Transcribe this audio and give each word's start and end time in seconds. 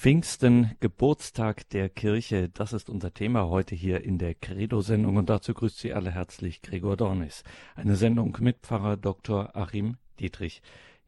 Pfingsten, 0.00 0.76
Geburtstag 0.80 1.68
der 1.68 1.90
Kirche, 1.90 2.48
das 2.48 2.72
ist 2.72 2.88
unser 2.88 3.12
Thema 3.12 3.50
heute 3.50 3.74
hier 3.74 4.02
in 4.02 4.16
der 4.16 4.34
Credo-Sendung 4.34 5.16
und 5.16 5.28
dazu 5.28 5.52
grüßt 5.52 5.78
Sie 5.78 5.92
alle 5.92 6.10
herzlich 6.10 6.62
Gregor 6.62 6.96
Dornis. 6.96 7.44
Eine 7.76 7.96
Sendung 7.96 8.34
mit 8.40 8.60
Pfarrer 8.62 8.96
Dr. 8.96 9.54
Achim 9.54 9.98
Dietrich. 10.18 10.62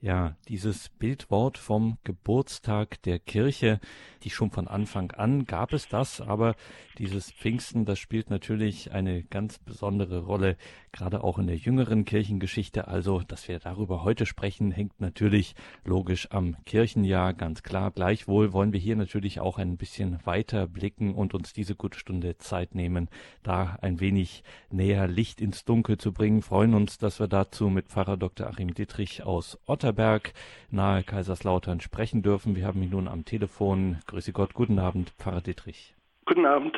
Ja, 0.04 0.34
dieses 0.48 0.88
Bildwort 0.88 1.58
vom 1.58 1.96
Geburtstag 2.02 3.00
der 3.02 3.20
Kirche, 3.20 3.78
die 4.24 4.30
schon 4.30 4.50
von 4.50 4.66
Anfang 4.66 5.12
an 5.12 5.44
gab 5.44 5.72
es 5.72 5.86
das, 5.86 6.20
aber 6.20 6.56
dieses 6.98 7.30
Pfingsten, 7.30 7.84
das 7.84 8.00
spielt 8.00 8.28
natürlich 8.28 8.90
eine 8.90 9.22
ganz 9.22 9.60
besondere 9.60 10.24
Rolle, 10.24 10.56
gerade 10.90 11.22
auch 11.22 11.38
in 11.38 11.46
der 11.46 11.56
jüngeren 11.56 12.04
Kirchengeschichte. 12.04 12.88
Also, 12.88 13.20
dass 13.20 13.46
wir 13.46 13.60
darüber 13.60 14.02
heute 14.02 14.26
sprechen, 14.26 14.72
hängt 14.72 15.00
natürlich 15.00 15.54
logisch 15.84 16.32
am 16.32 16.56
Kirchenjahr, 16.64 17.32
ganz 17.32 17.62
klar. 17.62 17.92
Gleichwohl 17.92 18.52
wollen 18.52 18.72
wir 18.72 18.80
hier 18.80 18.96
natürlich 18.96 19.38
auch 19.38 19.56
ein 19.56 19.76
bisschen 19.76 20.18
weiter 20.24 20.66
blicken 20.66 21.14
und 21.14 21.32
uns 21.32 21.52
diese 21.52 21.76
gute 21.76 22.00
Stunde 22.00 22.36
Zeit 22.38 22.74
nehmen, 22.74 23.08
da 23.44 23.78
ein 23.80 24.00
wenig 24.00 24.42
näher 24.68 25.06
Licht 25.06 25.40
ins 25.40 25.64
Dunkel 25.64 25.96
zu 25.96 26.12
bringen. 26.12 26.42
Freuen 26.42 26.74
uns, 26.74 26.98
dass 26.98 27.20
wir 27.20 27.28
dazu 27.28 27.68
mit 27.70 27.86
Pfarrer 27.86 28.16
Dr. 28.16 28.48
Achim 28.48 28.74
Dietrich 28.74 29.22
aus 29.22 29.60
Otter 29.66 29.91
Winterberg 29.92 30.32
nahe 30.70 31.02
Kaiserslautern 31.02 31.80
sprechen 31.80 32.22
dürfen. 32.22 32.56
Wir 32.56 32.66
haben 32.66 32.82
ihn 32.82 32.90
nun 32.90 33.08
am 33.08 33.24
Telefon. 33.24 33.98
Grüße 34.06 34.32
Gott, 34.32 34.54
guten 34.54 34.78
Abend, 34.78 35.10
Pfarrer 35.18 35.42
Dietrich. 35.42 35.94
Guten 36.24 36.46
Abend. 36.46 36.76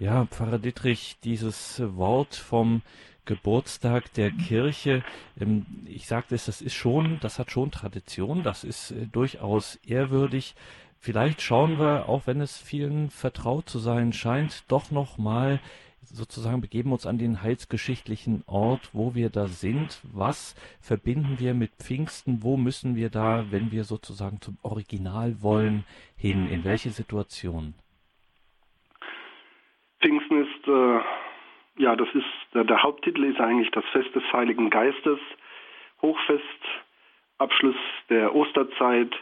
Ja, 0.00 0.26
Pfarrer 0.26 0.58
Dietrich, 0.58 1.16
dieses 1.22 1.80
Wort 1.96 2.34
vom 2.34 2.82
Geburtstag 3.24 4.12
der 4.14 4.32
Kirche, 4.32 5.02
ähm, 5.40 5.64
ich 5.86 6.06
sagte 6.06 6.34
es, 6.34 6.44
das 6.44 6.60
ist 6.60 6.74
schon, 6.74 7.18
das 7.20 7.38
hat 7.38 7.50
schon 7.50 7.70
Tradition, 7.70 8.42
das 8.42 8.64
ist 8.64 8.90
äh, 8.90 9.06
durchaus 9.06 9.76
ehrwürdig. 9.76 10.54
Vielleicht 10.98 11.40
schauen 11.40 11.78
wir, 11.78 12.08
auch 12.08 12.26
wenn 12.26 12.40
es 12.40 12.58
vielen 12.58 13.10
vertraut 13.10 13.68
zu 13.68 13.78
sein 13.78 14.12
scheint, 14.12 14.64
doch 14.68 14.90
noch 14.90 15.16
mal 15.16 15.60
sozusagen 16.14 16.60
begeben 16.60 16.92
uns 16.92 17.06
an 17.06 17.18
den 17.18 17.42
heilsgeschichtlichen 17.42 18.44
Ort, 18.46 18.90
wo 18.92 19.14
wir 19.14 19.30
da 19.30 19.46
sind. 19.46 20.00
Was 20.12 20.54
verbinden 20.80 21.36
wir 21.38 21.54
mit 21.54 21.72
Pfingsten? 21.72 22.42
Wo 22.42 22.56
müssen 22.56 22.96
wir 22.96 23.10
da, 23.10 23.46
wenn 23.50 23.72
wir 23.72 23.84
sozusagen 23.84 24.40
zum 24.40 24.56
Original 24.62 25.42
wollen, 25.42 25.84
hin? 26.16 26.48
In 26.48 26.64
welche 26.64 26.90
Situation? 26.90 27.74
Pfingsten 30.00 30.42
ist, 30.42 30.68
äh, 30.68 31.00
ja, 31.82 31.96
das 31.96 32.08
ist, 32.14 32.24
der, 32.54 32.64
der, 32.64 32.82
Haupttitel 32.82 33.24
ist 33.24 33.40
eigentlich 33.40 33.70
das 33.70 33.84
Fest 33.92 34.14
des 34.14 34.22
Heiligen 34.32 34.70
Geistes, 34.70 35.18
Hochfest, 36.02 36.42
Abschluss 37.38 37.76
der 38.10 38.34
Osterzeit, 38.34 39.14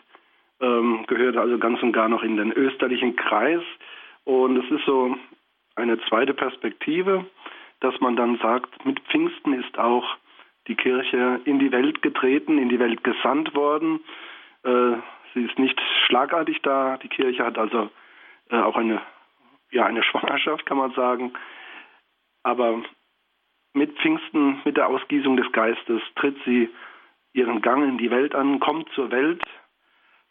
ähm, 0.61 1.05
gehört 1.07 1.37
also 1.37 1.59
ganz 1.59 1.83
und 1.83 1.93
gar 1.93 2.09
noch 2.09 2.23
in 2.23 2.37
den 2.37 2.53
österlichen 2.53 3.17
Kreis. 3.17 3.63
Und 4.25 4.57
es 4.57 4.71
ist 4.71 4.85
so 4.87 5.17
eine 5.77 6.01
zweite 6.09 6.35
Perspektive, 6.35 7.27
dass 7.81 7.99
man 8.01 8.17
dann 8.17 8.39
sagt, 8.39 8.85
mit 8.85 9.01
Pfingsten 9.01 9.55
ist 9.55 9.79
auch 9.79 10.17
die 10.69 10.77
Kirche 10.77 11.41
in 11.45 11.59
die 11.59 11.73
Welt 11.73 12.03
getreten, 12.03 12.59
in 12.59 12.69
die 12.69 12.79
Welt 12.79 13.03
gesandt 13.03 13.55
worden. 13.55 14.01
Äh, 14.63 14.97
sie 15.35 15.43
ist 15.43 15.59
nicht 15.59 15.81
schlagartig 16.07 16.61
da. 16.63 16.99
Die 16.99 17.09
Kirche 17.09 17.45
hat 17.45 17.59
also 17.59 17.91
äh, 18.51 18.61
auch 18.61 18.77
eine, 18.77 19.01
ja, 19.71 19.85
eine 19.87 20.03
Schwangerschaft, 20.05 20.67
kann 20.67 20.79
man 20.79 20.93
sagen. 20.93 21.33
Aber 22.45 22.83
mit 23.75 23.97
Pfingsten, 23.99 24.61
mit 24.65 24.77
der 24.77 24.89
Ausgießung 24.89 25.37
des 25.37 25.51
Geistes, 25.53 26.03
tritt 26.17 26.37
sie 26.45 26.69
ihren 27.33 27.63
Gang 27.63 27.89
in 27.89 27.99
die 27.99 28.11
Welt 28.11 28.35
an, 28.35 28.61
kommt 28.61 28.89
zur 28.91 29.11
Welt. 29.11 29.43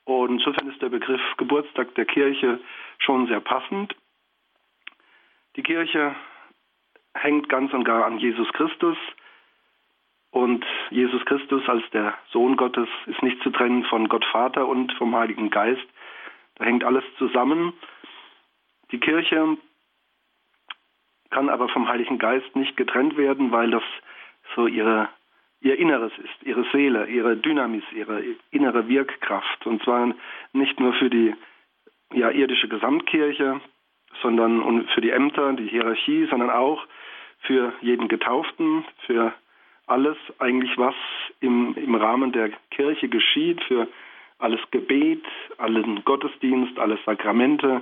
Und 0.05 0.39
insofern 0.39 0.69
ist 0.69 0.81
der 0.81 0.89
Begriff 0.89 1.21
Geburtstag 1.37 1.93
der 1.95 2.05
Kirche 2.05 2.59
schon 2.99 3.27
sehr 3.27 3.39
passend. 3.39 3.95
Die 5.55 5.63
Kirche 5.63 6.15
hängt 7.13 7.49
ganz 7.49 7.73
und 7.73 7.83
gar 7.83 8.05
an 8.05 8.19
Jesus 8.19 8.51
Christus 8.53 8.97
und 10.31 10.65
Jesus 10.91 11.23
Christus 11.25 11.67
als 11.67 11.83
der 11.91 12.17
Sohn 12.31 12.55
Gottes 12.55 12.87
ist 13.05 13.21
nicht 13.21 13.41
zu 13.43 13.49
trennen 13.49 13.83
von 13.83 14.07
Gott 14.07 14.23
Vater 14.31 14.67
und 14.67 14.93
vom 14.93 15.13
Heiligen 15.13 15.49
Geist. 15.49 15.85
Da 16.55 16.65
hängt 16.65 16.85
alles 16.85 17.03
zusammen. 17.17 17.73
Die 18.91 18.99
Kirche 18.99 19.57
kann 21.31 21.49
aber 21.49 21.67
vom 21.69 21.87
Heiligen 21.89 22.17
Geist 22.17 22.55
nicht 22.55 22.77
getrennt 22.77 23.17
werden, 23.17 23.51
weil 23.51 23.71
das 23.71 23.83
so 24.55 24.67
ihre, 24.67 25.09
ihr 25.59 25.77
Inneres 25.77 26.13
ist, 26.17 26.43
ihre 26.43 26.65
Seele, 26.71 27.07
ihre 27.07 27.35
Dynamis, 27.35 27.83
ihre 27.91 28.23
innere 28.51 28.87
Wirkkraft. 28.87 29.65
Und 29.65 29.83
zwar 29.83 30.13
nicht 30.53 30.79
nur 30.79 30.93
für 30.93 31.09
die 31.09 31.35
ja, 32.13 32.29
irdische 32.29 32.69
Gesamtkirche, 32.69 33.59
sondern 34.21 34.61
und 34.61 34.89
für 34.91 35.01
die 35.01 35.11
Ämter, 35.11 35.53
die 35.53 35.67
Hierarchie, 35.67 36.27
sondern 36.29 36.49
auch 36.49 36.85
für 37.41 37.73
jeden 37.81 38.07
Getauften, 38.07 38.85
für 39.05 39.33
alles 39.87 40.17
eigentlich, 40.39 40.77
was 40.77 40.95
im, 41.39 41.75
im 41.75 41.95
Rahmen 41.95 42.31
der 42.31 42.51
Kirche 42.69 43.09
geschieht, 43.09 43.61
für 43.63 43.87
alles 44.39 44.59
Gebet, 44.71 45.23
allen 45.57 46.03
Gottesdienst, 46.03 46.79
alles 46.79 46.99
Sakramente 47.05 47.81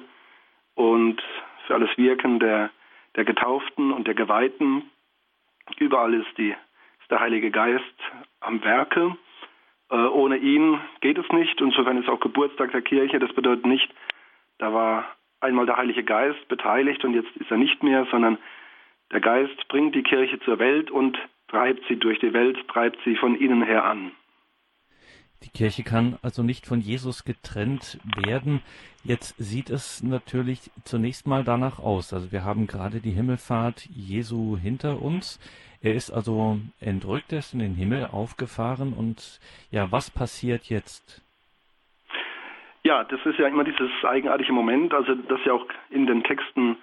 und 0.75 1.21
für 1.67 1.75
alles 1.75 1.95
Wirken 1.97 2.39
der, 2.39 2.71
der 3.15 3.25
Getauften 3.25 3.91
und 3.91 4.07
der 4.07 4.15
Geweihten. 4.15 4.89
Überall 5.77 6.13
ist, 6.13 6.37
die, 6.37 6.49
ist 6.49 7.11
der 7.11 7.19
Heilige 7.19 7.51
Geist 7.51 7.83
am 8.39 8.63
Werke. 8.63 9.15
Äh, 9.91 9.95
ohne 9.95 10.37
ihn 10.37 10.79
geht 11.01 11.17
es 11.17 11.29
nicht. 11.29 11.59
Insofern 11.61 11.97
ist 11.97 12.09
auch 12.09 12.19
Geburtstag 12.19 12.71
der 12.71 12.81
Kirche. 12.81 13.19
Das 13.19 13.33
bedeutet 13.33 13.65
nicht, 13.65 13.89
da 14.57 14.73
war 14.73 15.05
einmal 15.41 15.65
der 15.65 15.77
Heilige 15.77 16.03
Geist 16.03 16.47
beteiligt 16.47 17.03
und 17.03 17.13
jetzt 17.13 17.35
ist 17.37 17.51
er 17.51 17.57
nicht 17.57 17.83
mehr, 17.83 18.07
sondern 18.11 18.37
der 19.11 19.21
Geist 19.21 19.67
bringt 19.67 19.95
die 19.95 20.03
Kirche 20.03 20.39
zur 20.41 20.59
Welt 20.59 20.91
und 20.91 21.17
treibt 21.47 21.81
sie 21.87 21.97
durch 21.97 22.19
die 22.19 22.33
Welt, 22.33 22.57
treibt 22.67 22.99
sie 23.03 23.15
von 23.15 23.35
innen 23.35 23.63
her 23.63 23.83
an. 23.85 24.11
Die 25.43 25.49
Kirche 25.49 25.83
kann 25.83 26.17
also 26.21 26.43
nicht 26.43 26.65
von 26.65 26.81
Jesus 26.81 27.23
getrennt 27.23 27.99
werden. 28.25 28.61
Jetzt 29.03 29.35
sieht 29.37 29.69
es 29.69 30.03
natürlich 30.03 30.69
zunächst 30.83 31.27
mal 31.27 31.45
danach 31.45 31.79
aus. 31.79 32.11
Also 32.11 32.33
wir 32.33 32.43
haben 32.43 32.67
gerade 32.67 32.99
die 32.99 33.11
Himmelfahrt 33.11 33.85
Jesu 33.85 34.57
hinter 34.57 35.01
uns. 35.01 35.39
Er 35.81 35.95
ist 35.95 36.11
also 36.11 36.59
entrückt, 36.81 37.31
er 37.31 37.39
ist 37.39 37.53
in 37.53 37.59
den 37.59 37.75
Himmel 37.75 38.07
aufgefahren 38.07 38.91
und 38.91 39.39
ja, 39.71 39.89
was 39.93 40.11
passiert 40.11 40.65
jetzt? 40.65 41.21
Ja, 42.89 43.03
das 43.03 43.23
ist 43.23 43.37
ja 43.37 43.47
immer 43.47 43.63
dieses 43.63 43.91
eigenartige 44.01 44.51
Moment, 44.51 44.95
also 44.95 45.13
das 45.13 45.39
ja 45.45 45.53
auch 45.53 45.67
in 45.91 46.07
den 46.07 46.23
Texten 46.23 46.75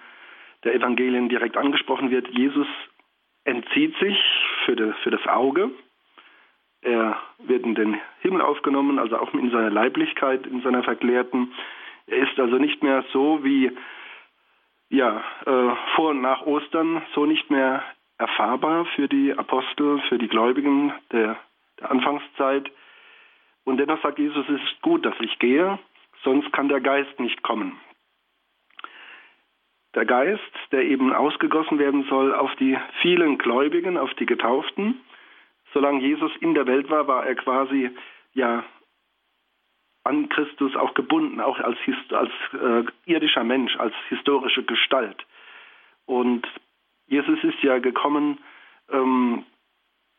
der 0.63 0.73
Evangelien 0.73 1.27
direkt 1.27 1.57
angesprochen 1.57 2.11
wird. 2.11 2.29
Jesus 2.29 2.65
entzieht 3.43 3.93
sich 3.97 4.17
für, 4.63 4.77
de, 4.77 4.93
für 5.03 5.11
das 5.11 5.27
Auge. 5.27 5.69
Er 6.81 7.19
wird 7.39 7.65
in 7.65 7.75
den 7.75 7.99
Himmel 8.21 8.41
aufgenommen, 8.41 8.99
also 8.99 9.17
auch 9.17 9.33
in 9.33 9.51
seiner 9.51 9.69
Leiblichkeit, 9.69 10.47
in 10.47 10.61
seiner 10.61 10.81
verklärten. 10.81 11.51
Er 12.05 12.19
ist 12.19 12.39
also 12.39 12.55
nicht 12.55 12.81
mehr 12.81 13.03
so 13.11 13.43
wie 13.43 13.73
ja, 14.87 15.21
äh, 15.45 15.75
vor 15.95 16.11
und 16.11 16.21
nach 16.21 16.41
Ostern, 16.43 17.01
so 17.15 17.25
nicht 17.25 17.51
mehr 17.51 17.83
erfahrbar 18.17 18.85
für 18.95 19.09
die 19.09 19.33
Apostel, 19.33 19.99
für 20.07 20.17
die 20.17 20.29
Gläubigen 20.29 20.93
der, 21.11 21.35
der 21.81 21.91
Anfangszeit. 21.91 22.71
Und 23.65 23.75
dennoch 23.75 24.01
sagt 24.01 24.19
Jesus, 24.19 24.47
es 24.47 24.61
ist 24.61 24.81
gut, 24.81 25.05
dass 25.05 25.19
ich 25.19 25.37
gehe, 25.39 25.77
sonst 26.23 26.51
kann 26.53 26.69
der 26.69 26.81
Geist 26.81 27.19
nicht 27.19 27.41
kommen. 27.43 27.79
Der 29.95 30.05
Geist, 30.05 30.41
der 30.71 30.83
eben 30.83 31.13
ausgegossen 31.13 31.79
werden 31.79 32.05
soll 32.09 32.33
auf 32.33 32.53
die 32.57 32.77
vielen 33.01 33.37
Gläubigen, 33.37 33.97
auf 33.97 34.13
die 34.15 34.25
Getauften. 34.25 35.01
Solange 35.73 36.01
Jesus 36.01 36.31
in 36.39 36.53
der 36.53 36.67
Welt 36.67 36.89
war, 36.89 37.07
war 37.07 37.25
er 37.25 37.35
quasi 37.35 37.89
ja 38.33 38.63
an 40.03 40.29
Christus 40.29 40.75
auch 40.75 40.93
gebunden, 40.93 41.41
auch 41.41 41.59
als, 41.59 41.77
als 42.11 42.31
äh, 42.53 42.83
irdischer 43.05 43.43
Mensch, 43.43 43.75
als 43.77 43.93
historische 44.09 44.63
Gestalt. 44.63 45.25
Und 46.05 46.47
Jesus 47.07 47.43
ist 47.43 47.61
ja 47.61 47.79
gekommen, 47.79 48.37
ähm, 48.89 49.45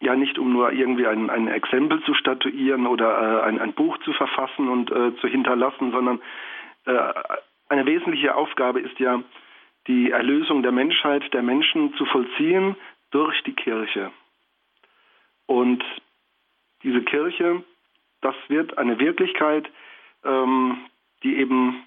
ja 0.00 0.14
nicht 0.14 0.38
um 0.38 0.52
nur 0.52 0.72
irgendwie 0.72 1.06
ein, 1.06 1.28
ein 1.30 1.48
Exempel 1.48 2.02
zu 2.04 2.14
statuieren 2.14 2.86
oder 2.86 3.42
äh, 3.42 3.46
ein, 3.46 3.58
ein 3.60 3.72
Buch 3.72 3.98
zu 3.98 4.12
verfassen 4.12 4.68
und 4.68 4.90
äh, 4.90 5.16
zu 5.16 5.26
hinterlassen, 5.26 5.90
sondern 5.90 6.20
äh, 6.84 7.12
eine 7.68 7.86
wesentliche 7.86 8.34
Aufgabe 8.34 8.80
ist 8.80 8.98
ja, 8.98 9.22
die 9.86 10.10
Erlösung 10.10 10.62
der 10.62 10.72
Menschheit, 10.72 11.32
der 11.32 11.42
Menschen 11.42 11.94
zu 11.94 12.04
vollziehen 12.04 12.76
durch 13.10 13.42
die 13.44 13.54
Kirche. 13.54 14.12
Und 15.46 15.82
diese 16.82 17.02
Kirche, 17.02 17.64
das 18.20 18.34
wird 18.48 18.76
eine 18.76 18.98
Wirklichkeit, 18.98 19.68
ähm, 20.24 20.78
die 21.22 21.36
eben 21.36 21.82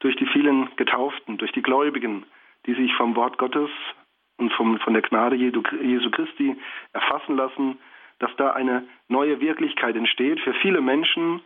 durch 0.00 0.16
die 0.16 0.26
vielen 0.26 0.74
Getauften, 0.76 1.38
durch 1.38 1.52
die 1.52 1.62
Gläubigen, 1.62 2.24
die 2.66 2.74
sich 2.74 2.92
vom 2.94 3.14
Wort 3.14 3.38
Gottes 3.38 3.70
und 4.38 4.52
vom, 4.52 4.78
von 4.80 4.94
der 4.94 5.02
Gnade 5.02 5.36
Jesu 5.36 5.62
Christi 6.10 6.56
erfassen 6.92 7.36
lassen, 7.36 7.78
dass 8.18 8.34
da 8.36 8.52
eine 8.52 8.86
neue 9.08 9.40
Wirklichkeit 9.40 9.96
entsteht 9.96 10.40
für 10.40 10.54
viele 10.54 10.80
Menschen 10.80 11.40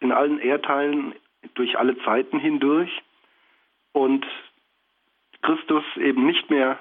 in 0.00 0.12
allen 0.12 0.38
Erdteilen, 0.38 1.14
durch 1.54 1.78
alle 1.78 1.98
Zeiten 2.04 2.38
hindurch 2.38 2.90
und 3.92 4.26
Christus 5.42 5.84
eben 5.96 6.24
nicht 6.24 6.50
mehr 6.50 6.78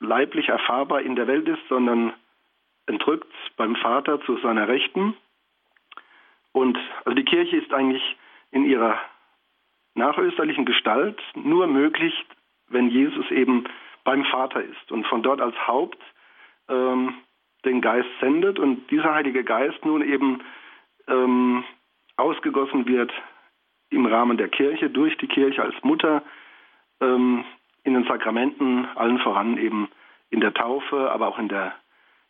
leiblich 0.00 0.48
erfahrbar 0.48 1.02
in 1.02 1.14
der 1.14 1.26
Welt 1.26 1.46
ist, 1.46 1.60
sondern 1.68 2.14
entrückt 2.86 3.32
beim 3.56 3.76
Vater 3.76 4.20
zu 4.22 4.38
seiner 4.38 4.66
Rechten. 4.66 5.14
Und 6.52 6.78
also 7.04 7.14
die 7.14 7.24
Kirche 7.24 7.56
ist 7.56 7.72
eigentlich 7.72 8.16
in 8.50 8.64
ihrer 8.64 8.98
nachösterlichen 9.94 10.64
Gestalt 10.64 11.20
nur 11.34 11.66
möglich, 11.66 12.14
wenn 12.68 12.88
Jesus 12.88 13.30
eben 13.30 13.64
beim 14.04 14.24
Vater 14.24 14.62
ist 14.62 14.90
und 14.90 15.06
von 15.06 15.22
dort 15.22 15.40
als 15.40 15.54
Haupt 15.66 15.98
ähm, 16.68 17.14
den 17.64 17.80
Geist 17.80 18.08
sendet 18.20 18.58
und 18.58 18.90
dieser 18.90 19.14
Heilige 19.14 19.44
Geist 19.44 19.84
nun 19.84 20.02
eben 20.02 20.42
ähm, 21.08 21.64
ausgegossen 22.16 22.86
wird 22.86 23.12
im 23.90 24.06
Rahmen 24.06 24.36
der 24.36 24.48
Kirche, 24.48 24.88
durch 24.88 25.16
die 25.18 25.26
Kirche 25.26 25.62
als 25.62 25.74
Mutter, 25.82 26.22
ähm, 27.00 27.44
in 27.82 27.94
den 27.94 28.04
Sakramenten, 28.04 28.86
allen 28.94 29.18
voran 29.18 29.58
eben 29.58 29.88
in 30.30 30.40
der 30.40 30.54
Taufe, 30.54 31.10
aber 31.10 31.28
auch 31.28 31.38
in 31.38 31.48
der, 31.48 31.74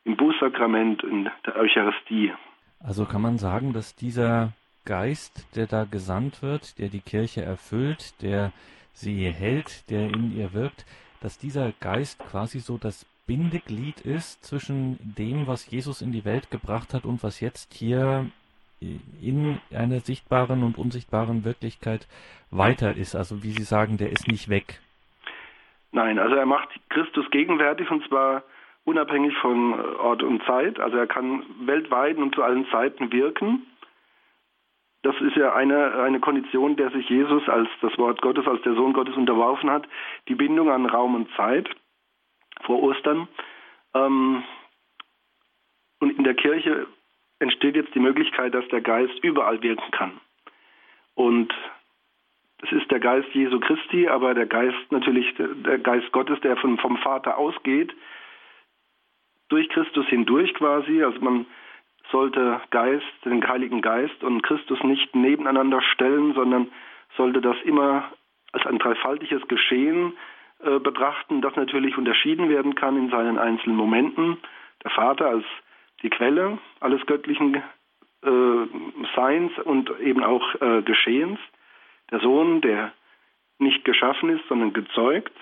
im 0.04 0.16
Bußsakrament, 0.16 1.02
in 1.02 1.28
der 1.44 1.56
Eucharistie. 1.56 2.32
Also 2.78 3.04
kann 3.04 3.20
man 3.20 3.36
sagen, 3.36 3.72
dass 3.72 3.94
dieser 3.94 4.52
Geist, 4.86 5.54
der 5.56 5.66
da 5.66 5.84
gesandt 5.84 6.42
wird, 6.42 6.78
der 6.78 6.88
die 6.88 7.00
Kirche 7.00 7.42
erfüllt, 7.42 8.22
der 8.22 8.52
sie 8.94 9.30
hält, 9.30 9.90
der 9.90 10.08
in 10.08 10.34
ihr 10.36 10.54
wirkt, 10.54 10.86
dass 11.20 11.38
dieser 11.38 11.72
Geist 11.80 12.18
quasi 12.18 12.58
so 12.60 12.78
das 12.78 13.06
Bindeglied 13.26 14.00
ist 14.00 14.44
zwischen 14.44 14.98
dem, 15.16 15.46
was 15.46 15.70
Jesus 15.70 16.02
in 16.02 16.12
die 16.12 16.24
Welt 16.24 16.50
gebracht 16.50 16.94
hat 16.94 17.04
und 17.04 17.22
was 17.22 17.40
jetzt 17.40 17.74
hier 17.74 18.26
in 18.80 19.60
einer 19.72 20.00
sichtbaren 20.00 20.62
und 20.62 20.78
unsichtbaren 20.78 21.44
Wirklichkeit 21.44 22.08
weiter 22.50 22.96
ist. 22.96 23.14
Also 23.14 23.42
wie 23.42 23.50
Sie 23.50 23.62
sagen, 23.62 23.98
der 23.98 24.10
ist 24.10 24.26
nicht 24.26 24.48
weg. 24.48 24.80
Nein, 25.92 26.18
also 26.18 26.34
er 26.34 26.46
macht 26.46 26.68
Christus 26.88 27.30
gegenwärtig 27.30 27.90
und 27.90 28.06
zwar 28.08 28.42
unabhängig 28.84 29.36
von 29.40 29.74
Ort 29.96 30.22
und 30.22 30.42
Zeit. 30.44 30.80
Also 30.80 30.96
er 30.96 31.06
kann 31.06 31.44
weltweit 31.60 32.16
und 32.16 32.34
zu 32.34 32.42
allen 32.42 32.66
Zeiten 32.70 33.12
wirken. 33.12 33.66
Das 35.02 35.18
ist 35.20 35.36
ja 35.36 35.54
eine, 35.54 35.94
eine 36.02 36.20
Kondition, 36.20 36.76
der 36.76 36.90
sich 36.90 37.08
Jesus 37.08 37.48
als 37.48 37.68
das 37.80 37.96
Wort 37.96 38.20
Gottes, 38.20 38.46
als 38.46 38.60
der 38.62 38.74
Sohn 38.74 38.92
Gottes 38.92 39.16
unterworfen 39.16 39.70
hat. 39.70 39.88
Die 40.28 40.34
Bindung 40.34 40.70
an 40.70 40.86
Raum 40.86 41.14
und 41.14 41.28
Zeit 41.36 41.70
vor 42.62 42.82
Ostern. 42.82 43.26
Ähm, 43.94 44.42
und 46.00 46.18
in 46.18 46.24
der 46.24 46.34
Kirche 46.34 46.86
entsteht 47.38 47.76
jetzt 47.76 47.94
die 47.94 48.00
Möglichkeit, 48.00 48.54
dass 48.54 48.66
der 48.68 48.82
Geist 48.82 49.18
überall 49.22 49.62
wirken 49.62 49.90
kann. 49.90 50.20
Und 51.14 51.52
es 52.62 52.72
ist 52.72 52.90
der 52.90 53.00
Geist 53.00 53.28
Jesu 53.32 53.58
Christi, 53.58 54.06
aber 54.06 54.34
der 54.34 54.46
Geist 54.46 54.76
natürlich, 54.90 55.34
der 55.36 55.78
Geist 55.78 56.12
Gottes, 56.12 56.38
der 56.40 56.56
vom, 56.58 56.76
vom 56.78 56.98
Vater 56.98 57.38
ausgeht, 57.38 57.94
durch 59.48 59.68
Christus 59.70 60.06
hindurch 60.06 60.52
quasi. 60.54 61.02
Also 61.02 61.20
man 61.20 61.46
sollte 62.10 62.60
Geist, 62.70 63.06
den 63.24 63.46
Heiligen 63.46 63.82
Geist 63.82 64.22
und 64.22 64.42
Christus 64.42 64.82
nicht 64.82 65.14
nebeneinander 65.14 65.80
stellen, 65.82 66.34
sondern 66.34 66.68
sollte 67.16 67.40
das 67.40 67.56
immer 67.64 68.10
als 68.52 68.66
ein 68.66 68.78
dreifaltiges 68.78 69.46
Geschehen 69.48 70.14
äh, 70.64 70.78
betrachten, 70.78 71.40
das 71.40 71.56
natürlich 71.56 71.96
unterschieden 71.96 72.48
werden 72.48 72.74
kann 72.74 72.96
in 72.96 73.10
seinen 73.10 73.38
einzelnen 73.38 73.76
Momenten. 73.76 74.38
Der 74.84 74.90
Vater 74.90 75.26
als 75.26 75.44
die 76.02 76.10
Quelle 76.10 76.58
alles 76.80 77.04
göttlichen 77.06 77.54
äh, 77.54 78.66
Seins 79.14 79.52
und 79.64 79.90
eben 80.00 80.24
auch 80.24 80.54
äh, 80.60 80.82
Geschehens. 80.82 81.38
Der 82.10 82.20
Sohn, 82.20 82.60
der 82.60 82.92
nicht 83.58 83.84
geschaffen 83.84 84.30
ist, 84.30 84.46
sondern 84.48 84.72
gezeugt. 84.72 85.32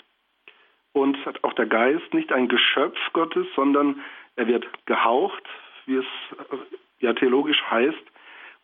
Und 0.93 1.17
auch 1.43 1.53
der 1.55 1.67
Geist 1.67 2.12
nicht 2.12 2.32
ein 2.32 2.49
Geschöpf 2.49 2.99
Gottes, 3.12 3.47
sondern 3.55 4.00
er 4.37 4.47
wird 4.47 4.67
gehaucht, 4.87 5.44
wie 5.88 5.96
es 5.96 6.06
äh, 6.38 6.56
ja 7.00 7.12
theologisch 7.14 7.62
heißt. 7.70 8.05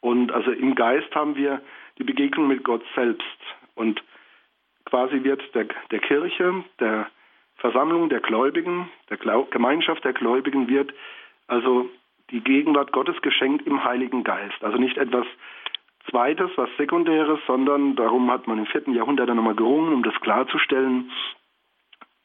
Und 0.00 0.30
also 0.32 0.50
im 0.52 0.74
Geist 0.74 1.14
haben 1.14 1.34
wir 1.34 1.60
die 1.98 2.04
Begegnung 2.04 2.46
mit 2.46 2.62
Gott 2.62 2.84
selbst. 2.94 3.24
Und 3.74 4.02
quasi 4.84 5.24
wird 5.24 5.42
der, 5.54 5.66
der 5.90 5.98
Kirche, 5.98 6.64
der 6.78 7.08
Versammlung 7.56 8.08
der 8.08 8.20
Gläubigen, 8.20 8.90
der 9.08 9.16
Glaub, 9.16 9.50
Gemeinschaft 9.50 10.04
der 10.04 10.12
Gläubigen 10.12 10.68
wird 10.68 10.92
also 11.46 11.88
die 12.30 12.40
Gegenwart 12.40 12.92
Gottes 12.92 13.20
geschenkt 13.22 13.66
im 13.66 13.84
Heiligen 13.84 14.24
Geist. 14.24 14.62
Also 14.62 14.78
nicht 14.78 14.96
etwas 14.96 15.26
Zweites, 16.10 16.50
was 16.56 16.68
Sekundäres, 16.76 17.38
sondern 17.46 17.96
darum 17.96 18.30
hat 18.30 18.46
man 18.46 18.58
im 18.58 18.66
vierten 18.66 18.94
Jahrhundert 18.94 19.28
dann 19.28 19.36
nochmal 19.36 19.54
gerungen, 19.54 19.92
um 19.92 20.02
das 20.02 20.14
klarzustellen. 20.20 21.10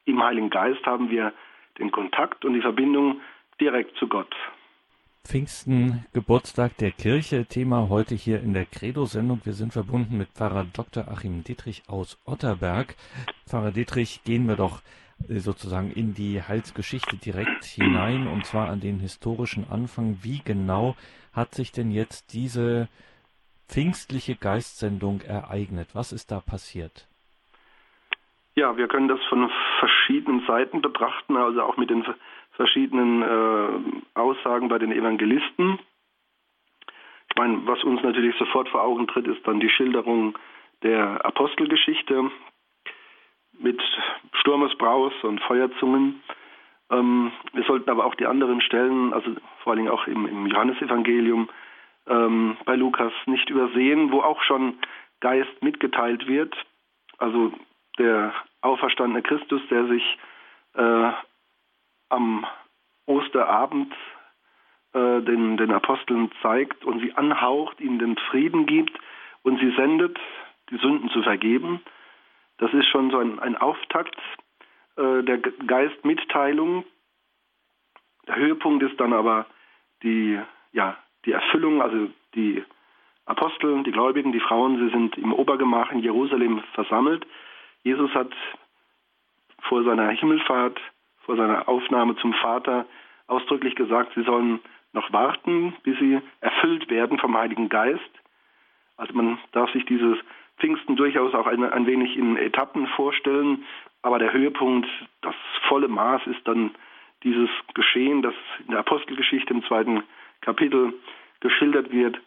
Im 0.05 0.21
Heiligen 0.23 0.49
Geist 0.49 0.85
haben 0.85 1.09
wir 1.09 1.33
den 1.77 1.91
Kontakt 1.91 2.43
und 2.43 2.53
die 2.53 2.61
Verbindung 2.61 3.21
direkt 3.61 3.95
zu 3.97 4.07
Gott. 4.07 4.35
Pfingsten, 5.29 6.05
Geburtstag 6.11 6.75
der 6.77 6.89
Kirche, 6.89 7.45
Thema 7.45 7.87
heute 7.87 8.15
hier 8.15 8.41
in 8.41 8.55
der 8.55 8.65
Credo-Sendung. 8.65 9.41
Wir 9.43 9.53
sind 9.53 9.73
verbunden 9.73 10.17
mit 10.17 10.29
Pfarrer 10.29 10.65
Dr. 10.73 11.07
Achim 11.07 11.43
Dietrich 11.43 11.83
aus 11.87 12.19
Otterberg. 12.25 12.95
Pfarrer 13.47 13.69
Dietrich, 13.69 14.23
gehen 14.23 14.47
wir 14.47 14.55
doch 14.55 14.81
sozusagen 15.27 15.91
in 15.91 16.15
die 16.15 16.41
Heilsgeschichte 16.41 17.17
direkt 17.17 17.63
hinein 17.63 18.27
und 18.27 18.47
zwar 18.47 18.69
an 18.69 18.79
den 18.79 18.99
historischen 18.99 19.69
Anfang. 19.69 20.17
Wie 20.23 20.41
genau 20.43 20.95
hat 21.31 21.53
sich 21.53 21.71
denn 21.71 21.91
jetzt 21.91 22.33
diese 22.33 22.89
pfingstliche 23.67 24.35
Geistsendung 24.35 25.21
ereignet? 25.21 25.89
Was 25.93 26.11
ist 26.11 26.31
da 26.31 26.39
passiert? 26.39 27.07
Ja, 28.55 28.75
wir 28.77 28.87
können 28.87 29.07
das 29.07 29.23
von 29.29 29.47
verschiedenen 29.77 30.43
Seiten 30.47 30.81
betrachten, 30.81 31.37
also 31.37 31.61
auch 31.61 31.77
mit 31.77 31.91
den 31.91 32.03
verschiedenen 32.59 33.21
äh, 33.21 34.19
Aussagen 34.19 34.67
bei 34.67 34.79
den 34.79 34.91
Evangelisten. 34.91 35.79
Ich 37.29 37.37
meine, 37.37 37.65
was 37.65 37.81
uns 37.85 38.03
natürlich 38.03 38.35
sofort 38.37 38.67
vor 38.67 38.83
Augen 38.83 39.07
tritt, 39.07 39.27
ist 39.27 39.47
dann 39.47 39.61
die 39.61 39.69
Schilderung 39.69 40.37
der 40.83 41.25
Apostelgeschichte, 41.25 42.29
mit 43.59 43.81
Sturmesbraus 44.33 45.13
und 45.23 45.39
Feuerzungen. 45.41 46.21
Ähm, 46.91 47.31
wir 47.53 47.63
sollten 47.63 47.89
aber 47.89 48.05
auch 48.05 48.15
die 48.15 48.25
anderen 48.25 48.59
Stellen, 48.59 49.13
also 49.13 49.35
vor 49.63 49.71
allen 49.71 49.83
Dingen 49.83 49.91
auch 49.91 50.05
im, 50.07 50.27
im 50.27 50.47
Johannesevangelium, 50.47 51.47
ähm, 52.07 52.57
bei 52.65 52.75
Lukas 52.75 53.13
nicht 53.25 53.49
übersehen, 53.49 54.11
wo 54.11 54.19
auch 54.21 54.41
schon 54.43 54.79
Geist 55.21 55.61
mitgeteilt 55.61 56.27
wird. 56.27 56.53
Also 57.19 57.53
der 57.97 58.33
auferstandene 58.61 59.21
Christus, 59.21 59.61
der 59.69 59.87
sich 59.87 60.17
äh, 60.73 61.11
am 62.09 62.45
Osterabend 63.05 63.93
äh, 64.93 65.21
den, 65.21 65.57
den 65.57 65.71
Aposteln 65.71 66.31
zeigt 66.41 66.83
und 66.85 66.99
sie 66.99 67.13
anhaucht, 67.13 67.79
ihnen 67.79 67.99
den 67.99 68.17
Frieden 68.29 68.65
gibt 68.65 68.97
und 69.43 69.59
sie 69.59 69.71
sendet, 69.75 70.17
die 70.69 70.77
Sünden 70.77 71.09
zu 71.09 71.23
vergeben. 71.23 71.81
Das 72.57 72.73
ist 72.73 72.87
schon 72.87 73.09
so 73.11 73.17
ein, 73.17 73.39
ein 73.39 73.55
Auftakt 73.55 74.15
äh, 74.97 75.23
der 75.23 75.37
Geistmitteilung. 75.37 76.85
Der 78.27 78.35
Höhepunkt 78.35 78.83
ist 78.83 78.99
dann 78.99 79.13
aber 79.13 79.45
die, 80.03 80.39
ja, 80.71 80.97
die 81.25 81.31
Erfüllung, 81.31 81.81
also 81.81 82.09
die 82.35 82.63
Apostel, 83.25 83.83
die 83.83 83.91
Gläubigen, 83.91 84.31
die 84.31 84.39
Frauen, 84.39 84.77
sie 84.79 84.89
sind 84.89 85.17
im 85.17 85.33
Obergemach 85.33 85.91
in 85.91 85.99
Jerusalem 85.99 86.63
versammelt. 86.73 87.25
Jesus 87.83 88.11
hat 88.13 88.31
vor 89.61 89.83
seiner 89.83 90.09
Himmelfahrt, 90.09 90.79
vor 91.29 91.37
seiner 91.37 91.69
Aufnahme 91.69 92.15
zum 92.15 92.33
Vater 92.33 92.87
ausdrücklich 93.27 93.75
gesagt, 93.75 94.13
sie 94.15 94.23
sollen 94.23 94.59
noch 94.93 95.13
warten, 95.13 95.75
bis 95.83 95.95
sie 95.99 96.19
erfüllt 96.41 96.89
werden 96.89 97.19
vom 97.19 97.37
Heiligen 97.37 97.69
Geist. 97.69 98.09
Also 98.97 99.13
man 99.13 99.37
darf 99.51 99.71
sich 99.71 99.85
dieses 99.85 100.17
Pfingsten 100.57 100.95
durchaus 100.95 101.35
auch 101.35 101.45
ein, 101.45 101.63
ein 101.63 101.85
wenig 101.85 102.17
in 102.17 102.35
Etappen 102.35 102.87
vorstellen, 102.87 103.63
aber 104.01 104.17
der 104.17 104.33
Höhepunkt, 104.33 104.89
das 105.21 105.35
volle 105.67 105.87
Maß 105.87 106.25
ist 106.25 106.47
dann 106.47 106.71
dieses 107.21 107.51
Geschehen, 107.75 108.23
das 108.23 108.33
in 108.65 108.71
der 108.71 108.79
Apostelgeschichte 108.79 109.53
im 109.53 109.63
zweiten 109.65 110.01
Kapitel 110.41 110.95
geschildert 111.41 111.91
wird, 111.91 112.19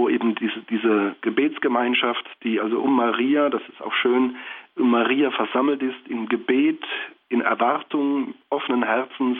wo 0.00 0.08
eben 0.08 0.34
diese, 0.34 0.60
diese 0.70 1.14
Gebetsgemeinschaft, 1.20 2.24
die 2.42 2.58
also 2.58 2.80
um 2.80 2.96
Maria, 2.96 3.50
das 3.50 3.60
ist 3.68 3.82
auch 3.82 3.92
schön, 3.92 4.36
um 4.76 4.90
Maria 4.90 5.30
versammelt 5.30 5.82
ist, 5.82 6.08
im 6.08 6.26
Gebet, 6.26 6.82
in 7.28 7.42
Erwartung, 7.42 8.34
offenen 8.48 8.82
Herzens. 8.82 9.36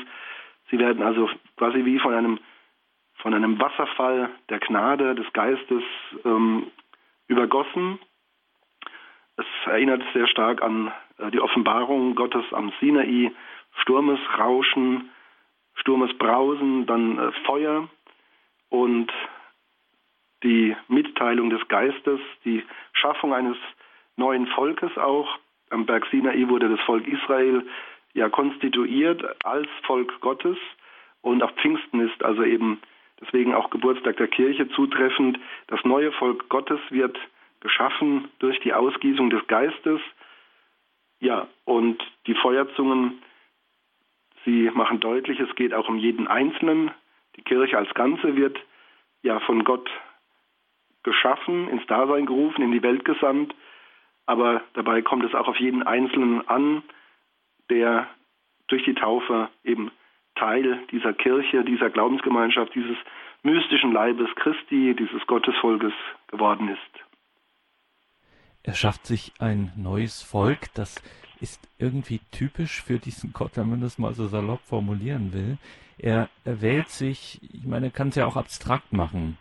Sie 0.71 0.79
werden 0.79 1.03
also 1.03 1.31
quasi 1.57 1.87
wie 1.87 1.99
von 1.99 2.13
einem, 2.13 2.39
von 3.15 3.33
einem 3.33 3.59
Wasserfall 3.59 4.29
der 4.51 4.59
Gnade, 4.59 5.15
des 5.15 5.33
Geistes 5.33 5.83
ähm, 6.27 6.67
übergossen. 7.27 7.99
Es 9.39 9.47
erinnert 9.65 10.03
sehr 10.13 10.27
stark 10.27 10.61
an 10.61 10.93
äh, 11.17 11.31
die 11.31 11.41
Offenbarung 11.41 12.15
Gottes 12.17 12.45
am 12.53 12.71
Sinai, 12.81 13.33
Sturmesrauschen, 13.81 15.09
Sturmesbrausen, 15.77 16.85
dann 16.85 17.19
äh, 17.19 17.33
Feuer. 17.47 17.89
Und 18.69 19.11
die 20.43 20.77
Mitteilung 20.89 21.51
des 21.51 21.67
Geistes, 21.69 22.21
die 22.45 22.65
Schaffung 22.93 23.35
eines 23.35 23.57
neuen 24.17 24.47
Volkes 24.49 24.97
auch. 24.97 25.39
Am 25.71 25.87
Berg 25.87 26.07
Sinai 26.11 26.49
wurde 26.49 26.69
das 26.69 26.81
Volk 26.81 27.07
Israel 27.07 27.67
ja 28.13 28.29
konstituiert 28.29 29.23
als 29.45 29.69
Volk 29.87 30.21
Gottes 30.21 30.57
und 31.23 31.43
auch 31.43 31.53
Pfingsten 31.57 32.01
ist 32.01 32.23
also 32.25 32.43
eben 32.43 32.81
deswegen 33.21 33.55
auch 33.55 33.71
Geburtstag 33.71 34.17
der 34.17 34.29
Kirche 34.29 34.69
zutreffend. 34.71 35.39
Das 35.67 35.85
neue 35.85 36.13
Volk 36.13 36.49
Gottes 36.49 36.81
wird 36.91 37.19
geschaffen 37.61 38.29
durch 38.39 38.59
die 38.61 38.73
Ausgießung 38.73 39.31
des 39.31 39.47
Geistes. 39.47 40.01
Ja, 41.21 41.49
und 41.67 42.03
die 42.27 42.35
Feuerzungen, 42.35 43.23
sie 44.45 44.71
machen 44.73 45.01
deutlich, 45.01 45.39
es 45.39 45.55
geht 45.55 45.75
auch 45.75 45.89
um 45.89 45.99
jeden 45.99 46.27
Einzelnen. 46.27 46.91
Die 47.37 47.43
Kirche 47.43 47.77
als 47.77 47.93
Ganze 47.93 48.37
wird 48.37 48.59
ja 49.23 49.39
von 49.41 49.65
Gott 49.65 49.89
geschaffen, 51.03 51.69
ins 51.69 51.87
Dasein 51.87 52.27
gerufen, 52.27 52.63
in 52.63 52.73
die 52.73 52.83
Welt 52.83 53.05
gesandt. 53.05 53.55
Aber 54.27 54.63
dabei 54.75 55.03
kommt 55.03 55.25
es 55.25 55.35
auch 55.35 55.49
auf 55.49 55.57
jeden 55.57 55.83
Einzelnen 55.83 56.47
an, 56.49 56.83
der 57.69 58.07
durch 58.69 58.85
die 58.85 58.95
Taufe 58.95 59.49
eben 59.65 59.91
Teil 60.37 60.81
dieser 60.91 61.13
Kirche, 61.13 61.65
dieser 61.65 61.91
Glaubensgemeinschaft, 61.91 62.75
dieses 62.75 62.97
mystischen 63.43 63.93
Leibes 63.93 64.29
Christi, 64.37 64.95
dieses 64.99 65.27
Gottesvolkes 65.27 65.93
geworden 66.29 66.69
ist. 66.69 67.05
Er 68.63 68.75
schafft 68.75 69.07
sich 69.07 69.33
ein 69.39 69.73
neues 69.77 70.23
Volk, 70.23 70.73
das 70.75 71.03
ist 71.41 71.69
irgendwie 71.79 72.21
typisch 72.31 72.83
für 72.83 72.99
diesen 72.99 73.33
Gott, 73.33 73.53
wenn 73.57 73.71
man 73.71 73.81
das 73.81 73.99
mal 73.99 74.13
so 74.13 74.27
salopp 74.27 74.61
formulieren 74.61 75.33
will. 75.33 75.57
Er, 75.99 76.29
wählt 76.45 76.89
sich, 76.89 77.41
ich 77.43 77.65
meine, 77.65 77.87
er 77.87 77.93
kann 77.93 78.09
es 78.09 78.17
ja 78.17 78.27
auch 78.27 78.37
abstrakt 78.37 78.93
machen 78.93 79.39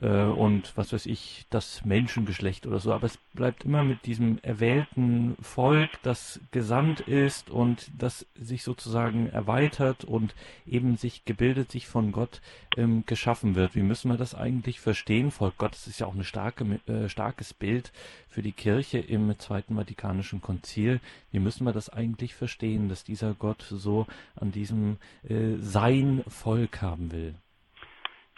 äh, 0.00 0.22
und 0.22 0.76
was 0.76 0.92
weiß 0.92 1.06
ich, 1.06 1.46
das 1.50 1.84
Menschengeschlecht 1.84 2.66
oder 2.66 2.78
so. 2.78 2.92
Aber 2.92 3.06
es 3.06 3.18
bleibt 3.34 3.64
immer 3.64 3.84
mit 3.84 4.06
diesem 4.06 4.38
erwählten 4.42 5.36
Volk, 5.40 5.90
das 6.02 6.40
gesandt 6.50 7.00
ist 7.00 7.50
und 7.50 7.90
das 7.96 8.26
sich 8.34 8.62
sozusagen 8.62 9.28
erweitert 9.28 10.04
und 10.04 10.34
eben 10.66 10.96
sich 10.96 11.24
gebildet, 11.24 11.72
sich 11.72 11.86
von 11.86 12.12
Gott 12.12 12.40
ähm, 12.76 13.04
geschaffen 13.06 13.54
wird. 13.54 13.74
Wie 13.74 13.82
müssen 13.82 14.10
wir 14.10 14.16
das 14.18 14.34
eigentlich 14.34 14.80
verstehen? 14.80 15.30
Volk 15.30 15.56
Gottes 15.58 15.86
ist 15.86 16.00
ja 16.00 16.06
auch 16.06 16.14
ein 16.14 16.24
starke, 16.24 16.64
äh, 16.86 17.08
starkes 17.08 17.54
Bild 17.54 17.92
für 18.28 18.42
die 18.42 18.52
Kirche 18.52 18.98
im 18.98 19.36
Zweiten 19.38 19.76
Vatikanischen 19.76 20.40
Konzil. 20.40 21.00
Wie 21.32 21.40
müssen 21.40 21.64
wir 21.64 21.72
das 21.72 21.88
eigentlich 21.88 22.34
verstehen, 22.34 22.88
dass 22.88 23.04
dieser 23.04 23.34
Gott 23.34 23.62
so 23.68 24.06
an 24.36 24.52
diesem 24.52 24.98
äh, 25.28 25.56
sein 25.58 26.22
Volk 26.28 26.82
haben 26.82 27.10
will? 27.10 27.34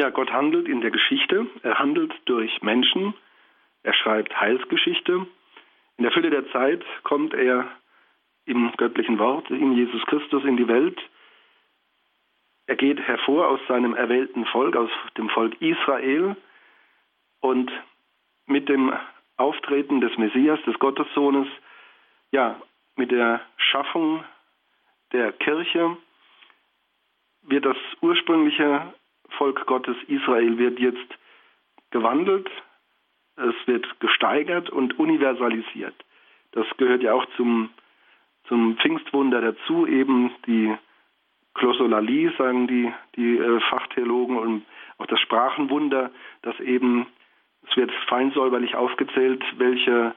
Ja, 0.01 0.09
Gott 0.09 0.33
handelt 0.33 0.67
in 0.67 0.81
der 0.81 0.91
Geschichte. 0.91 1.47
Er 1.63 1.79
handelt 1.79 2.11
durch 2.25 2.63
Menschen. 2.63 3.13
Er 3.83 3.93
schreibt 3.93 4.35
Heilsgeschichte. 4.41 5.27
In 5.99 6.05
der 6.05 6.11
Fülle 6.11 6.31
der 6.31 6.51
Zeit 6.53 6.83
kommt 7.03 7.35
er 7.35 7.69
im 8.47 8.73
göttlichen 8.79 9.19
Wort, 9.19 9.51
in 9.51 9.73
Jesus 9.73 10.01
Christus 10.07 10.43
in 10.45 10.57
die 10.57 10.69
Welt. 10.69 10.99
Er 12.67 12.77
geht 12.77 12.99
hervor 12.99 13.49
aus 13.49 13.61
seinem 13.69 13.95
erwählten 13.95 14.47
Volk, 14.47 14.75
aus 14.75 14.89
dem 15.19 15.29
Volk 15.29 15.61
Israel. 15.61 16.35
Und 17.41 17.71
mit 18.47 18.71
dem 18.71 18.95
Auftreten 19.37 20.01
des 20.01 20.17
Messias, 20.17 20.59
des 20.63 20.79
Gottessohnes, 20.79 21.47
ja, 22.31 22.59
mit 22.97 23.11
der 23.11 23.43
Schaffung 23.59 24.25
der 25.13 25.33
Kirche 25.33 25.99
wird 27.43 27.67
das 27.67 27.77
ursprüngliche 28.01 28.95
Volk 29.37 29.67
Gottes 29.67 29.97
Israel 30.09 30.59
wird 30.59 30.79
jetzt 30.79 31.19
gewandelt, 31.91 32.49
es 33.37 33.55
wird 33.67 34.01
gesteigert 34.01 34.71
und 34.71 34.99
universalisiert. 34.99 35.95
Das 36.53 36.67
gehört 36.77 37.03
ja 37.03 37.15
auch 37.15 37.27
zum, 37.37 37.71
zum 38.49 38.77
Pfingstwunder 38.77 39.41
dazu, 39.41 39.87
eben 39.87 40.31
die 40.47 40.77
Glossolalie, 41.55 42.33
sagen 42.39 42.67
die, 42.67 42.93
die 43.17 43.39
äh, 43.39 43.61
Fachtheologen, 43.61 44.37
und 44.37 44.65
auch 44.99 45.07
das 45.07 45.21
Sprachenwunder, 45.21 46.11
dass 46.43 46.59
eben, 46.61 47.07
es 47.69 47.77
wird 47.77 47.91
feinsäuberlich 48.09 48.75
aufgezählt, 48.75 49.43
welche 49.59 50.15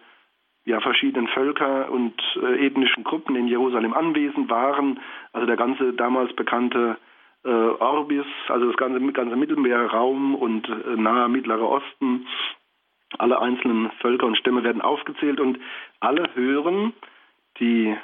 ja, 0.65 0.79
verschiedenen 0.79 1.27
Völker 1.27 1.91
und 1.91 2.13
äh, 2.41 2.65
ethnischen 2.65 3.03
Gruppen 3.03 3.35
in 3.35 3.47
Jerusalem 3.47 3.93
anwesend 3.93 4.49
waren. 4.49 4.99
Also 5.33 5.45
der 5.45 5.57
ganze 5.57 5.93
damals 5.93 6.33
bekannte 6.33 6.97
äh, 7.43 7.49
Orbis, 7.49 8.25
also 8.47 8.67
das 8.67 8.77
ganze, 8.77 8.99
ganze 9.11 9.35
Mittelmeerraum 9.35 10.35
und 10.35 10.67
äh, 10.67 10.95
nahe 10.95 11.29
Mittlerer 11.29 11.67
Osten. 11.67 12.27
Alle 13.17 13.39
einzelnen 13.39 13.91
Völker 13.99 14.25
und 14.25 14.37
Stämme 14.37 14.63
werden 14.63 14.81
aufgezählt 14.81 15.39
und 15.39 15.59
alle 15.99 16.33
hören 16.35 16.93
die, 17.59 17.95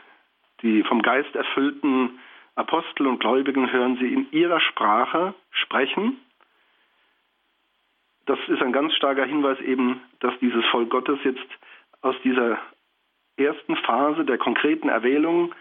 die 0.62 0.84
vom 0.84 1.02
Geist 1.02 1.34
erfüllten 1.36 2.20
Apostel 2.56 3.08
und 3.08 3.20
Gläubigen, 3.20 3.72
hören 3.72 3.98
sie 3.98 4.14
in 4.14 4.32
ihrer 4.32 4.60
Sprache 4.60 5.34
sprechen. 5.52 6.20
Das 8.26 8.38
ist 8.48 8.62
ein 8.62 8.74
ganz 8.74 8.94
starker 8.94 9.26
Hinweis 9.26 9.60
eben, 9.62 10.02
dass 10.20 10.38
dieses 10.40 10.64
Volk 10.66 10.90
Gottes 10.90 11.18
jetzt 11.24 11.48
aus 12.02 12.16
dieser 12.24 12.60
ersten 13.38 13.76
Phase 13.78 14.26
der 14.26 14.38
konkreten 14.38 14.90
Erwählung 14.90 15.56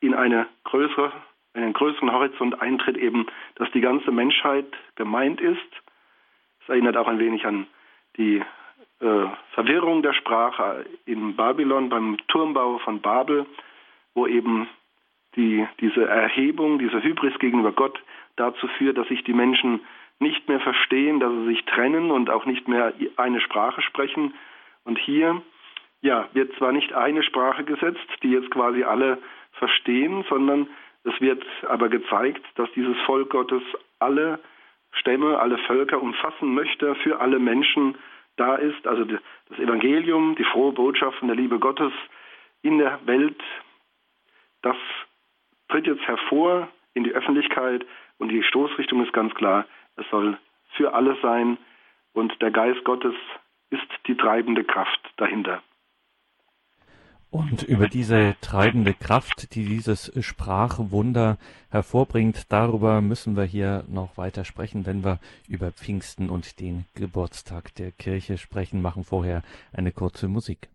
in 0.00 0.14
eine 0.14 0.46
größere 0.64 1.12
einen 1.54 1.72
größeren 1.72 2.12
Horizont 2.12 2.60
eintritt, 2.60 2.96
eben, 2.96 3.26
dass 3.56 3.70
die 3.72 3.80
ganze 3.80 4.10
Menschheit 4.10 4.66
gemeint 4.96 5.40
ist. 5.40 5.60
Es 6.62 6.68
erinnert 6.68 6.96
auch 6.96 7.08
ein 7.08 7.18
wenig 7.18 7.44
an 7.46 7.66
die 8.16 8.42
äh, 9.00 9.26
Verwirrung 9.54 10.02
der 10.02 10.12
Sprache 10.12 10.86
in 11.06 11.34
Babylon 11.36 11.88
beim 11.88 12.18
Turmbau 12.28 12.78
von 12.78 13.00
Babel, 13.00 13.46
wo 14.14 14.26
eben 14.26 14.68
die, 15.36 15.66
diese 15.80 16.06
Erhebung, 16.06 16.78
diese 16.78 17.02
Hybris 17.02 17.38
gegenüber 17.38 17.72
Gott 17.72 18.02
dazu 18.36 18.68
führt, 18.78 18.98
dass 18.98 19.08
sich 19.08 19.24
die 19.24 19.32
Menschen 19.32 19.80
nicht 20.18 20.48
mehr 20.48 20.60
verstehen, 20.60 21.20
dass 21.20 21.32
sie 21.32 21.46
sich 21.46 21.64
trennen 21.64 22.10
und 22.10 22.30
auch 22.30 22.46
nicht 22.46 22.68
mehr 22.68 22.92
eine 23.16 23.40
Sprache 23.40 23.82
sprechen. 23.82 24.34
Und 24.84 24.98
hier 24.98 25.42
ja, 26.00 26.28
wird 26.32 26.54
zwar 26.56 26.72
nicht 26.72 26.92
eine 26.92 27.22
Sprache 27.22 27.64
gesetzt, 27.64 28.06
die 28.22 28.30
jetzt 28.30 28.50
quasi 28.50 28.84
alle 28.84 29.18
verstehen, 29.52 30.24
sondern 30.28 30.68
es 31.04 31.20
wird 31.20 31.44
aber 31.68 31.88
gezeigt, 31.88 32.44
dass 32.56 32.70
dieses 32.72 32.96
Volk 33.06 33.30
Gottes 33.30 33.62
alle 33.98 34.38
Stämme, 34.92 35.38
alle 35.38 35.58
Völker 35.58 36.00
umfassen 36.00 36.54
möchte, 36.54 36.94
für 36.96 37.20
alle 37.20 37.38
Menschen 37.38 37.96
da 38.36 38.56
ist. 38.56 38.86
Also 38.86 39.04
das 39.04 39.58
Evangelium, 39.58 40.36
die 40.36 40.44
frohe 40.44 40.72
Botschaft 40.72 41.18
von 41.18 41.28
der 41.28 41.36
Liebe 41.36 41.58
Gottes 41.58 41.92
in 42.62 42.78
der 42.78 43.00
Welt, 43.06 43.40
das 44.62 44.76
tritt 45.68 45.86
jetzt 45.86 46.06
hervor 46.06 46.68
in 46.94 47.04
die 47.04 47.12
Öffentlichkeit 47.12 47.84
und 48.18 48.28
die 48.28 48.42
Stoßrichtung 48.42 49.02
ist 49.04 49.12
ganz 49.12 49.34
klar, 49.34 49.66
es 49.96 50.08
soll 50.10 50.38
für 50.76 50.94
alle 50.94 51.16
sein 51.22 51.58
und 52.12 52.40
der 52.40 52.50
Geist 52.50 52.84
Gottes 52.84 53.14
ist 53.70 53.88
die 54.06 54.16
treibende 54.16 54.64
Kraft 54.64 55.00
dahinter. 55.16 55.62
Und 57.32 57.62
über 57.62 57.88
diese 57.88 58.36
treibende 58.42 58.92
Kraft, 58.92 59.54
die 59.54 59.64
dieses 59.64 60.12
Sprachwunder 60.20 61.38
hervorbringt, 61.70 62.44
darüber 62.50 63.00
müssen 63.00 63.36
wir 63.36 63.44
hier 63.44 63.84
noch 63.88 64.18
weiter 64.18 64.44
sprechen, 64.44 64.84
wenn 64.84 65.02
wir 65.02 65.18
über 65.48 65.72
Pfingsten 65.72 66.28
und 66.28 66.60
den 66.60 66.84
Geburtstag 66.94 67.74
der 67.76 67.90
Kirche 67.90 68.36
sprechen, 68.36 68.82
machen 68.82 69.02
vorher 69.02 69.42
eine 69.72 69.92
kurze 69.92 70.28
Musik. 70.28 70.68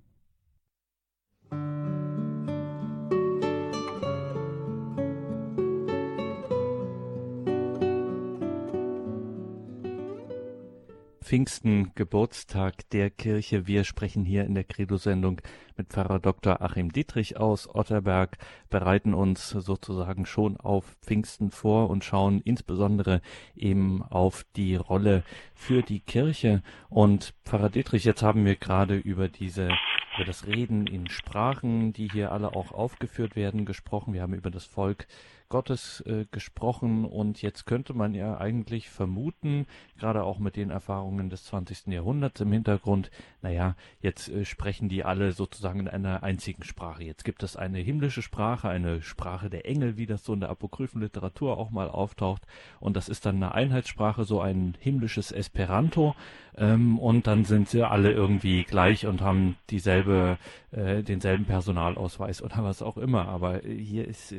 Pfingsten, 11.28 11.92
Geburtstag 11.94 12.90
der 12.92 13.10
Kirche. 13.10 13.68
Wir 13.68 13.84
sprechen 13.84 14.24
hier 14.24 14.46
in 14.46 14.56
der 14.56 14.64
Credo-Sendung 14.64 15.42
mit 15.76 15.90
Pfarrer 15.90 16.20
Dr. 16.20 16.62
Achim 16.62 16.94
Dietrich 16.94 17.36
aus 17.36 17.68
Otterberg, 17.68 18.38
bereiten 18.70 19.14
uns 19.14 19.50
sozusagen 19.50 20.26
schon 20.26 20.56
auf 20.56 20.86
Pfingsten 21.02 21.52
vor 21.52 21.90
und 21.90 22.06
schauen 22.06 22.40
insbesondere 22.40 23.22
eben 23.58 24.04
auf 24.04 24.46
die 24.56 24.78
Rolle 24.78 25.26
für 25.54 25.82
die 25.82 26.00
Kirche. 26.00 26.64
Und 26.88 27.34
Pfarrer 27.44 27.72
Dietrich, 27.72 28.06
jetzt 28.06 28.24
haben 28.24 28.46
wir 28.46 28.56
gerade 28.56 28.96
über 28.96 29.28
diese 29.28 29.68
über 30.16 30.26
das 30.26 30.48
Reden 30.48 30.88
in 30.88 31.10
Sprachen, 31.10 31.94
die 31.94 32.10
hier 32.10 32.32
alle 32.32 32.56
auch 32.56 32.72
aufgeführt 32.72 33.36
werden, 33.36 33.66
gesprochen. 33.66 34.14
Wir 34.14 34.24
haben 34.24 34.34
über 34.34 34.50
das 34.50 34.66
Volk 34.66 35.06
Gottes 35.50 36.02
äh, 36.02 36.26
gesprochen 36.32 37.06
und 37.06 37.42
jetzt 37.42 37.66
könnte 37.66 37.94
man 37.94 38.14
ja 38.14 38.38
eigentlich 38.38 38.90
vermuten, 38.90 39.66
gerade 39.98 40.24
auch 40.24 40.40
mit 40.40 40.56
den 40.56 40.70
Erfahrungen 40.70 41.30
des 41.30 41.46
20. 41.46 41.88
Jahrhunderts 41.88 42.42
im 42.42 42.52
Hintergrund, 42.52 43.12
naja, 43.42 43.76
jetzt 44.02 44.30
äh, 44.30 44.46
sprechen 44.46 44.90
die 44.90 45.04
alle 45.04 45.32
sozusagen 45.32 45.82
in 45.82 45.88
einer 45.88 46.24
einzigen 46.24 46.64
Sprache. 46.64 47.04
Jetzt 47.04 47.24
gibt 47.24 47.44
es 47.44 47.56
eine 47.56 47.80
himmlische 47.80 48.22
Sprache, 48.22 48.70
eine 48.70 49.02
Sprache 49.02 49.50
der 49.50 49.66
Engel, 49.66 49.98
wie 49.98 50.06
das 50.06 50.24
so 50.24 50.34
in 50.34 50.42
der 50.42 50.50
apokryphen 50.50 51.02
Literatur 51.02 51.58
auch 51.58 51.70
mal 51.70 51.90
auftaucht 51.90 52.42
und 52.80 52.98
das 52.98 53.08
ist 53.08 53.26
dann 53.26 53.38
eine 53.38 53.54
Einheitssprache, 53.54 54.26
so 54.26 54.42
ein 54.42 54.76
himmlisches 54.80 55.32
Esperanto 55.32 56.16
ähm, 56.58 56.98
und 56.98 57.28
dann 57.28 57.46
sind 57.46 57.70
sie 57.70 57.84
alle 57.84 58.12
irgendwie 58.12 58.64
gleich 58.64 59.06
und 59.06 59.22
haben 59.22 59.58
dieselbe, 59.70 60.38
äh, 60.72 61.04
denselben 61.04 61.46
Personalausweis 61.46 62.42
oder 62.42 62.64
was 62.64 62.82
auch 62.82 62.98
immer. 62.98 63.28
Aber 63.28 63.62
hier 63.62 64.08
ist 64.08 64.34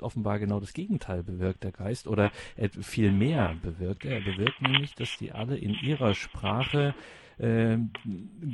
offenbar 0.00 0.38
genau 0.38 0.60
das 0.60 0.72
Gegenteil 0.72 1.22
bewirkt 1.22 1.64
der 1.64 1.72
Geist 1.72 2.06
oder 2.06 2.30
viel 2.80 3.12
mehr 3.12 3.54
bewirkt. 3.62 4.04
Er 4.04 4.20
bewirkt 4.20 4.60
nämlich, 4.62 4.94
dass 4.94 5.16
die 5.18 5.32
alle 5.32 5.56
in 5.56 5.74
ihrer 5.74 6.14
Sprache 6.14 6.94
äh, 7.38 7.78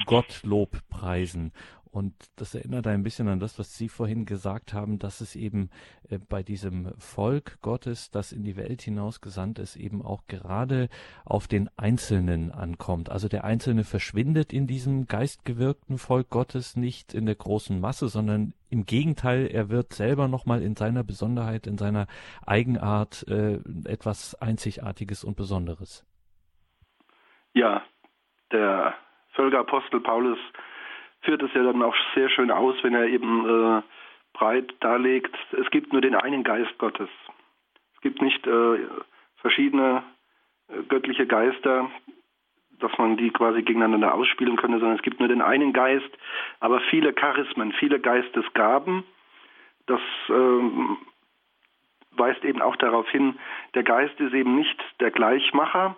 Gottlob 0.06 0.88
preisen. 0.88 1.52
Und 1.92 2.14
das 2.37 2.54
erinnert 2.54 2.87
ein 2.87 3.02
bisschen 3.02 3.28
an 3.28 3.38
das, 3.38 3.58
was 3.58 3.76
Sie 3.76 3.90
vorhin 3.90 4.25
gesagt 4.25 4.72
haben, 4.72 4.99
dass 4.99 5.20
es 5.20 5.37
eben 5.37 5.68
äh, 6.08 6.18
bei 6.18 6.42
diesem 6.42 6.90
Volk 6.99 7.61
Gottes, 7.61 8.11
das 8.11 8.32
in 8.32 8.44
die 8.44 8.56
Welt 8.56 8.80
hinaus 8.80 9.20
gesandt 9.20 9.58
ist, 9.58 9.76
eben 9.76 10.00
auch 10.00 10.26
gerade 10.26 10.88
auf 11.26 11.49
den 11.49 11.68
Einzelnen 11.76 12.50
ankommt. 12.50 13.11
Also 13.11 13.28
der 13.28 13.44
Einzelne 13.44 13.84
verschwindet 13.84 14.54
in 14.54 14.66
diesem 14.66 15.06
geistgewirkten 15.06 15.99
Volk 15.99 16.30
Gottes 16.30 16.76
nicht 16.76 17.12
in 17.12 17.26
der 17.26 17.34
großen 17.34 17.78
Masse, 17.78 18.08
sondern 18.08 18.54
im 18.70 18.87
Gegenteil, 18.87 19.46
er 19.52 19.68
wird 19.68 19.92
selber 19.92 20.28
nochmal 20.28 20.62
in 20.62 20.76
seiner 20.76 21.04
Besonderheit, 21.04 21.66
in 21.66 21.76
seiner 21.76 22.06
Eigenart 22.46 23.28
äh, 23.28 23.58
etwas 23.84 24.34
Einzigartiges 24.40 25.25
und 25.25 25.37
Besonderes. 25.37 26.06
Ja, 27.52 27.82
der 28.50 28.94
Völkerapostel 29.34 30.00
Paulus 30.00 30.38
führt 31.23 31.43
es 31.43 31.52
ja 31.55 31.62
dann 31.62 31.83
auch 31.83 31.95
sehr 32.14 32.29
schön 32.29 32.50
aus, 32.50 32.76
wenn 32.83 32.95
er 32.95 33.07
eben 33.07 33.79
äh, 33.79 33.83
breit 34.33 34.75
darlegt, 34.81 35.35
es 35.52 35.71
gibt 35.71 35.93
nur 35.93 36.00
den 36.00 36.14
einen 36.14 36.45
Geist 36.45 36.76
Gottes. 36.79 37.09
Es 37.95 38.00
gibt 38.00 38.23
nicht 38.23 38.47
äh, 38.47 38.79
verschiedene 39.37 40.02
äh, 40.69 40.83
göttliche 40.88 41.26
Geister, 41.26 41.91
dass 42.81 42.97
man 42.99 43.17
die 43.17 43.31
quasi 43.31 43.62
gegeneinander 43.62 44.14
ausspielen 44.14 44.57
könnte, 44.57 44.79
sondern 44.79 44.97
es 44.97 45.02
gibt 45.02 45.21
nur 45.21 45.29
den 45.29 45.43
einen 45.43 45.73
Geist, 45.73 46.11
aber 46.61 46.81
viele 46.91 47.12
Charismen, 47.12 47.73
viele 47.73 48.00
Geistesgaben. 48.00 49.05
Das 49.87 50.00
ähm, 50.29 50.97
weist 52.12 52.45
eben 52.45 52.61
auch 52.61 52.76
darauf 52.76 53.09
hin, 53.09 53.38
der 53.75 53.85
Geist 53.85 54.19
ist 54.21 54.35
eben 54.35 54.57
nicht 54.57 54.79
der 55.00 55.11
Gleichmacher, 55.11 55.97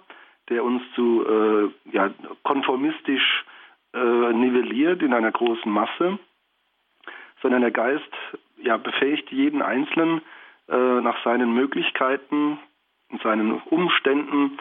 der 0.50 0.62
uns 0.62 0.83
zu 0.95 1.25
äh, 1.26 1.71
ja, 1.93 2.11
konformistisch 2.43 3.45
äh, 3.94 4.32
nivelliert 4.32 5.02
in 5.02 5.14
einer 5.14 5.32
großen 5.32 5.70
Masse, 5.70 6.18
sondern 7.42 7.62
der 7.62 7.70
Geist 7.70 8.10
ja, 8.56 8.76
befähigt 8.76 9.30
jeden 9.30 9.62
Einzelnen 9.62 10.22
äh, 10.68 11.00
nach 11.00 11.22
seinen 11.24 11.54
Möglichkeiten 11.54 12.58
und 13.10 13.22
seinen 13.22 13.60
Umständen 13.60 14.58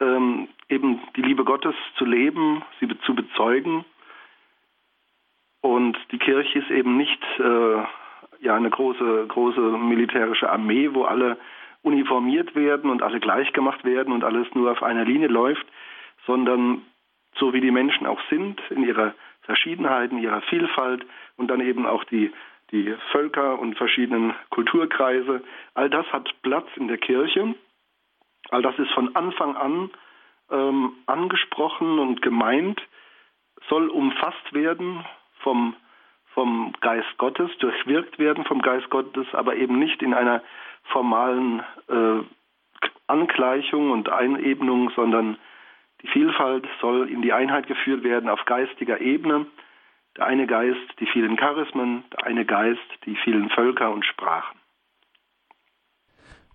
ähm, 0.00 0.48
eben 0.68 1.00
die 1.16 1.22
Liebe 1.22 1.44
Gottes 1.44 1.74
zu 1.96 2.04
leben, 2.04 2.62
sie 2.80 2.88
zu 3.06 3.14
bezeugen. 3.14 3.84
Und 5.60 5.96
die 6.10 6.18
Kirche 6.18 6.58
ist 6.58 6.70
eben 6.70 6.96
nicht 6.96 7.22
äh, 7.38 7.84
ja 8.40 8.56
eine 8.56 8.70
große 8.70 9.26
große 9.28 9.60
militärische 9.60 10.50
Armee, 10.50 10.90
wo 10.92 11.04
alle 11.04 11.38
uniformiert 11.82 12.54
werden 12.54 12.90
und 12.90 13.02
alle 13.02 13.20
gleich 13.20 13.52
gemacht 13.52 13.84
werden 13.84 14.12
und 14.12 14.24
alles 14.24 14.46
nur 14.54 14.72
auf 14.72 14.82
einer 14.82 15.04
Linie 15.04 15.28
läuft, 15.28 15.66
sondern 16.26 16.82
so 17.36 17.52
wie 17.52 17.60
die 17.60 17.70
Menschen 17.70 18.06
auch 18.06 18.20
sind, 18.30 18.60
in 18.70 18.84
ihrer 18.84 19.14
Verschiedenheit, 19.42 20.12
in 20.12 20.18
ihrer 20.18 20.42
Vielfalt 20.42 21.04
und 21.36 21.48
dann 21.48 21.60
eben 21.60 21.86
auch 21.86 22.04
die, 22.04 22.32
die 22.70 22.94
Völker 23.10 23.58
und 23.58 23.76
verschiedenen 23.76 24.34
Kulturkreise. 24.50 25.42
All 25.74 25.90
das 25.90 26.06
hat 26.12 26.30
Platz 26.42 26.68
in 26.76 26.88
der 26.88 26.98
Kirche. 26.98 27.54
All 28.50 28.62
das 28.62 28.78
ist 28.78 28.90
von 28.92 29.14
Anfang 29.16 29.56
an 29.56 29.90
ähm, 30.50 30.92
angesprochen 31.06 31.98
und 31.98 32.22
gemeint, 32.22 32.80
soll 33.68 33.88
umfasst 33.88 34.52
werden 34.52 35.04
vom, 35.40 35.74
vom 36.34 36.72
Geist 36.80 37.16
Gottes, 37.18 37.50
durchwirkt 37.58 38.18
werden 38.18 38.44
vom 38.44 38.60
Geist 38.60 38.90
Gottes, 38.90 39.26
aber 39.32 39.56
eben 39.56 39.78
nicht 39.78 40.02
in 40.02 40.14
einer 40.14 40.42
formalen 40.84 41.62
äh, 41.88 42.20
Angleichung 43.06 43.90
und 43.90 44.08
Einebnung, 44.08 44.90
sondern 44.94 45.38
die 46.02 46.08
Vielfalt 46.08 46.66
soll 46.80 47.08
in 47.08 47.22
die 47.22 47.32
Einheit 47.32 47.66
geführt 47.66 48.02
werden 48.02 48.28
auf 48.28 48.44
geistiger 48.44 49.00
Ebene. 49.00 49.46
Der 50.16 50.26
eine 50.26 50.46
Geist, 50.46 50.80
die 51.00 51.06
vielen 51.06 51.36
Charismen, 51.36 52.04
der 52.12 52.26
eine 52.26 52.44
Geist, 52.44 52.80
die 53.06 53.16
vielen 53.24 53.48
Völker 53.50 53.92
und 53.92 54.04
Sprachen. 54.04 54.58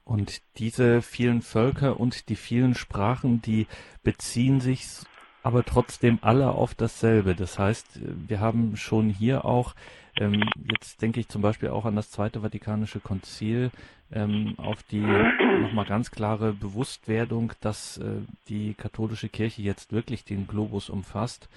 Und 0.03 0.41
diese 0.57 1.01
vielen 1.01 1.41
Völker 1.41 1.99
und 1.99 2.29
die 2.29 2.35
vielen 2.35 2.75
Sprachen, 2.75 3.41
die 3.41 3.67
beziehen 4.03 4.61
sich 4.61 5.03
aber 5.43 5.63
trotzdem 5.63 6.19
alle 6.21 6.51
auf 6.51 6.75
dasselbe. 6.75 7.35
Das 7.35 7.57
heißt, 7.57 7.99
wir 8.27 8.39
haben 8.39 8.75
schon 8.75 9.09
hier 9.09 9.45
auch, 9.45 9.75
ähm, 10.19 10.49
jetzt 10.71 11.01
denke 11.01 11.19
ich 11.19 11.27
zum 11.27 11.41
Beispiel 11.41 11.69
auch 11.69 11.85
an 11.85 11.95
das 11.95 12.11
Zweite 12.11 12.41
Vatikanische 12.41 12.99
Konzil, 12.99 13.71
ähm, 14.11 14.55
auf 14.57 14.83
die 14.83 15.01
nochmal 15.01 15.85
ganz 15.85 16.11
klare 16.11 16.53
Bewusstwerdung, 16.53 17.53
dass 17.61 17.97
äh, 17.97 18.21
die 18.47 18.73
katholische 18.73 19.29
Kirche 19.29 19.61
jetzt 19.61 19.91
wirklich 19.91 20.23
den 20.23 20.47
Globus 20.47 20.89
umfasst, 20.89 21.49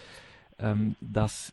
ähm, 0.58 0.96
dass 1.00 1.52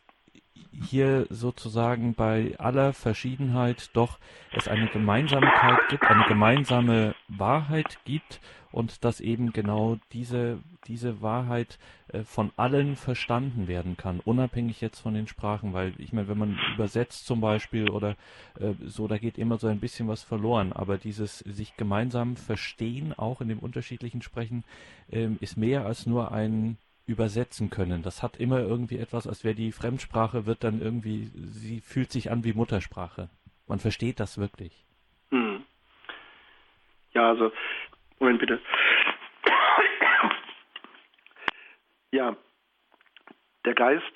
hier 0.72 1.26
sozusagen 1.30 2.14
bei 2.14 2.54
aller 2.58 2.92
Verschiedenheit 2.92 3.90
doch 3.94 4.18
es 4.52 4.68
eine 4.68 4.88
Gemeinsamkeit 4.88 5.88
gibt, 5.88 6.04
eine 6.04 6.24
gemeinsame 6.26 7.14
Wahrheit 7.28 7.98
gibt 8.04 8.40
und 8.70 9.04
dass 9.04 9.20
eben 9.20 9.52
genau 9.52 9.98
diese, 10.12 10.58
diese 10.86 11.22
Wahrheit 11.22 11.78
äh, 12.08 12.22
von 12.22 12.52
allen 12.56 12.96
verstanden 12.96 13.66
werden 13.66 13.96
kann, 13.96 14.20
unabhängig 14.20 14.80
jetzt 14.80 15.00
von 15.00 15.14
den 15.14 15.26
Sprachen, 15.26 15.72
weil 15.72 15.94
ich 15.98 16.12
meine, 16.12 16.28
wenn 16.28 16.38
man 16.38 16.58
übersetzt 16.74 17.26
zum 17.26 17.40
Beispiel 17.40 17.90
oder 17.90 18.16
äh, 18.60 18.74
so, 18.84 19.08
da 19.08 19.18
geht 19.18 19.38
immer 19.38 19.58
so 19.58 19.68
ein 19.68 19.80
bisschen 19.80 20.08
was 20.08 20.22
verloren, 20.22 20.72
aber 20.72 20.98
dieses 20.98 21.38
sich 21.40 21.76
gemeinsam 21.76 22.36
verstehen, 22.36 23.12
auch 23.16 23.40
in 23.40 23.48
dem 23.48 23.58
unterschiedlichen 23.58 24.22
Sprechen, 24.22 24.64
äh, 25.10 25.28
ist 25.40 25.56
mehr 25.56 25.86
als 25.86 26.06
nur 26.06 26.32
ein 26.32 26.76
übersetzen 27.08 27.70
können. 27.70 28.02
Das 28.02 28.22
hat 28.22 28.36
immer 28.36 28.60
irgendwie 28.60 28.98
etwas, 28.98 29.26
als 29.26 29.42
wäre 29.42 29.54
die 29.54 29.72
Fremdsprache 29.72 30.46
wird 30.46 30.62
dann 30.62 30.80
irgendwie, 30.80 31.30
sie 31.34 31.80
fühlt 31.80 32.12
sich 32.12 32.30
an 32.30 32.44
wie 32.44 32.52
Muttersprache. 32.52 33.30
Man 33.66 33.78
versteht 33.78 34.20
das 34.20 34.38
wirklich. 34.38 34.84
Hm. 35.30 35.64
Ja, 37.14 37.30
also, 37.30 37.50
Moment 38.18 38.38
bitte. 38.38 38.60
Ja, 42.10 42.36
der 43.64 43.74
Geist 43.74 44.12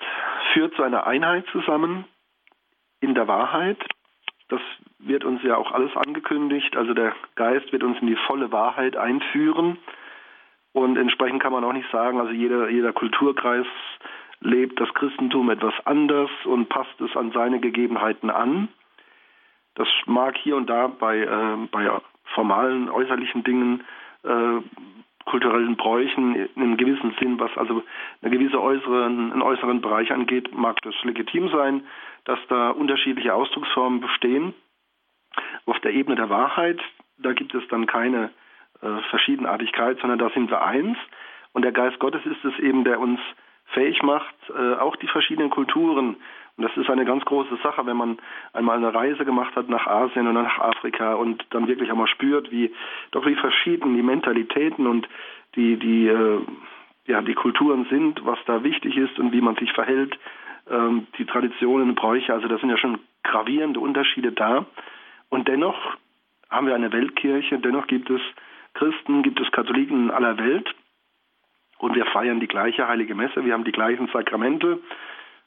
führt 0.53 0.75
zu 0.75 0.83
einer 0.83 1.05
Einheit 1.05 1.45
zusammen 1.51 2.05
in 3.01 3.13
der 3.13 3.27
Wahrheit. 3.27 3.77
Das 4.49 4.61
wird 4.99 5.23
uns 5.23 5.43
ja 5.43 5.57
auch 5.57 5.71
alles 5.71 5.95
angekündigt. 5.95 6.75
Also 6.75 6.93
der 6.93 7.15
Geist 7.35 7.71
wird 7.71 7.83
uns 7.83 7.99
in 8.01 8.07
die 8.07 8.17
volle 8.27 8.51
Wahrheit 8.51 8.95
einführen. 8.95 9.77
Und 10.73 10.97
entsprechend 10.97 11.41
kann 11.41 11.53
man 11.53 11.63
auch 11.63 11.73
nicht 11.73 11.89
sagen, 11.91 12.19
also 12.19 12.31
jeder, 12.31 12.69
jeder 12.69 12.93
Kulturkreis 12.93 13.67
lebt 14.39 14.79
das 14.79 14.93
Christentum 14.93 15.49
etwas 15.49 15.73
anders 15.85 16.29
und 16.45 16.67
passt 16.67 16.99
es 16.99 17.15
an 17.15 17.31
seine 17.31 17.59
Gegebenheiten 17.59 18.29
an. 18.29 18.67
Das 19.75 19.87
mag 20.05 20.37
hier 20.37 20.55
und 20.55 20.69
da 20.69 20.87
bei, 20.87 21.19
äh, 21.19 21.67
bei 21.71 21.89
formalen, 22.33 22.89
äußerlichen 22.89 23.43
Dingen, 23.43 23.83
äh, 24.23 24.61
kulturellen 25.25 25.77
Bräuchen 25.77 26.35
in 26.35 26.61
einem 26.61 26.77
gewissen 26.77 27.15
Sinn, 27.19 27.39
was 27.39 27.55
also 27.57 27.83
eine 28.21 28.31
gewisse 28.31 28.61
äußeren, 28.61 29.31
einen 29.31 29.41
äußeren 29.41 29.79
Bereich 29.79 30.11
angeht, 30.11 30.53
mag 30.53 30.81
das 30.81 30.95
legitim 31.03 31.49
sein, 31.49 31.83
dass 32.25 32.39
da 32.49 32.71
unterschiedliche 32.71 33.33
Ausdrucksformen 33.33 34.01
bestehen. 34.01 34.53
Auf 35.65 35.79
der 35.79 35.93
Ebene 35.93 36.15
der 36.15 36.29
Wahrheit, 36.29 36.79
da 37.17 37.33
gibt 37.33 37.55
es 37.55 37.65
dann 37.69 37.85
keine 37.85 38.31
äh, 38.83 39.01
Verschiedenartigkeit, 39.09 39.99
sondern 39.99 40.19
da 40.19 40.29
sind 40.31 40.49
wir 40.49 40.61
eins. 40.61 40.97
Und 41.53 41.63
der 41.63 41.71
Geist 41.71 41.99
Gottes 41.99 42.25
ist 42.25 42.43
es 42.43 42.59
eben, 42.59 42.83
der 42.83 42.99
uns 42.99 43.19
fähig 43.67 44.01
macht, 44.03 44.35
äh, 44.49 44.75
auch 44.75 44.95
die 44.97 45.07
verschiedenen 45.07 45.49
Kulturen. 45.49 46.15
Und 46.57 46.63
das 46.63 46.75
ist 46.77 46.89
eine 46.89 47.05
ganz 47.05 47.25
große 47.25 47.57
Sache, 47.63 47.85
wenn 47.85 47.97
man 47.97 48.17
einmal 48.53 48.77
eine 48.77 48.93
Reise 48.93 49.25
gemacht 49.25 49.55
hat 49.55 49.69
nach 49.69 49.87
Asien 49.87 50.27
und 50.27 50.35
nach 50.35 50.59
Afrika 50.59 51.15
und 51.15 51.43
dann 51.49 51.67
wirklich 51.67 51.89
einmal 51.89 52.07
spürt, 52.07 52.51
wie 52.51 52.71
doch 53.11 53.25
wie 53.25 53.35
verschieden 53.35 53.95
die 53.95 54.03
Mentalitäten 54.03 54.85
und 54.85 55.07
die 55.55 55.77
die 55.77 56.07
äh, 56.07 56.41
ja 57.07 57.21
die 57.21 57.33
Kulturen 57.33 57.85
sind, 57.89 58.23
was 58.25 58.37
da 58.45 58.63
wichtig 58.63 58.97
ist 58.97 59.17
und 59.17 59.31
wie 59.31 59.41
man 59.41 59.55
sich 59.55 59.71
verhält, 59.73 60.17
ähm, 60.69 61.07
die 61.17 61.25
Traditionen, 61.25 61.95
Bräuche. 61.95 62.33
Also 62.33 62.47
da 62.47 62.57
sind 62.57 62.69
ja 62.69 62.77
schon 62.77 62.99
gravierende 63.23 63.79
Unterschiede 63.79 64.31
da. 64.31 64.65
Und 65.29 65.47
dennoch 65.47 65.77
haben 66.49 66.67
wir 66.67 66.75
eine 66.75 66.91
Weltkirche, 66.91 67.57
dennoch 67.57 67.87
gibt 67.87 68.11
es 68.11 68.21
Christen, 68.73 69.23
gibt 69.23 69.39
es 69.39 69.51
Katholiken 69.51 70.05
in 70.05 70.11
aller 70.11 70.37
Welt. 70.37 70.73
Und 71.79 71.95
wir 71.95 72.05
feiern 72.05 72.39
die 72.39 72.47
gleiche 72.47 72.87
heilige 72.87 73.15
Messe, 73.15 73.43
wir 73.43 73.53
haben 73.53 73.65
die 73.65 73.71
gleichen 73.71 74.07
Sakramente, 74.07 74.79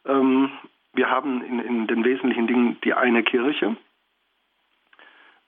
ähm, 0.05 0.51
wir 0.93 1.11
haben 1.11 1.43
in, 1.43 1.61
in, 1.61 1.87
den 1.87 2.05
wesentlichen 2.05 2.47
Dingen 2.47 2.79
die 2.85 2.95
eine 2.95 3.23
Kirche. 3.23 3.77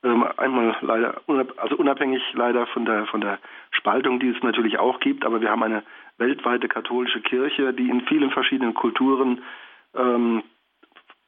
Ähm, 0.03 0.25
einmal 0.37 0.77
leider, 0.81 1.21
also 1.57 1.77
unabhängig 1.77 2.23
leider 2.33 2.67
von 2.69 2.85
der, 2.85 3.07
von 3.07 3.21
der 3.21 3.39
Spaltung, 3.71 4.21
die 4.21 4.29
es 4.29 4.43
natürlich 4.43 4.79
auch 4.79 5.01
gibt, 5.01 5.25
aber 5.25 5.41
wir 5.41 5.51
haben 5.51 5.63
eine 5.63 5.83
weltweite 6.19 6.69
katholische 6.69 7.21
Kirche, 7.21 7.73
die 7.75 7.89
in 7.89 8.03
vielen 8.03 8.31
verschiedenen 8.31 8.75
Kulturen 8.75 9.43
ähm, 9.95 10.43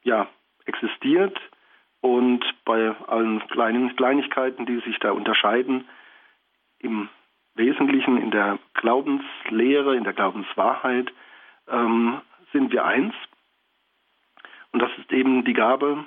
ja, 0.03 0.27
existiert. 0.65 1.39
Und 2.01 2.43
bei 2.65 2.95
allen 3.07 3.45
kleinen 3.47 3.95
Kleinigkeiten, 3.95 4.65
die 4.65 4.79
sich 4.79 4.97
da 4.99 5.11
unterscheiden, 5.11 5.85
im 6.81 7.09
Wesentlichen 7.55 8.17
in 8.17 8.31
der 8.31 8.59
Glaubenslehre, 8.75 9.95
in 9.95 10.03
der 10.03 10.13
Glaubenswahrheit 10.13 11.11
ähm, 11.69 12.21
sind 12.53 12.71
wir 12.71 12.85
eins. 12.85 13.13
Und 14.71 14.81
das 14.81 14.91
ist 14.97 15.11
eben 15.11 15.43
die 15.43 15.53
Gabe 15.53 16.05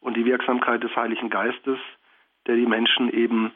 und 0.00 0.16
die 0.16 0.24
Wirksamkeit 0.24 0.82
des 0.82 0.94
Heiligen 0.94 1.30
Geistes, 1.30 1.78
der 2.46 2.56
die 2.56 2.66
Menschen 2.66 3.10
eben 3.12 3.52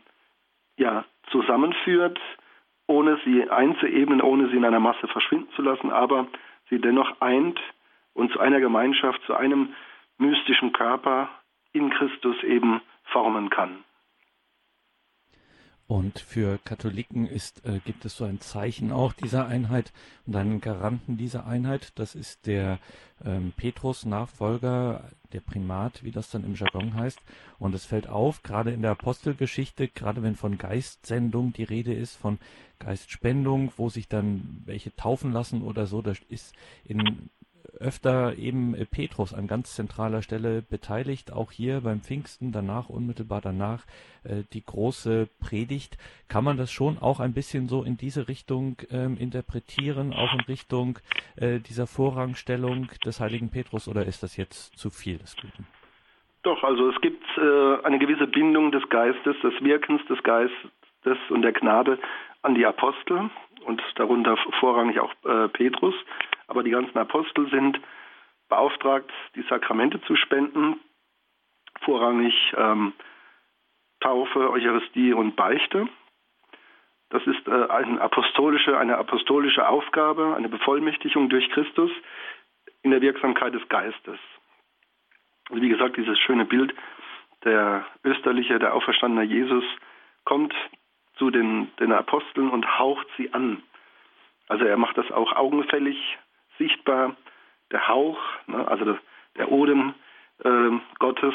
ja 0.77 1.05
zusammenführt, 1.31 2.19
ohne 2.87 3.19
sie 3.25 3.51
einzuebnen, 3.51 4.23
ohne 4.23 4.49
sie 4.49 4.57
in 4.57 4.65
einer 4.65 4.81
Masse 4.81 5.09
verschwinden 5.09 5.51
zu 5.57 5.63
lassen, 5.63 5.91
aber 5.91 6.29
sie 6.71 6.81
dennoch 6.81 7.21
eint 7.21 7.61
und 8.15 8.33
zu 8.33 8.41
einer 8.41 8.61
Gemeinschaft, 8.61 9.21
zu 9.27 9.35
einem 9.35 9.75
mystischen 10.19 10.73
Körper 10.73 11.29
in 11.73 11.91
Christus 11.91 12.43
eben 12.43 12.81
formen 13.05 13.51
kann. 13.51 13.85
Und 15.89 16.19
für 16.19 16.59
Katholiken 16.65 17.29
ist, 17.29 17.65
äh, 17.65 17.79
gibt 17.85 18.05
es 18.05 18.17
so 18.17 18.25
ein 18.25 18.41
Zeichen 18.41 18.91
auch 18.91 19.13
dieser 19.13 19.47
Einheit 19.47 19.93
und 20.27 20.35
einen 20.35 20.61
Garanten 20.61 21.17
dieser 21.17 21.47
Einheit. 21.47 21.93
Das 21.95 22.17
ist 22.17 22.47
der 22.47 22.81
ähm, 23.25 23.53
Petrus-Nachfolger, 23.57 25.05
der 25.33 25.41
Primat, 25.41 26.03
wie 26.03 26.11
das 26.11 26.31
dann 26.31 26.45
im 26.45 26.57
Jargon 26.57 26.95
heißt. 26.95 27.21
Und 27.61 27.73
es 27.73 27.85
fällt 27.85 28.09
auf, 28.09 28.43
gerade 28.43 28.73
in 28.73 28.83
der 28.83 28.91
Apostelgeschichte, 28.91 29.87
gerade 29.87 30.25
wenn 30.25 30.35
von 30.35 30.59
Geistsendung 30.59 31.53
die 31.53 31.65
Rede 31.65 31.95
ist, 31.95 32.17
von 32.17 32.39
Geistspendung, 32.81 33.73
wo 33.77 33.89
sich 33.89 34.09
dann 34.09 34.63
welche 34.65 34.95
taufen 34.97 35.33
lassen 35.33 35.63
oder 35.63 35.87
so, 35.87 36.03
das 36.03 36.19
ist 36.29 36.53
in 36.85 37.31
öfter 37.81 38.37
eben 38.37 38.75
äh, 38.75 38.85
Petrus 38.85 39.35
an 39.35 39.47
ganz 39.47 39.75
zentraler 39.75 40.23
Stelle 40.23 40.63
beteiligt, 40.63 41.33
auch 41.33 41.53
hier 41.53 41.81
beim 41.83 42.01
Pfingsten, 42.01 42.53
danach, 42.53 42.89
unmittelbar 42.89 43.41
danach, 43.41 43.85
äh, 44.25 44.43
die 44.53 44.65
große 44.65 45.29
Predigt. 45.41 45.97
Kann 46.29 46.45
man 46.45 46.57
das 46.57 46.73
schon 46.73 46.99
auch 46.99 47.21
ein 47.21 47.33
bisschen 47.33 47.69
so 47.69 47.83
in 47.83 47.97
diese 47.97 48.29
Richtung 48.29 48.77
ähm, 48.91 49.17
interpretieren, 49.19 50.13
auch 50.13 50.33
in 50.35 50.41
Richtung 50.41 50.99
äh, 51.37 51.61
dieser 51.61 51.87
Vorrangstellung 51.87 52.89
des 53.05 53.21
heiligen 53.21 53.51
Petrus, 53.51 53.89
oder 53.89 54.07
ist 54.07 54.23
das 54.23 54.37
jetzt 54.37 54.77
zu 54.79 54.91
viel 54.91 55.19
des 55.19 55.37
Guten? 55.37 55.67
Doch, 56.43 56.63
also 56.63 56.91
es 56.91 57.01
gibt 57.01 57.25
äh, 57.37 57.83
eine 57.83 57.99
gewisse 57.99 58.27
Bindung 58.29 58.71
des 58.71 58.89
Geistes, 58.89 59.35
des 59.43 59.53
Wirkens 59.61 60.01
des 60.07 60.23
Geistes 60.23 61.19
und 61.31 61.43
der 61.43 61.53
Gnade 61.53 61.99
an 62.43 62.55
die 62.55 62.65
Apostel 62.65 63.31
und 63.65 63.83
darunter 63.97 64.37
vorrangig 64.61 65.01
auch 65.01 65.13
äh, 65.25 65.49
Petrus. 65.49 65.95
Aber 66.49 66.63
die 66.63 66.71
ganzen 66.71 66.97
Apostel 66.99 67.49
sind 67.51 67.81
beauftragt, 68.49 69.11
die 69.35 69.43
Sakramente 69.43 70.01
zu 70.03 70.17
spenden, 70.17 70.81
vorrangig 71.83 72.35
ähm, 72.57 72.93
Taufe, 74.01 74.51
Eucharistie 74.51 75.13
und 75.13 75.37
Beichte. 75.37 75.89
Das 77.11 77.27
ist 77.27 77.47
äh, 77.47 77.67
eine, 77.69 78.01
apostolische, 78.01 78.79
eine 78.79 78.99
apostolische 78.99 79.69
Aufgabe, 79.69 80.35
eine 80.37 80.49
Bevollmächtigung 80.49 81.29
durch 81.29 81.49
Christus 81.51 81.91
in 82.83 82.91
der 82.91 83.01
Wirksamkeit 83.01 83.55
des 83.55 83.69
Geistes. 83.69 84.19
Also 85.49 85.63
wie 85.63 85.69
gesagt, 85.69 85.97
dieses 85.97 86.19
schöne 86.19 86.45
Bild, 86.45 86.75
der 87.45 87.87
österliche, 88.05 88.59
der 88.59 88.75
auferstandene 88.75 89.25
Jesus 89.25 89.65
kommt 90.25 90.55
zu 91.17 91.31
den, 91.31 91.71
den 91.79 91.93
Aposteln 91.93 92.51
und 92.51 92.79
haucht 92.79 93.07
sie 93.17 93.33
an. 93.33 93.63
Also 94.49 94.65
er 94.65 94.77
macht 94.77 94.99
das 94.99 95.11
auch 95.11 95.33
augenfällig 95.33 95.97
sichtbar. 96.59 97.17
Der 97.73 97.89
Hauch, 97.89 98.19
ne, 98.47 98.67
also 98.69 98.85
der, 98.85 98.99
der 99.37 99.51
Odem 99.51 99.95
äh, 100.45 100.71
Gottes, 100.99 101.35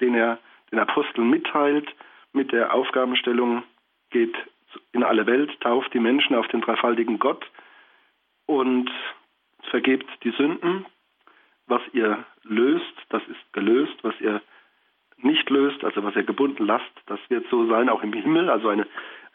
den 0.00 0.14
er 0.14 0.38
den 0.70 0.78
Aposteln 0.78 1.28
mitteilt, 1.30 1.88
mit 2.32 2.52
der 2.52 2.72
Aufgabenstellung 2.74 3.64
geht 4.10 4.36
in 4.92 5.02
alle 5.02 5.26
Welt, 5.26 5.60
tauft 5.60 5.92
die 5.94 5.98
Menschen 5.98 6.36
auf 6.36 6.46
den 6.48 6.60
dreifaltigen 6.60 7.18
Gott 7.18 7.44
und 8.46 8.90
vergebt 9.70 10.08
die 10.24 10.30
Sünden. 10.30 10.86
Was 11.66 11.82
ihr 11.92 12.24
löst, 12.44 12.94
das 13.08 13.22
ist 13.28 13.52
gelöst. 13.52 13.96
Was 14.02 14.14
ihr 14.20 14.40
nicht 15.18 15.50
löst, 15.50 15.84
also 15.84 16.02
was 16.04 16.14
ihr 16.16 16.22
gebunden 16.22 16.64
lasst, 16.64 16.92
das 17.06 17.18
wird 17.28 17.46
so 17.50 17.66
sein, 17.68 17.88
auch 17.88 18.02
im 18.02 18.12
Himmel, 18.12 18.50
also 18.50 18.68
eine, 18.68 18.86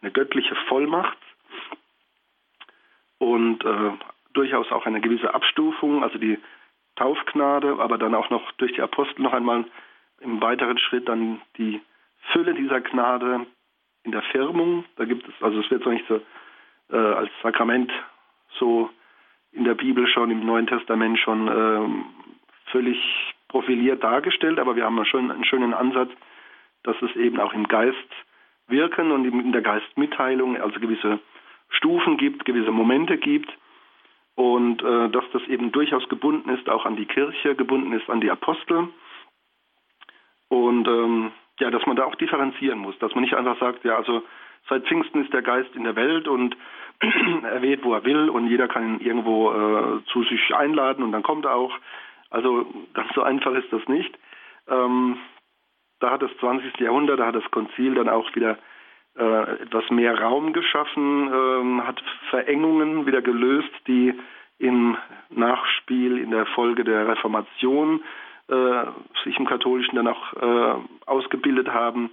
eine 0.02 0.12
göttliche 0.12 0.56
Vollmacht 0.68 1.18
und 3.18 3.64
äh, 3.64 3.92
durchaus 4.34 4.72
auch 4.72 4.86
eine 4.86 5.02
gewisse 5.02 5.34
Abstufung, 5.34 6.04
also 6.04 6.18
die 6.18 6.38
Taufgnade, 6.96 7.78
aber 7.80 7.98
dann 7.98 8.16
auch 8.16 8.30
noch 8.30 8.52
durch 8.54 8.74
die 8.74 8.82
Apostel 8.82 9.22
noch 9.22 9.34
einmal 9.34 9.66
im 10.22 10.42
weiteren 10.42 10.78
Schritt 10.78 11.08
dann 11.10 11.42
die 11.58 11.82
Fülle 12.32 12.54
dieser 12.54 12.82
Gnade 12.82 13.46
in 14.04 14.12
der 14.12 14.22
Firmung. 14.24 14.86
Da 14.96 15.06
gibt 15.06 15.28
es, 15.28 15.34
also 15.42 15.60
es 15.60 15.70
wird 15.72 15.84
so 15.84 15.90
nicht 15.90 16.08
so 16.08 16.22
äh, 16.92 16.98
als 16.98 17.30
Sakrament 17.42 17.92
so 18.60 18.90
in 19.52 19.64
der 19.64 19.76
Bibel 19.76 20.08
schon, 20.08 20.32
im 20.32 20.46
Neuen 20.46 20.68
Testament 20.68 21.20
schon 21.20 21.48
äh, 21.48 22.72
völlig 22.72 22.98
profiliert 23.48 24.04
dargestellt, 24.04 24.60
aber 24.60 24.76
wir 24.76 24.86
haben 24.86 25.04
schon 25.06 25.32
einen 25.32 25.46
schönen 25.46 25.74
Ansatz, 25.74 26.10
dass 26.84 26.96
es 27.02 27.16
eben 27.16 27.40
auch 27.40 27.54
im 27.54 27.68
Geist 27.68 27.98
wirken 28.68 29.12
und 29.12 29.26
in 29.26 29.52
der 29.52 29.62
Geistmitteilung 29.62 30.60
also 30.60 30.80
gewisse 30.80 31.20
Stufen 31.70 32.18
gibt, 32.18 32.46
gewisse 32.46 32.72
Momente 32.72 33.18
gibt 33.18 33.52
und 34.36 34.82
äh, 34.82 35.10
dass 35.10 35.26
das 35.32 35.44
eben 35.48 35.72
durchaus 35.72 36.08
gebunden 36.10 36.50
ist 36.50 36.70
auch 36.70 36.86
an 36.86 36.96
die 36.96 37.06
Kirche, 37.06 37.56
gebunden 37.56 37.94
ist 37.94 38.10
an 38.10 38.22
die 38.22 38.32
Apostel 38.32 38.90
und 40.50 40.88
ähm, 40.88 41.32
ja, 41.60 41.70
dass 41.70 41.86
man 41.86 41.96
da 41.96 42.06
auch 42.06 42.16
differenzieren 42.16 42.80
muss, 42.80 42.98
dass 43.00 43.14
man 43.14 43.24
nicht 43.24 43.36
einfach 43.36 43.60
sagt, 43.60 43.84
ja, 43.84 43.96
also 43.96 44.24
seit 44.70 44.86
Pfingsten 44.86 45.24
ist 45.24 45.34
der 45.34 45.42
Geist 45.42 45.76
in 45.76 45.84
der 45.84 45.96
Welt 45.96 46.28
und 46.28 46.56
er 47.44 47.62
weht, 47.62 47.84
wo 47.84 47.94
er 47.94 48.04
will 48.06 48.30
und 48.30 48.48
jeder 48.48 48.68
kann 48.68 48.96
ihn 48.96 49.06
irgendwo 49.06 49.52
äh, 49.52 50.04
zu 50.12 50.24
sich 50.24 50.56
einladen 50.56 51.04
und 51.04 51.12
dann 51.12 51.24
kommt 51.24 51.46
er 51.46 51.56
auch. 51.56 51.74
Also 52.30 52.66
ganz 52.94 53.14
so 53.14 53.22
einfach 53.22 53.54
ist 53.54 53.72
das 53.72 53.88
nicht. 53.88 54.18
Ähm, 54.68 55.18
da 56.00 56.12
hat 56.12 56.22
das 56.22 56.36
20. 56.40 56.80
Jahrhundert, 56.80 57.20
da 57.20 57.28
hat 57.28 57.36
das 57.36 57.50
Konzil 57.52 57.94
dann 57.96 58.10
auch 58.10 58.34
wieder 58.36 58.58
äh, 59.18 59.62
etwas 59.62 59.90
mehr 59.90 60.20
Raum 60.20 60.54
geschaffen, 60.54 61.32
ähm, 61.34 61.86
hat 61.86 62.02
Verengungen 62.30 63.06
wieder 63.06 63.22
gelöst, 63.22 63.72
die 63.88 64.14
im 64.60 64.98
Nachspiel, 65.30 66.18
in 66.18 66.32
der 66.32 66.46
Folge 66.48 66.84
der 66.84 67.08
Reformation 67.08 68.02
äh, 68.48 68.86
sich 69.24 69.38
im 69.38 69.46
Katholischen 69.46 69.96
dann 69.96 70.08
auch 70.08 70.34
äh, 70.34 70.76
ausgebildet 71.06 71.70
haben. 71.70 72.12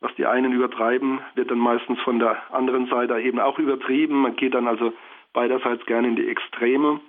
Was 0.00 0.14
die 0.16 0.26
einen 0.26 0.52
übertreiben, 0.52 1.20
wird 1.34 1.50
dann 1.50 1.58
meistens 1.58 1.98
von 2.00 2.18
der 2.18 2.52
anderen 2.52 2.86
Seite 2.86 3.18
eben 3.20 3.40
auch 3.40 3.58
übertrieben. 3.58 4.22
Man 4.22 4.36
geht 4.36 4.54
dann 4.54 4.68
also 4.68 4.92
beiderseits 5.32 5.84
gerne 5.86 6.08
in 6.08 6.16
die 6.16 6.28
Extreme. 6.28 7.00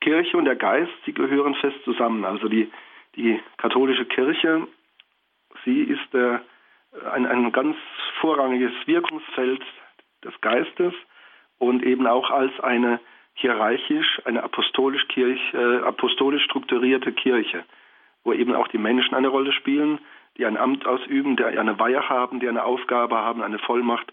Kirche 0.00 0.36
und 0.36 0.44
der 0.44 0.56
Geist, 0.56 0.92
sie 1.04 1.12
gehören 1.12 1.54
fest 1.56 1.76
zusammen. 1.84 2.24
Also 2.24 2.48
die, 2.48 2.70
die 3.16 3.40
katholische 3.56 4.04
Kirche, 4.04 4.66
sie 5.68 5.82
ist 5.82 6.14
äh, 6.14 6.38
ein, 7.12 7.26
ein 7.26 7.52
ganz 7.52 7.76
vorrangiges 8.20 8.72
Wirkungsfeld 8.86 9.62
des 10.24 10.40
Geistes 10.40 10.94
und 11.58 11.82
eben 11.84 12.06
auch 12.06 12.30
als 12.30 12.58
eine 12.60 13.00
hierarchisch, 13.34 14.20
eine 14.24 14.42
apostolisch, 14.42 15.06
Kirch, 15.08 15.40
äh, 15.52 15.78
apostolisch 15.82 16.42
strukturierte 16.44 17.12
Kirche, 17.12 17.64
wo 18.24 18.32
eben 18.32 18.54
auch 18.54 18.68
die 18.68 18.78
Menschen 18.78 19.14
eine 19.14 19.28
Rolle 19.28 19.52
spielen, 19.52 20.00
die 20.38 20.46
ein 20.46 20.56
Amt 20.56 20.86
ausüben, 20.86 21.36
die 21.36 21.44
eine 21.44 21.78
Weihe 21.78 22.08
haben, 22.08 22.40
die 22.40 22.48
eine 22.48 22.64
Aufgabe 22.64 23.16
haben, 23.16 23.42
eine 23.42 23.58
Vollmacht, 23.58 24.12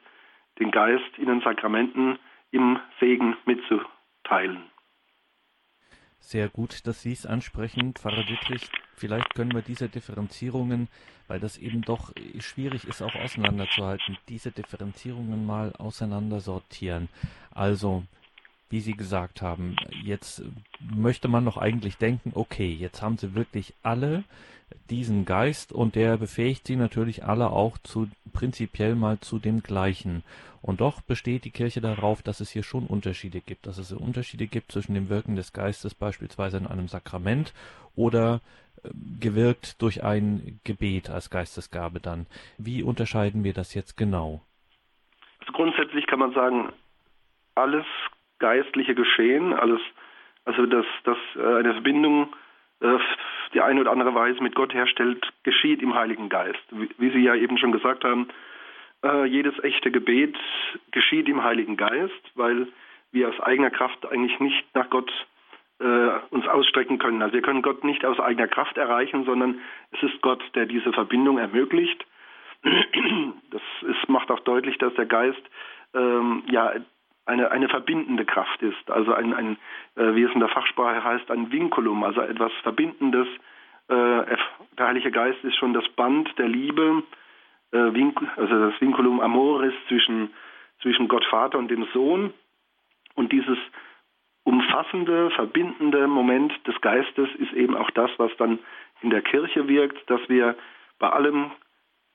den 0.59 0.71
Geist 0.71 1.17
in 1.17 1.27
den 1.27 1.41
Sakramenten 1.41 2.19
im 2.51 2.79
Segen 2.99 3.35
mitzuteilen 3.45 4.63
sehr 6.25 6.49
gut, 6.49 6.87
dass 6.87 7.01
Sie 7.01 7.11
es 7.11 7.25
ansprechen, 7.25 7.93
Pfarrer 7.93 8.23
Dietrich. 8.23 8.69
Vielleicht 8.95 9.36
können 9.36 9.53
wir 9.53 9.62
diese 9.62 9.89
Differenzierungen, 9.89 10.88
weil 11.27 11.39
das 11.39 11.58
eben 11.58 11.81
doch 11.81 12.13
schwierig 12.39 12.86
ist, 12.86 13.01
auch 13.01 13.15
auseinanderzuhalten, 13.15 14.17
diese 14.29 14.51
Differenzierungen 14.51 15.45
mal 15.45 15.73
auseinander 15.77 16.39
sortieren. 16.39 17.10
Also 17.51 18.03
wie 18.69 18.81
Sie 18.81 18.93
gesagt 18.93 19.41
haben, 19.41 19.75
jetzt 20.03 20.41
möchte 20.79 21.27
man 21.27 21.45
doch 21.45 21.58
eigentlich 21.58 21.97
denken, 21.97 22.31
okay, 22.34 22.71
jetzt 22.71 23.01
haben 23.01 23.17
sie 23.17 23.36
wirklich 23.36 23.73
alle 23.84 24.23
diesen 24.89 25.25
Geist 25.25 25.71
und 25.71 25.95
der 25.95 26.17
befähigt 26.17 26.67
sie 26.67 26.75
natürlich 26.75 27.23
alle 27.23 27.51
auch 27.51 27.77
zu 27.77 28.10
prinzipiell 28.34 28.95
mal 28.95 29.19
zu 29.19 29.39
dem 29.39 29.62
Gleichen. 29.62 30.23
Und 30.62 30.81
doch 30.81 31.01
besteht 31.01 31.45
die 31.45 31.51
Kirche 31.51 31.79
darauf, 31.79 32.23
dass 32.23 32.39
es 32.39 32.49
hier 32.49 32.63
schon 32.63 32.88
Unterschiede 32.88 33.39
gibt, 33.39 33.67
dass 33.67 33.77
es 33.77 33.91
Unterschiede 33.91 34.47
gibt 34.47 34.71
zwischen 34.71 34.95
dem 34.95 35.10
Wirken 35.10 35.36
des 35.36 35.53
Geistes 35.53 35.93
beispielsweise 35.93 36.58
in 36.58 36.65
einem 36.65 36.88
Sakrament 36.88 37.53
oder 37.95 38.41
gewirkt 39.19 39.81
durch 39.81 40.03
ein 40.03 40.59
Gebet 40.63 41.09
als 41.09 41.29
Geistesgabe 41.29 41.99
dann. 41.99 42.25
Wie 42.57 42.83
unterscheiden 42.83 43.43
wir 43.43 43.53
das 43.53 43.73
jetzt 43.73 43.97
genau? 43.97 44.41
Also 45.39 45.53
grundsätzlich 45.53 46.07
kann 46.07 46.19
man 46.19 46.33
sagen, 46.33 46.71
alles 47.55 47.85
geistliche 48.39 48.95
Geschehen, 48.95 49.53
alles, 49.53 49.81
also 50.43 50.65
dass, 50.65 50.85
dass 51.03 51.17
äh, 51.35 51.59
eine 51.59 51.73
Verbindung 51.73 52.33
äh, 52.81 52.97
die 53.53 53.61
eine 53.61 53.81
oder 53.81 53.91
andere 53.91 54.13
Weise 54.13 54.41
mit 54.43 54.55
Gott 54.55 54.73
herstellt, 54.73 55.31
geschieht 55.43 55.81
im 55.81 55.95
Heiligen 55.95 56.29
Geist. 56.29 56.63
Wie 56.97 57.09
Sie 57.11 57.21
ja 57.21 57.35
eben 57.35 57.57
schon 57.57 57.71
gesagt 57.71 58.03
haben, 58.03 58.27
äh, 59.03 59.25
jedes 59.25 59.57
echte 59.63 59.91
Gebet 59.91 60.35
geschieht 60.91 61.29
im 61.29 61.43
Heiligen 61.43 61.77
Geist, 61.77 62.11
weil 62.35 62.67
wir 63.11 63.29
aus 63.29 63.39
eigener 63.39 63.69
Kraft 63.69 64.05
eigentlich 64.05 64.39
nicht 64.39 64.65
nach 64.75 64.89
Gott 64.89 65.11
uns 65.77 66.47
ausstrecken 66.47 66.99
können. 66.99 67.21
Also 67.21 67.33
wir 67.33 67.41
können 67.41 67.61
Gott 67.61 67.83
nicht 67.83 68.05
aus 68.05 68.17
eigener 68.17 68.47
Kraft 68.47 68.77
erreichen, 68.77 69.25
sondern 69.25 69.59
es 69.91 70.03
ist 70.03 70.21
Gott, 70.21 70.41
der 70.55 70.65
diese 70.65 70.93
Verbindung 70.93 71.38
ermöglicht. 71.38 72.05
Das 73.51 73.61
ist, 73.81 74.09
macht 74.09 74.31
auch 74.31 74.39
deutlich, 74.41 74.77
dass 74.77 74.93
der 74.95 75.05
Geist 75.05 75.41
ähm, 75.93 76.43
ja 76.49 76.73
eine, 77.25 77.51
eine 77.51 77.69
verbindende 77.69 78.25
Kraft 78.25 78.61
ist, 78.61 78.91
also 78.91 79.13
ein, 79.13 79.33
ein 79.33 79.57
äh, 79.95 80.15
wie 80.15 80.23
es 80.23 80.33
in 80.33 80.39
der 80.39 80.49
Fachsprache 80.49 81.03
heißt, 81.03 81.31
ein 81.31 81.51
Vinculum, 81.51 82.03
also 82.03 82.21
etwas 82.21 82.51
Verbindendes. 82.61 83.27
Äh, 83.88 84.38
der 84.77 84.88
Heilige 84.88 85.11
Geist 85.11 85.43
ist 85.43 85.55
schon 85.55 85.73
das 85.73 85.88
Band 85.89 86.29
der 86.38 86.47
Liebe, 86.47 87.03
äh, 87.71 87.77
also 88.35 88.69
das 88.69 88.79
Vinculum 88.79 89.19
Amoris 89.19 89.73
zwischen, 89.88 90.33
zwischen 90.81 91.07
Gott 91.07 91.25
Vater 91.25 91.57
und 91.57 91.69
dem 91.69 91.88
Sohn. 91.93 92.33
Und 93.15 93.31
dieses 93.31 93.57
umfassende, 94.45 95.29
verbindende 95.31 96.08
Moment 96.08 96.53
des 96.65 96.79
Geistes 96.79 97.27
ist 97.36 97.51
eben 97.53 97.75
auch 97.75 97.91
das, 97.91 98.10
was 98.17 98.31
dann 98.38 98.60
in 99.01 99.10
der 99.10 99.21
Kirche 99.21 99.67
wirkt, 99.67 100.10
dass 100.10 100.21
wir 100.29 100.55
bei 100.99 101.10
allem 101.10 101.51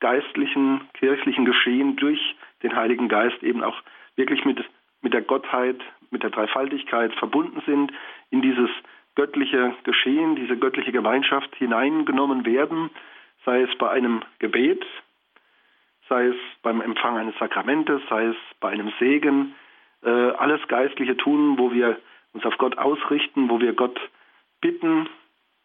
geistlichen, 0.01 0.81
kirchlichen 0.95 1.45
Geschehen 1.45 1.97
durch 1.97 2.37
den 2.63 2.75
Heiligen 2.75 3.09
Geist 3.09 3.43
eben 3.43 3.63
auch 3.63 3.77
wirklich 4.17 4.45
mit 4.47 4.65
mit 5.03 5.15
der 5.15 5.23
Gottheit, 5.23 5.81
mit 6.11 6.23
der 6.23 6.31
Dreifaltigkeit 6.31 7.15
verbunden 7.15 7.63
sind, 7.67 7.93
in 8.31 8.43
dieses 8.43 8.71
göttliche 9.15 9.75
Geschehen, 9.85 10.37
diese 10.37 10.57
göttliche 10.57 10.93
Gemeinschaft 10.93 11.55
hineingenommen 11.57 12.45
werden, 12.45 12.91
sei 13.45 13.63
es 13.63 13.79
bei 13.79 13.91
einem 13.91 14.23
Gebet, 14.39 14.85
sei 16.09 16.27
es 16.27 16.37
beim 16.63 16.81
Empfang 16.81 17.17
eines 17.17 17.37
Sakramentes, 17.39 18.03
sei 18.09 18.27
es 18.27 18.37
bei 18.61 18.71
einem 18.71 18.93
Segen, 18.99 19.55
äh, 20.03 20.09
alles 20.09 20.61
Geistliche 20.69 21.17
tun, 21.17 21.59
wo 21.59 21.73
wir 21.73 21.99
uns 22.33 22.45
auf 22.45 22.57
Gott 22.59 22.79
ausrichten, 22.79 23.49
wo 23.49 23.61
wir 23.61 23.73
Gott 23.73 23.99
bitten, 24.61 25.09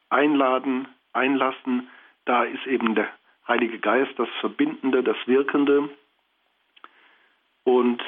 einladen, 0.10 0.88
einlassen, 1.14 1.90
da 2.26 2.44
ist 2.44 2.66
eben 2.68 2.96
der 2.96 3.10
Heilige 3.48 3.80
Geist 3.80 4.12
das 4.18 4.30
Verbindende, 4.40 5.04
das 5.04 5.18
Wirkende. 5.26 5.90
Und 7.64 8.02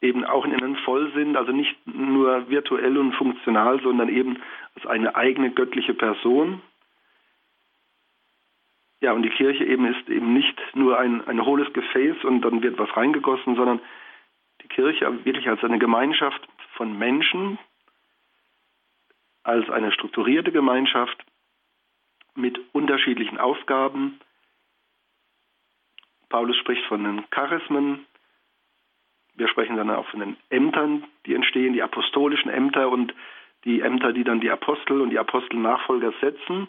eben 0.00 0.24
auch 0.24 0.44
in 0.44 0.54
einem 0.54 0.76
Vollsinn, 0.76 1.36
also 1.36 1.52
nicht 1.52 1.74
nur 1.86 2.48
virtuell 2.48 2.98
und 2.98 3.12
funktional, 3.14 3.80
sondern 3.80 4.08
eben 4.08 4.38
als 4.74 4.86
eine 4.86 5.14
eigene 5.16 5.50
göttliche 5.50 5.94
Person. 5.94 6.60
Ja, 9.00 9.12
und 9.12 9.22
die 9.22 9.30
Kirche 9.30 9.64
eben 9.64 9.86
ist 9.86 10.08
eben 10.08 10.32
nicht 10.32 10.60
nur 10.74 10.98
ein, 10.98 11.26
ein 11.26 11.44
hohles 11.44 11.72
Gefäß 11.72 12.24
und 12.24 12.42
dann 12.42 12.62
wird 12.62 12.78
was 12.78 12.94
reingegossen, 12.96 13.56
sondern 13.56 13.80
die 14.62 14.68
Kirche 14.68 15.24
wirklich 15.24 15.48
als 15.48 15.62
eine 15.64 15.78
Gemeinschaft 15.78 16.40
von 16.76 16.96
Menschen, 16.98 17.58
als 19.44 19.68
eine 19.70 19.92
strukturierte 19.92 20.52
Gemeinschaft 20.52 21.24
mit 22.34 22.58
unterschiedlichen 22.72 23.38
Aufgaben. 23.38 24.18
Paulus 26.28 26.56
spricht 26.56 26.84
von 26.86 27.04
den 27.04 27.30
Charismen, 27.30 28.06
wir 29.36 29.48
sprechen 29.48 29.76
dann 29.76 29.90
auch 29.90 30.06
von 30.08 30.20
den 30.20 30.36
Ämtern, 30.48 31.04
die 31.26 31.34
entstehen, 31.34 31.72
die 31.72 31.82
apostolischen 31.82 32.50
Ämter 32.50 32.88
und 32.88 33.14
die 33.64 33.80
Ämter, 33.80 34.12
die 34.12 34.24
dann 34.24 34.40
die 34.40 34.50
Apostel 34.50 35.00
und 35.00 35.10
die 35.10 35.18
Apostelnachfolger 35.18 36.12
setzen. 36.20 36.68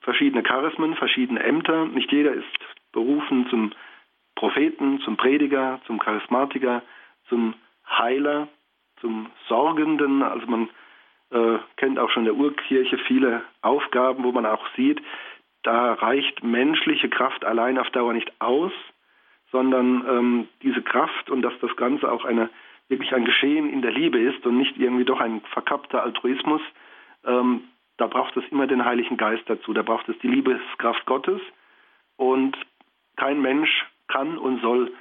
Verschiedene 0.00 0.42
Charismen, 0.42 0.94
verschiedene 0.94 1.42
Ämter. 1.42 1.86
Nicht 1.86 2.12
jeder 2.12 2.32
ist 2.32 2.46
berufen 2.92 3.46
zum 3.50 3.72
Propheten, 4.36 5.00
zum 5.00 5.16
Prediger, 5.16 5.80
zum 5.86 5.98
Charismatiker, 5.98 6.82
zum 7.28 7.54
Heiler, 7.88 8.48
zum 9.00 9.30
Sorgenden. 9.48 10.22
Also 10.22 10.46
man 10.46 10.70
äh, 11.30 11.58
kennt 11.76 11.98
auch 11.98 12.10
schon 12.10 12.24
der 12.24 12.34
Urkirche 12.34 12.98
viele 13.06 13.42
Aufgaben, 13.62 14.24
wo 14.24 14.32
man 14.32 14.46
auch 14.46 14.66
sieht, 14.76 15.00
da 15.62 15.94
reicht 15.94 16.44
menschliche 16.44 17.08
Kraft 17.08 17.44
allein 17.44 17.78
auf 17.78 17.90
Dauer 17.90 18.12
nicht 18.12 18.32
aus 18.40 18.72
sondern 19.52 20.04
ähm, 20.08 20.48
diese 20.62 20.82
Kraft 20.82 21.30
und 21.30 21.42
dass 21.42 21.54
das 21.60 21.74
Ganze 21.76 22.10
auch 22.10 22.24
eine 22.24 22.50
wirklich 22.88 23.14
ein 23.14 23.24
Geschehen 23.24 23.72
in 23.72 23.82
der 23.82 23.90
Liebe 23.90 24.18
ist 24.18 24.46
und 24.46 24.56
nicht 24.56 24.76
irgendwie 24.76 25.04
doch 25.04 25.20
ein 25.20 25.40
verkappter 25.52 26.02
Altruismus, 26.02 26.60
ähm, 27.24 27.62
da 27.96 28.06
braucht 28.06 28.36
es 28.36 28.44
immer 28.50 28.66
den 28.66 28.84
Heiligen 28.84 29.16
Geist 29.16 29.44
dazu, 29.46 29.72
da 29.72 29.82
braucht 29.82 30.08
es 30.08 30.18
die 30.18 30.28
Liebeskraft 30.28 31.04
Gottes 31.06 31.40
und 32.16 32.56
kein 33.16 33.40
Mensch 33.40 33.86
kann 34.08 34.38
und 34.38 34.60
soll 34.60 34.92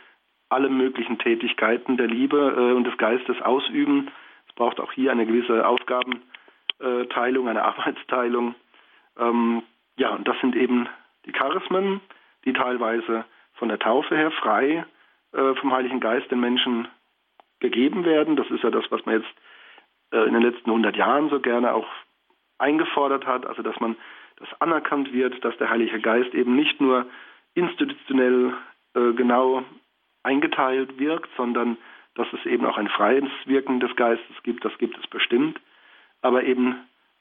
alle 0.49 0.69
möglichen 0.69 1.19
Tätigkeiten 1.19 1.97
der 1.97 2.07
Liebe 2.07 2.55
äh, 2.57 2.73
und 2.73 2.85
des 2.85 2.97
Geistes 2.97 3.39
ausüben. 3.41 4.09
Braucht 4.55 4.79
auch 4.79 4.91
hier 4.91 5.11
eine 5.11 5.25
gewisse 5.25 5.67
Aufgabenteilung, 5.67 7.47
eine 7.47 7.63
Arbeitsteilung. 7.63 8.55
Ähm, 9.17 9.63
ja, 9.97 10.09
und 10.09 10.27
das 10.27 10.39
sind 10.41 10.55
eben 10.55 10.87
die 11.25 11.31
Charismen, 11.31 12.01
die 12.45 12.53
teilweise 12.53 13.25
von 13.53 13.69
der 13.69 13.79
Taufe 13.79 14.15
her 14.15 14.31
frei 14.31 14.85
äh, 15.33 15.55
vom 15.55 15.71
Heiligen 15.71 15.99
Geist 15.99 16.29
den 16.31 16.39
Menschen 16.39 16.87
gegeben 17.59 18.05
werden. 18.05 18.35
Das 18.35 18.49
ist 18.49 18.63
ja 18.63 18.71
das, 18.71 18.85
was 18.89 19.05
man 19.05 19.21
jetzt 19.21 19.33
äh, 20.11 20.25
in 20.25 20.33
den 20.33 20.41
letzten 20.41 20.69
100 20.69 20.95
Jahren 20.95 21.29
so 21.29 21.39
gerne 21.39 21.73
auch 21.73 21.87
eingefordert 22.57 23.25
hat, 23.25 23.45
also 23.45 23.61
dass 23.61 23.79
man 23.79 23.95
das 24.37 24.49
anerkannt 24.61 25.13
wird, 25.13 25.43
dass 25.43 25.57
der 25.57 25.69
Heilige 25.69 25.99
Geist 25.99 26.33
eben 26.33 26.55
nicht 26.55 26.79
nur 26.81 27.05
institutionell 27.53 28.53
äh, 28.93 29.13
genau 29.13 29.63
eingeteilt 30.23 30.99
wirkt, 30.99 31.29
sondern 31.37 31.77
dass 32.15 32.27
es 32.33 32.45
eben 32.45 32.65
auch 32.65 32.77
ein 32.77 32.87
freies 32.87 33.29
Wirken 33.45 33.79
des 33.79 33.95
Geistes 33.95 34.35
gibt, 34.43 34.65
das 34.65 34.77
gibt 34.77 34.97
es 34.97 35.07
bestimmt, 35.07 35.59
aber 36.21 36.43
eben 36.43 36.75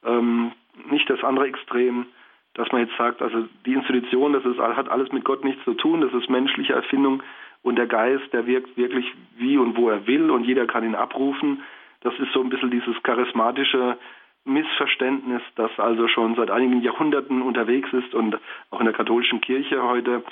ähm, 0.05 0.53
nicht 0.91 1.09
das 1.11 1.23
andere 1.23 1.47
Extrem, 1.47 2.07
dass 2.55 2.71
man 2.71 2.83
jetzt 2.83 2.97
sagt, 2.97 3.21
also 3.21 3.47
die 3.67 3.75
Institution, 3.75 4.33
das 4.33 4.45
ist, 4.45 4.59
hat 4.59 4.89
alles 4.89 5.11
mit 5.13 5.25
Gott 5.25 5.45
nichts 5.45 5.63
zu 5.65 5.75
tun, 5.75 6.01
das 6.01 6.13
ist 6.13 6.31
menschliche 6.31 6.73
Erfindung 6.73 7.23
und 7.63 7.77
der 7.77 7.87
Geist, 7.87 8.33
der 8.33 8.47
wirkt 8.47 8.77
wirklich 8.77 9.07
wie 9.37 9.59
und 9.59 9.77
wo 9.77 9.89
er 9.89 10.07
will 10.07 10.31
und 10.31 10.45
jeder 10.45 10.67
kann 10.67 10.85
ihn 10.85 10.95
abrufen. 10.95 11.63
Das 12.03 12.15
ist 12.19 12.33
so 12.33 12.43
ein 12.43 12.51
bisschen 12.51 12.71
dieses 12.71 12.95
charismatische 13.03 13.99
Missverständnis, 14.45 15.43
das 15.57 15.71
also 15.79 16.07
schon 16.07 16.37
seit 16.37 16.51
einigen 16.51 16.83
Jahrhunderten 16.83 17.41
unterwegs 17.43 17.91
ist 17.93 18.15
und 18.15 18.39
auch 18.71 18.81
in 18.81 18.85
der 18.85 18.95
katholischen 18.95 19.41
Kirche 19.41 19.83
heute 19.83 20.23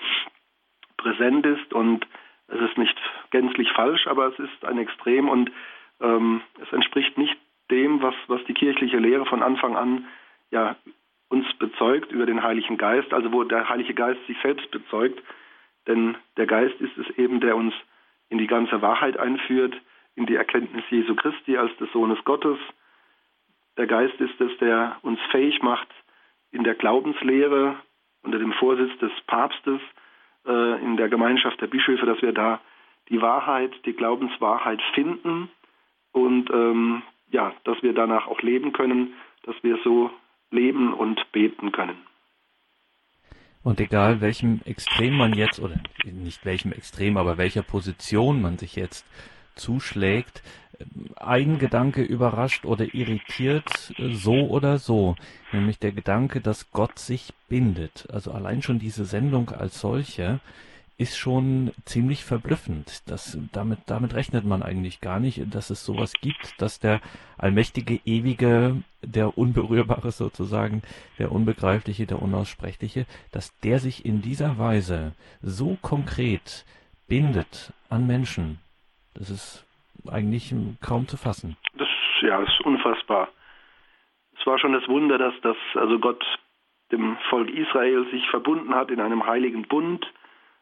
präsent 0.99 1.47
ist 1.47 1.73
und 1.73 2.07
es 2.53 2.61
ist 2.61 2.79
nicht 2.79 2.97
gänzlich 3.31 3.71
falsch, 3.73 4.07
aber 4.07 4.27
es 4.27 4.39
ist 4.39 4.65
ein 4.65 4.79
Extrem 4.79 5.29
und 5.29 5.51
ähm, 6.01 6.43
es 6.61 6.73
entspricht 6.73 7.17
nicht 7.17 7.37
dem, 7.71 8.03
was, 8.03 8.15
was 8.29 8.45
die 8.45 8.55
kirchliche 8.55 8.99
Lehre 8.99 9.27
von 9.27 9.43
Anfang 9.43 9.77
an 9.77 10.07
ja 10.51 10.77
uns 11.29 11.47
bezeugt 11.55 12.13
über 12.13 12.27
den 12.27 12.43
Heiligen 12.43 12.77
Geist, 12.77 13.13
also 13.15 13.33
wo 13.33 13.43
der 13.45 13.69
Heilige 13.69 13.95
Geist 13.95 14.21
sich 14.27 14.37
selbst 14.43 14.71
bezeugt. 14.71 15.23
Denn 15.87 16.17
der 16.37 16.47
Geist 16.47 16.79
ist 16.81 16.97
es 16.99 17.09
eben, 17.17 17.41
der 17.41 17.57
uns 17.57 17.73
in 18.29 18.39
die 18.39 18.47
ganze 18.47 18.83
Wahrheit 18.83 19.17
einführt, 19.17 19.75
in 20.15 20.27
die 20.27 20.35
Erkenntnis 20.35 20.85
Jesu 20.91 21.15
Christi 21.15 21.57
als 21.57 21.75
des 21.79 21.91
Sohnes 21.93 22.23
Gottes. 22.25 22.59
Der 23.79 23.87
Geist 23.87 24.21
ist 24.21 24.39
es, 24.41 24.57
der 24.59 24.99
uns 25.01 25.19
fähig 25.31 25.63
macht, 25.63 25.89
in 26.51 26.65
der 26.65 26.75
Glaubenslehre 26.75 27.77
unter 28.23 28.39
dem 28.39 28.53
Vorsitz 28.53 28.97
des 28.99 29.13
Papstes, 29.27 29.81
äh, 30.47 30.83
in 30.83 30.97
der 30.97 31.09
Gemeinschaft 31.09 31.61
der 31.61 31.67
Bischöfe, 31.67 32.07
dass 32.07 32.21
wir 32.23 32.33
da 32.33 32.61
die 33.09 33.21
Wahrheit, 33.21 33.73
die 33.85 33.93
Glaubenswahrheit 33.93 34.81
finden 34.95 35.51
und 36.13 36.51
ähm, 36.51 37.03
ja, 37.31 37.53
dass 37.65 37.83
wir 37.83 37.95
danach 37.95 38.27
auch 38.27 38.41
leben 38.43 38.73
können, 38.73 39.15
dass 39.45 39.57
wir 39.63 39.79
so 39.83 40.11
leben 40.51 40.93
und 40.93 41.33
beten 41.33 41.73
können. 41.73 41.97
Und 43.63 43.81
egal 43.81 44.21
welchem 44.21 44.61
Extrem 44.65 45.17
man 45.17 45.35
jetzt, 45.35 45.61
oder 45.61 45.77
nicht 46.05 46.45
welchem 46.45 46.73
Extrem, 46.73 47.17
aber 47.17 47.39
welcher 47.39 47.63
Position 47.63 48.43
man 48.43 48.59
sich 48.59 48.77
jetzt 48.77 49.07
zuschlägt, 49.55 50.43
ein 51.17 51.59
Gedanke 51.59 52.03
überrascht 52.03 52.65
oder 52.65 52.95
irritiert, 52.95 53.93
so 54.13 54.49
oder 54.49 54.79
so, 54.79 55.17
nämlich 55.53 55.79
der 55.79 55.93
Gedanke, 55.93 56.41
dass 56.41 56.71
Gott 56.73 56.99
sich 56.99 57.33
bindet. 57.49 58.09
Also 58.13 58.33
allein 58.33 58.63
schon 58.63 58.79
diese 58.79 59.05
Sendung 59.05 59.51
als 59.51 59.81
solche 59.81 60.41
ist 60.99 61.17
schon 61.17 61.73
ziemlich 61.85 62.25
verblüffend. 62.25 63.03
Das, 63.07 63.37
damit, 63.53 63.81
damit 63.87 64.15
rechnet 64.15 64.45
man 64.45 64.63
eigentlich 64.63 65.01
gar 65.01 65.21
nicht, 65.21 65.43
dass 65.53 65.71
es 65.71 65.85
sowas 65.85 66.13
gibt, 66.21 66.55
dass 66.59 66.79
der 66.79 67.01
allmächtige, 67.39 68.01
ewige, 68.05 68.83
der 69.03 69.37
Unberührbare 69.37 70.13
sozusagen, 70.13 70.83
der 71.19 71.33
Unbegreifliche, 71.33 72.07
der 72.07 72.23
Unaussprechliche, 72.23 73.07
dass 73.33 73.53
der 73.61 73.81
sich 73.81 74.05
in 74.05 74.23
dieser 74.23 74.59
Weise 74.59 75.13
so 75.43 75.77
konkret 75.83 76.65
bindet 77.09 77.73
an 77.89 78.07
Menschen. 78.07 78.59
Das 79.15 79.29
ist 79.29 79.65
eigentlich 80.11 80.55
kaum 80.81 81.07
zu 81.09 81.17
fassen. 81.17 81.57
Das 81.75 81.89
ja, 82.21 82.41
ist 82.43 82.61
unfassbar. 82.63 83.29
Es 84.39 84.47
war 84.47 84.59
schon 84.59 84.73
das 84.73 84.87
Wunder, 84.89 85.19
dass 85.19 85.35
das 85.43 85.57
also 85.75 85.99
Gott 85.99 86.25
dem 86.91 87.17
Volk 87.31 87.51
Israel 87.51 88.07
sich 88.11 88.29
verbunden 88.29 88.75
hat 88.75 88.91
in 88.91 89.01
einem 89.01 89.27
heiligen 89.27 89.63
Bund 89.63 90.07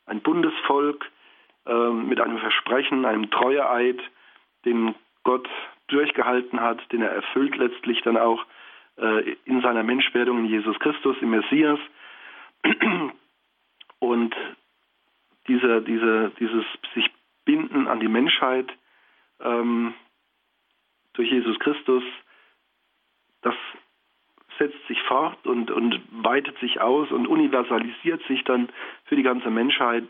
ein 0.07 0.21
Bundesvolk 0.21 1.11
äh, 1.67 1.91
mit 1.91 2.21
einem 2.21 2.39
Versprechen, 2.39 3.05
einem 3.05 3.31
Treueeid, 3.31 4.01
den 4.65 4.95
Gott 5.25 5.49
durchgehalten 5.89 6.61
hat, 6.61 6.81
den 6.93 7.03
er 7.03 7.11
erfüllt 7.11 7.57
letztlich 7.57 8.01
dann 8.03 8.17
auch 8.17 8.45
äh, 8.97 9.37
in 9.45 9.61
seiner 9.61 9.83
Menschwerdung 9.83 10.39
in 10.41 10.47
Jesus 10.47 10.79
Christus, 10.79 11.17
im 11.21 11.31
Messias. 11.31 11.79
Und 13.99 14.35
dieser, 15.49 15.81
diese, 15.81 16.33
dieses 16.39 16.65
sich 16.95 17.11
binden 17.45 17.89
an 17.89 18.01
die 18.01 18.09
Menschheit 18.09 18.71
ähm, 19.43 19.95
durch 21.15 21.31
Jesus 21.31 21.59
Christus, 21.59 22.03
das 23.43 23.55
setzt 24.59 24.87
sich 24.89 25.01
fort 25.03 25.47
und, 25.47 25.71
und 25.71 26.01
weitet 26.11 26.59
sich 26.59 26.81
aus 26.81 27.11
und 27.11 27.27
universalisiert 27.27 28.23
sich 28.29 28.45
dann 28.45 28.69
für 29.05 29.17
die 29.17 29.23
ganze 29.23 29.51
Menschheit 29.51 30.05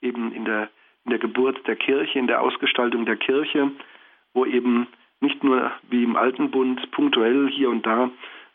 eben 0.00 0.32
in 0.32 0.44
der, 0.44 0.70
in 1.04 1.10
der 1.10 1.20
Geburt 1.20 1.66
der 1.66 1.76
Kirche, 1.76 2.18
in 2.18 2.26
der 2.26 2.42
Ausgestaltung 2.42 3.06
der 3.06 3.16
Kirche, 3.16 3.70
wo 4.34 4.44
eben 4.44 4.88
nicht 5.20 5.44
nur 5.44 5.70
wie 5.88 6.02
im 6.02 6.16
Alten 6.16 6.50
Bund 6.50 6.90
punktuell 6.90 7.48
hier 7.48 7.70
und 7.70 7.86
da 7.86 8.10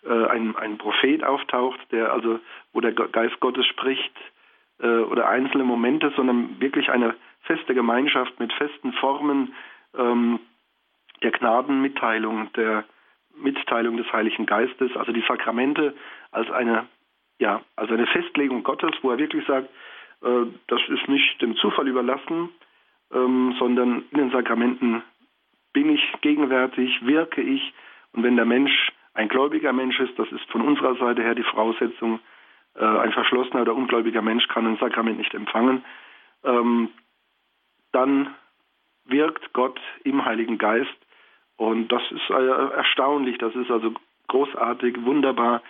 äh, 0.05 0.25
ein, 0.27 0.55
ein 0.57 0.77
Prophet 0.77 1.23
auftaucht, 1.23 1.79
der 1.91 2.11
also, 2.11 2.39
wo 2.73 2.81
der 2.81 2.91
Geist 2.91 3.39
Gottes 3.39 3.65
spricht, 3.67 4.13
äh, 4.79 4.87
oder 4.87 5.27
einzelne 5.29 5.63
Momente, 5.63 6.11
sondern 6.15 6.59
wirklich 6.59 6.89
eine 6.89 7.15
feste 7.41 7.73
Gemeinschaft 7.73 8.39
mit 8.39 8.51
festen 8.53 8.93
Formen 8.93 9.53
ähm, 9.97 10.39
der 11.21 11.31
Gnadenmitteilung, 11.31 12.51
der 12.53 12.85
Mitteilung 13.35 13.97
des 13.97 14.11
Heiligen 14.11 14.45
Geistes, 14.45 14.95
also 14.95 15.11
die 15.11 15.23
Sakramente 15.27 15.95
als 16.31 16.49
eine, 16.51 16.87
ja, 17.39 17.61
als 17.75 17.91
eine 17.91 18.07
Festlegung 18.07 18.63
Gottes, 18.63 18.91
wo 19.01 19.11
er 19.11 19.17
wirklich 19.17 19.45
sagt, 19.45 19.69
äh, 20.23 20.45
das 20.67 20.81
ist 20.87 21.07
nicht 21.07 21.41
dem 21.41 21.55
Zufall 21.57 21.87
überlassen, 21.87 22.49
ähm, 23.13 23.55
sondern 23.59 24.03
in 24.11 24.17
den 24.17 24.31
Sakramenten 24.31 25.03
bin 25.73 25.89
ich 25.89 26.13
gegenwärtig, 26.21 27.05
wirke 27.05 27.41
ich. 27.41 27.73
Und 28.13 28.23
wenn 28.23 28.35
der 28.35 28.45
Mensch 28.45 28.91
ein 29.13 29.29
gläubiger 29.29 29.73
Mensch 29.73 29.99
ist, 29.99 30.17
das 30.17 30.31
ist 30.31 30.49
von 30.51 30.61
unserer 30.61 30.95
Seite 30.95 31.21
her 31.21 31.35
die 31.35 31.43
Voraussetzung, 31.43 32.19
äh, 32.75 32.85
ein 32.85 33.11
verschlossener 33.11 33.61
oder 33.61 33.75
ungläubiger 33.75 34.21
Mensch 34.21 34.47
kann 34.47 34.67
ein 34.67 34.77
Sakrament 34.77 35.17
nicht 35.17 35.33
empfangen, 35.33 35.83
ähm, 36.43 36.89
dann 37.91 38.35
wirkt 39.07 39.53
Gott 39.53 39.79
im 40.03 40.25
Heiligen 40.25 40.57
Geist 40.57 40.97
und 41.57 41.91
das 41.91 42.01
ist 42.11 42.29
äh, 42.29 42.73
erstaunlich, 42.75 43.37
das 43.37 43.55
ist 43.55 43.71
also 43.71 43.93
großartig, 44.27 45.03
wunderbar, 45.03 45.61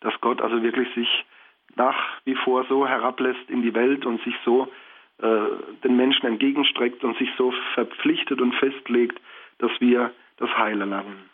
dass 0.00 0.14
Gott 0.20 0.40
also 0.40 0.62
wirklich 0.62 0.88
sich 0.94 1.08
nach 1.76 1.96
wie 2.24 2.36
vor 2.36 2.64
so 2.68 2.86
herablässt 2.86 3.48
in 3.48 3.62
die 3.62 3.74
Welt 3.74 4.06
und 4.06 4.22
sich 4.22 4.34
so 4.44 4.68
äh, 5.18 5.40
den 5.82 5.96
Menschen 5.96 6.26
entgegenstreckt 6.26 7.02
und 7.04 7.16
sich 7.18 7.30
so 7.36 7.52
verpflichtet 7.74 8.40
und 8.40 8.54
festlegt, 8.54 9.20
dass 9.58 9.70
wir 9.80 10.12
das 10.36 10.50
Heil 10.56 10.80
erlangen. 10.80 11.30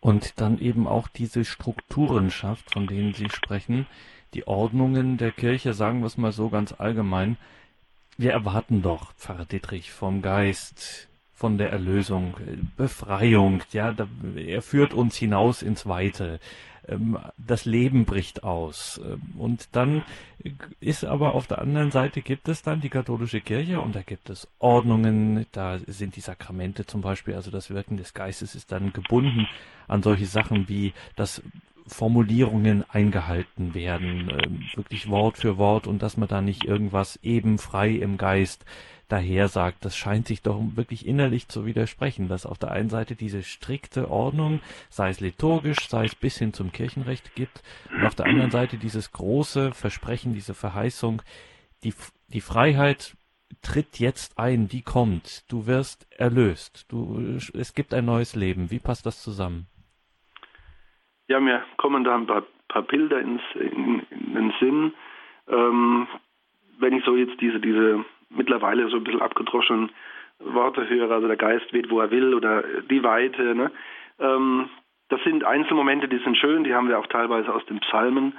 Und 0.00 0.40
dann 0.40 0.58
eben 0.58 0.86
auch 0.86 1.08
diese 1.08 1.44
Strukturen 1.44 2.30
schafft, 2.30 2.72
von 2.72 2.86
denen 2.86 3.14
Sie 3.14 3.30
sprechen, 3.30 3.86
die 4.34 4.46
Ordnungen 4.46 5.16
der 5.16 5.30
Kirche, 5.30 5.72
sagen 5.72 6.00
wir 6.00 6.06
es 6.06 6.18
mal 6.18 6.32
so 6.32 6.50
ganz 6.50 6.78
allgemein. 6.78 7.38
Wir 8.16 8.32
erwarten 8.32 8.82
doch, 8.82 9.12
Pfarrer 9.14 9.44
Dietrich, 9.44 9.90
vom 9.90 10.22
Geist 10.22 11.08
von 11.32 11.58
der 11.58 11.70
Erlösung, 11.70 12.36
Befreiung, 12.76 13.62
ja, 13.72 13.92
da, 13.92 14.06
er 14.36 14.62
führt 14.62 14.94
uns 14.94 15.16
hinaus 15.16 15.62
ins 15.62 15.84
Weite. 15.84 16.38
Ähm, 16.86 17.18
das 17.36 17.64
Leben 17.64 18.04
bricht 18.04 18.44
aus. 18.44 19.00
Ähm, 19.04 19.20
und 19.36 19.68
dann 19.72 20.04
ist 20.80 21.04
aber 21.04 21.34
auf 21.34 21.46
der 21.46 21.58
anderen 21.58 21.90
Seite 21.90 22.22
gibt 22.22 22.48
es 22.48 22.62
dann 22.62 22.80
die 22.80 22.88
katholische 22.88 23.40
Kirche 23.40 23.80
und 23.80 23.96
da 23.96 24.02
gibt 24.02 24.30
es 24.30 24.48
Ordnungen, 24.58 25.46
da 25.52 25.78
sind 25.86 26.16
die 26.16 26.20
Sakramente 26.20 26.86
zum 26.86 27.00
Beispiel, 27.00 27.34
also 27.34 27.50
das 27.50 27.70
Wirken 27.70 27.96
des 27.96 28.14
Geistes 28.14 28.54
ist 28.54 28.70
dann 28.70 28.92
gebunden 28.92 29.48
an 29.88 30.02
solche 30.02 30.26
Sachen 30.26 30.68
wie 30.68 30.92
das 31.16 31.42
Formulierungen 31.86 32.84
eingehalten 32.88 33.74
werden, 33.74 34.30
äh, 34.30 34.76
wirklich 34.76 35.08
Wort 35.08 35.38
für 35.38 35.58
Wort 35.58 35.86
und 35.86 36.02
dass 36.02 36.16
man 36.16 36.28
da 36.28 36.40
nicht 36.40 36.64
irgendwas 36.64 37.18
eben 37.22 37.58
frei 37.58 37.90
im 37.90 38.16
Geist 38.16 38.64
daher 39.08 39.48
sagt, 39.48 39.84
das 39.84 39.96
scheint 39.96 40.26
sich 40.26 40.42
doch 40.42 40.60
wirklich 40.74 41.06
innerlich 41.06 41.48
zu 41.48 41.66
widersprechen, 41.66 42.28
dass 42.28 42.46
auf 42.46 42.58
der 42.58 42.70
einen 42.70 42.88
Seite 42.88 43.16
diese 43.16 43.42
strikte 43.42 44.10
Ordnung, 44.10 44.60
sei 44.88 45.10
es 45.10 45.20
liturgisch, 45.20 45.88
sei 45.88 46.06
es 46.06 46.14
bis 46.14 46.38
hin 46.38 46.52
zum 46.52 46.72
Kirchenrecht 46.72 47.34
gibt, 47.34 47.62
und 47.94 48.06
auf 48.06 48.14
der 48.14 48.26
anderen 48.26 48.50
Seite 48.50 48.78
dieses 48.78 49.12
große 49.12 49.72
Versprechen, 49.72 50.32
diese 50.32 50.54
Verheißung, 50.54 51.22
die, 51.82 51.94
die 52.28 52.40
Freiheit 52.40 53.16
tritt 53.62 53.98
jetzt 53.98 54.38
ein, 54.38 54.68
die 54.68 54.82
kommt, 54.82 55.44
du 55.48 55.66
wirst 55.66 56.06
erlöst, 56.10 56.86
du, 56.88 57.38
es 57.54 57.74
gibt 57.74 57.94
ein 57.94 58.06
neues 58.06 58.34
Leben. 58.34 58.70
Wie 58.70 58.78
passt 58.78 59.06
das 59.06 59.22
zusammen? 59.22 59.66
Ja, 61.28 61.40
mir 61.40 61.62
kommen 61.76 62.04
da 62.04 62.14
ein 62.14 62.26
paar, 62.26 62.44
paar 62.68 62.82
Bilder 62.82 63.20
ins, 63.20 63.42
in, 63.54 64.00
in, 64.10 64.34
den 64.34 64.52
Sinn. 64.60 64.92
Ähm, 65.48 66.06
wenn 66.78 66.92
ich 66.94 67.04
so 67.04 67.16
jetzt 67.16 67.40
diese, 67.40 67.60
diese 67.60 68.04
mittlerweile 68.30 68.88
so 68.88 68.96
ein 68.96 69.04
bisschen 69.04 69.22
abgedroschenen 69.22 69.90
Worte 70.40 70.88
höre, 70.88 71.10
also 71.10 71.26
der 71.26 71.36
Geist 71.36 71.72
weht, 71.72 71.90
wo 71.90 72.00
er 72.00 72.10
will 72.10 72.34
oder 72.34 72.62
die 72.90 73.02
Weite, 73.02 73.54
ne? 73.54 73.70
ähm, 74.18 74.68
das 75.08 75.22
sind 75.22 75.44
Einzelmomente, 75.44 76.08
die 76.08 76.18
sind 76.18 76.36
schön, 76.36 76.64
die 76.64 76.74
haben 76.74 76.88
wir 76.88 76.98
auch 76.98 77.06
teilweise 77.06 77.54
aus 77.54 77.64
den 77.66 77.80
Psalmen. 77.80 78.36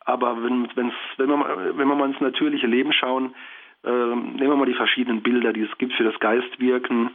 Aber 0.00 0.42
wenn, 0.42 0.68
wenn's, 0.74 0.94
wenn, 1.16 1.28
wir, 1.28 1.36
mal, 1.36 1.76
wenn 1.76 1.88
wir 1.88 1.94
mal 1.94 2.08
ins 2.08 2.20
natürliche 2.20 2.66
Leben 2.66 2.92
schauen, 2.92 3.34
äh, 3.84 3.90
nehmen 3.90 4.38
wir 4.38 4.56
mal 4.56 4.66
die 4.66 4.74
verschiedenen 4.74 5.22
Bilder, 5.22 5.52
die 5.52 5.62
es 5.62 5.78
gibt 5.78 5.94
für 5.94 6.04
das 6.04 6.18
Geistwirken, 6.20 7.10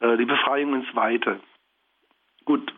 äh, 0.00 0.16
die 0.16 0.24
Befreiung 0.24 0.74
ins 0.74 0.94
Weite. 0.94 1.40
Gut, 2.44 2.72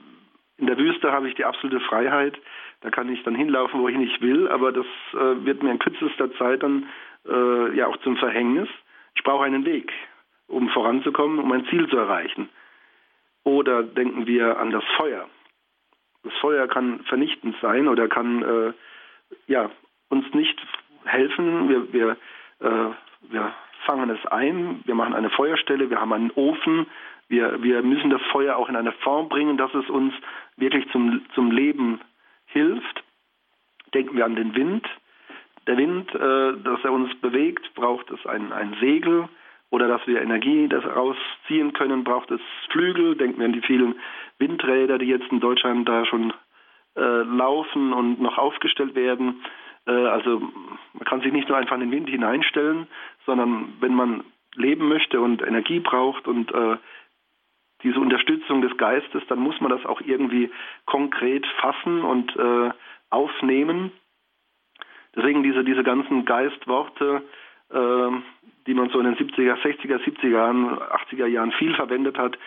in 0.60 0.66
der 0.66 0.78
Wüste 0.78 1.10
habe 1.10 1.28
ich 1.28 1.34
die 1.34 1.44
absolute 1.44 1.80
Freiheit. 1.80 2.38
Da 2.82 2.90
kann 2.90 3.08
ich 3.08 3.22
dann 3.22 3.34
hinlaufen, 3.34 3.80
wo 3.80 3.88
ich 3.88 3.96
nicht 3.96 4.20
will, 4.20 4.48
aber 4.48 4.72
das 4.72 4.86
äh, 5.12 5.44
wird 5.44 5.62
mir 5.62 5.70
in 5.70 5.78
kürzester 5.78 6.32
Zeit 6.34 6.62
dann 6.62 6.86
äh, 7.26 7.76
ja 7.76 7.86
auch 7.86 7.96
zum 7.98 8.16
Verhängnis. 8.16 8.68
Ich 9.14 9.22
brauche 9.22 9.44
einen 9.44 9.64
Weg, 9.64 9.92
um 10.48 10.68
voranzukommen, 10.68 11.38
um 11.38 11.50
ein 11.52 11.66
Ziel 11.66 11.88
zu 11.88 11.96
erreichen. 11.96 12.48
Oder 13.44 13.82
denken 13.82 14.26
wir 14.26 14.58
an 14.58 14.70
das 14.70 14.84
Feuer. 14.96 15.28
Das 16.22 16.34
Feuer 16.40 16.68
kann 16.68 17.00
vernichtend 17.04 17.56
sein 17.62 17.88
oder 17.88 18.08
kann 18.08 18.42
äh, 18.42 18.72
ja, 19.46 19.70
uns 20.10 20.32
nicht 20.34 20.58
helfen. 21.04 21.68
Wir, 21.68 21.92
wir, 21.92 22.10
äh, 22.60 22.92
wir 23.30 23.54
fangen 23.86 24.10
es 24.10 24.24
ein, 24.26 24.82
wir 24.84 24.94
machen 24.94 25.14
eine 25.14 25.30
Feuerstelle, 25.30 25.88
wir 25.88 26.00
haben 26.00 26.12
einen 26.12 26.30
Ofen, 26.32 26.86
wir, 27.30 27.62
wir 27.62 27.82
müssen 27.82 28.10
das 28.10 28.20
Feuer 28.32 28.56
auch 28.56 28.68
in 28.68 28.76
eine 28.76 28.92
Form 28.92 29.28
bringen, 29.28 29.56
dass 29.56 29.72
es 29.72 29.88
uns 29.88 30.12
wirklich 30.56 30.90
zum, 30.90 31.22
zum 31.34 31.52
Leben 31.52 32.00
hilft. 32.46 33.04
Denken 33.94 34.16
wir 34.16 34.24
an 34.24 34.34
den 34.34 34.54
Wind. 34.54 34.86
Der 35.66 35.76
Wind, 35.76 36.12
äh, 36.12 36.62
dass 36.62 36.82
er 36.82 36.92
uns 36.92 37.14
bewegt, 37.20 37.72
braucht 37.74 38.10
es 38.10 38.26
ein, 38.26 38.52
ein 38.52 38.76
Segel 38.80 39.28
oder 39.70 39.86
dass 39.86 40.04
wir 40.08 40.20
Energie 40.20 40.66
daraus 40.66 41.16
ziehen 41.46 41.72
können, 41.72 42.02
braucht 42.02 42.32
es 42.32 42.40
Flügel. 42.70 43.14
Denken 43.14 43.38
wir 43.38 43.46
an 43.46 43.52
die 43.52 43.62
vielen 43.62 43.94
Windräder, 44.38 44.98
die 44.98 45.06
jetzt 45.06 45.30
in 45.30 45.38
Deutschland 45.38 45.88
da 45.88 46.04
schon 46.06 46.32
äh, 46.96 47.22
laufen 47.22 47.92
und 47.92 48.20
noch 48.20 48.38
aufgestellt 48.38 48.96
werden. 48.96 49.44
Äh, 49.86 49.92
also 49.92 50.40
man 50.94 51.04
kann 51.04 51.20
sich 51.20 51.32
nicht 51.32 51.48
nur 51.48 51.58
einfach 51.58 51.76
in 51.76 51.82
den 51.82 51.92
Wind 51.92 52.10
hineinstellen, 52.10 52.88
sondern 53.24 53.74
wenn 53.78 53.94
man 53.94 54.24
leben 54.56 54.88
möchte 54.88 55.20
und 55.20 55.42
Energie 55.42 55.78
braucht 55.78 56.26
und 56.26 56.52
äh, 56.52 56.76
diese 57.82 58.00
Unterstützung 58.00 58.62
des 58.62 58.76
Geistes, 58.76 59.22
dann 59.28 59.38
muss 59.38 59.60
man 59.60 59.70
das 59.70 59.84
auch 59.86 60.00
irgendwie 60.00 60.50
konkret 60.86 61.46
fassen 61.60 62.02
und 62.02 62.34
äh, 62.36 62.70
aufnehmen. 63.10 63.92
Deswegen 65.16 65.42
diese, 65.42 65.64
diese 65.64 65.82
ganzen 65.82 66.24
Geistworte, 66.24 67.22
äh, 67.70 68.10
die 68.66 68.74
man 68.74 68.90
so 68.90 69.00
in 69.00 69.06
den 69.06 69.16
70er, 69.16 69.56
60er, 69.60 69.98
70er 70.04 70.28
Jahren, 70.28 70.78
80er 70.78 71.26
Jahren 71.26 71.52
viel 71.52 71.74
verwendet 71.74 72.18
hat, 72.18 72.38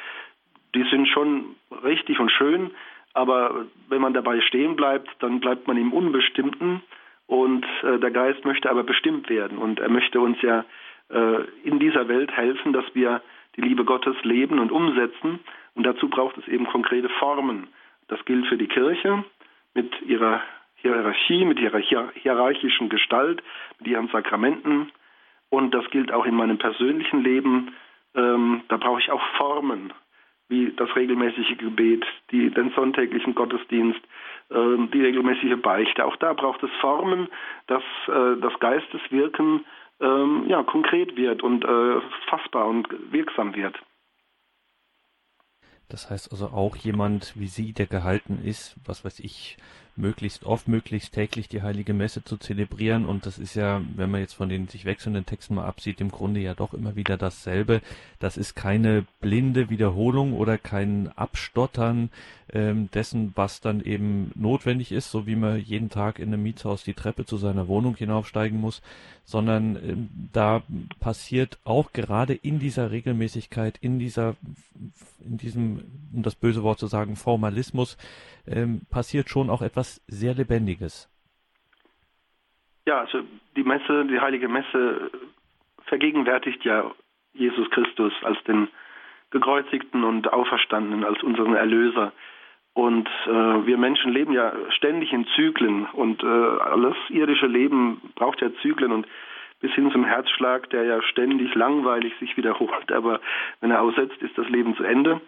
die 0.76 0.84
sind 0.90 1.08
schon 1.08 1.56
richtig 1.84 2.20
und 2.20 2.32
schön, 2.32 2.72
aber 3.14 3.66
wenn 3.90 4.02
man 4.02 4.14
dabei 4.14 4.42
stehen 4.42 4.76
bleibt, 4.76 5.10
dann 5.20 5.40
bleibt 5.40 5.68
man 5.68 5.78
im 5.78 5.94
Unbestimmten. 5.94 6.82
Und 7.28 7.66
äh, 7.84 8.00
der 8.00 8.12
Geist 8.12 8.44
möchte 8.44 8.70
aber 8.70 8.84
bestimmt 8.84 9.30
werden. 9.30 9.58
Und 9.58 9.80
er 9.80 9.90
möchte 9.90 10.20
uns 10.20 10.42
ja 10.42 10.66
äh, 11.10 11.44
in 11.64 11.80
dieser 11.80 12.08
Welt 12.08 12.32
helfen, 12.36 12.74
dass 12.74 12.86
wir 12.94 13.22
die 13.56 13.62
Liebe 13.62 13.86
Gottes 13.86 14.16
leben 14.24 14.60
und 14.60 14.72
umsetzen 14.72 15.40
und 15.76 15.86
dazu 15.86 16.10
braucht 16.10 16.38
es 16.38 16.48
eben 16.48 16.66
konkrete 16.68 17.10
Formen. 17.10 17.68
Das 18.08 18.24
gilt 18.26 18.48
für 18.48 18.58
die 18.58 18.68
Kirche 18.68 19.24
mit 19.74 19.90
ihrer 20.04 20.42
Hierarchie, 20.76 21.46
mit 21.46 21.60
ihrer 21.60 21.80
hierarchischen 21.80 22.90
Gestalt, 22.90 23.42
mit 23.80 23.88
ihren 23.88 24.10
Sakramenten. 24.10 24.92
Und 25.50 25.74
das 25.74 25.90
gilt 25.92 26.12
auch 26.12 26.26
in 26.26 26.36
meinem 26.36 26.58
persönlichen 26.58 27.24
Leben. 27.24 27.74
Ähm, 28.16 28.62
da 28.68 28.78
brauche 28.78 29.00
ich 29.00 29.10
auch 29.10 29.22
Formen, 29.38 29.94
wie 30.50 30.74
das 30.76 30.94
regelmäßige 30.96 31.58
Gebet, 31.58 32.06
die, 32.32 32.50
den 32.50 32.72
sonntäglichen 32.72 33.34
Gottesdienst, 33.34 34.02
äh, 34.50 34.88
die 34.94 35.02
regelmäßige 35.02 35.62
Beichte. 35.62 36.06
Auch 36.06 36.18
da 36.18 36.34
braucht 36.34 36.62
es 36.64 36.72
Formen, 36.82 37.30
dass 37.68 37.84
äh, 38.08 38.42
das 38.42 38.60
Geisteswirken 38.60 39.66
ähm, 40.04 40.46
ja, 40.48 40.64
konkret 40.64 41.16
wird 41.16 41.42
und 41.42 41.64
äh, 41.64 42.02
fassbar 42.30 42.68
und 42.68 42.88
wirksam 43.12 43.56
wird. 43.56 43.76
Das 45.90 46.10
heißt 46.10 46.32
also 46.32 46.48
auch 46.48 46.76
jemand 46.76 47.34
wie 47.40 47.48
Sie, 47.48 47.74
der 47.74 47.88
gehalten 47.88 48.40
ist, 48.44 48.76
was 48.86 49.06
weiß 49.06 49.20
ich, 49.20 49.58
möglichst 49.96 50.44
oft, 50.44 50.68
möglichst 50.68 51.14
täglich 51.14 51.48
die 51.48 51.62
heilige 51.62 51.94
Messe 51.94 52.24
zu 52.24 52.38
zelebrieren. 52.38 53.06
Und 53.06 53.26
das 53.26 53.38
ist 53.38 53.56
ja, 53.56 53.82
wenn 53.96 54.10
man 54.10 54.22
jetzt 54.22 54.34
von 54.34 54.50
den 54.50 54.68
sich 54.68 54.86
wechselnden 54.86 55.26
Texten 55.26 55.56
mal 55.56 55.66
absieht, 55.66 56.02
im 56.02 56.10
Grunde 56.10 56.40
ja 56.40 56.54
doch 56.56 56.74
immer 56.74 56.96
wieder 56.96 57.18
dasselbe. 57.18 57.82
Das 58.20 58.38
ist 58.38 58.56
keine 58.56 59.06
blinde 59.22 59.70
Wiederholung 59.70 60.34
oder 60.34 60.58
kein 60.58 61.12
Abstottern 61.16 62.10
ähm, 62.52 62.90
dessen, 62.92 63.34
was 63.36 63.62
dann 63.62 63.82
eben 63.82 64.32
notwendig 64.36 64.92
ist, 64.92 65.12
so 65.12 65.28
wie 65.28 65.36
man 65.36 65.60
jeden 65.60 65.90
Tag 65.90 66.20
in 66.20 66.34
einem 66.34 66.44
Mietshaus 66.44 66.84
die 66.84 66.94
Treppe 66.94 67.26
zu 67.26 67.38
seiner 67.38 67.68
Wohnung 67.68 67.96
hinaufsteigen 67.96 68.60
muss, 68.60 68.82
sondern 69.26 69.76
ähm, 69.76 70.10
da 70.34 70.64
passiert 71.00 71.58
auch 71.64 71.94
gerade 71.94 72.34
in 72.34 72.60
dieser 72.60 72.92
Regelmäßigkeit, 72.92 73.78
in 73.80 74.00
dieser, 74.00 74.36
in 75.26 75.38
diesem, 75.38 75.84
um 76.14 76.24
das 76.24 76.36
böse 76.36 76.64
Wort 76.64 76.80
zu 76.80 76.88
sagen, 76.88 77.16
Formalismus, 77.16 77.98
ähm, 78.48 78.82
passiert 78.90 79.30
schon 79.30 79.50
auch 79.50 79.62
etwas 79.62 80.04
sehr 80.08 80.34
Lebendiges. 80.34 81.10
Ja, 82.86 83.00
also 83.00 83.22
die 83.56 83.64
Messe, 83.64 84.06
die 84.06 84.20
heilige 84.20 84.50
Messe 84.50 85.12
vergegenwärtigt 85.86 86.64
ja 86.66 86.92
Jesus 87.34 87.70
Christus 87.72 88.14
als 88.24 88.42
den 88.44 88.68
gekreuzigten 89.32 90.04
und 90.04 90.32
auferstandenen, 90.32 91.04
als 91.04 91.22
unseren 91.24 91.56
Erlöser. 91.56 92.14
Und 92.74 93.08
äh, 93.26 93.66
wir 93.66 93.78
Menschen 93.78 94.12
leben 94.12 94.34
ja 94.34 94.54
ständig 94.70 95.14
in 95.14 95.28
Zyklen 95.36 95.86
und 95.86 96.24
äh, 96.24 96.26
alles 96.26 96.96
irdische 97.10 97.48
Leben 97.48 98.02
braucht 98.16 98.42
ja 98.42 98.50
Zyklen 98.62 98.92
und 98.92 99.08
bis 99.60 99.72
hin 99.74 99.92
zum 99.92 100.04
Herzschlag, 100.04 100.70
der 100.72 100.84
ja 100.84 101.02
ständig 101.04 101.54
langweilig 101.56 102.14
sich 102.20 102.36
wiederholt, 102.36 102.92
aber 102.92 103.22
wenn 103.62 103.72
er 103.72 103.82
aussetzt, 103.82 104.22
ist 104.22 104.38
das 104.38 104.50
Leben 104.50 104.76
zu 104.76 104.84
Ende. 104.84 105.22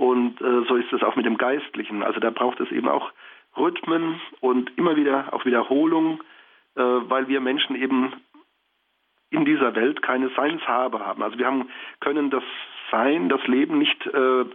Und 0.00 0.40
äh, 0.40 0.64
so 0.66 0.76
ist 0.76 0.90
es 0.94 1.02
auch 1.02 1.14
mit 1.14 1.26
dem 1.26 1.36
Geistlichen. 1.36 2.02
Also 2.02 2.20
da 2.20 2.30
braucht 2.30 2.58
es 2.58 2.72
eben 2.72 2.88
auch 2.88 3.12
Rhythmen 3.54 4.18
und 4.40 4.72
immer 4.78 4.96
wieder 4.96 5.34
auch 5.34 5.44
Wiederholung, 5.44 6.22
äh, 6.74 6.80
weil 6.80 7.28
wir 7.28 7.42
Menschen 7.42 7.76
eben 7.76 8.14
in 9.28 9.44
dieser 9.44 9.74
Welt 9.74 10.00
keine 10.00 10.30
Seinshabe 10.30 11.04
haben. 11.04 11.22
Also 11.22 11.36
wir 11.36 11.44
haben, 11.44 11.68
können 12.00 12.30
das 12.30 12.42
Sein, 12.90 13.28
das 13.28 13.46
Leben 13.46 13.76
nicht 13.76 14.06
äh, 14.06 14.46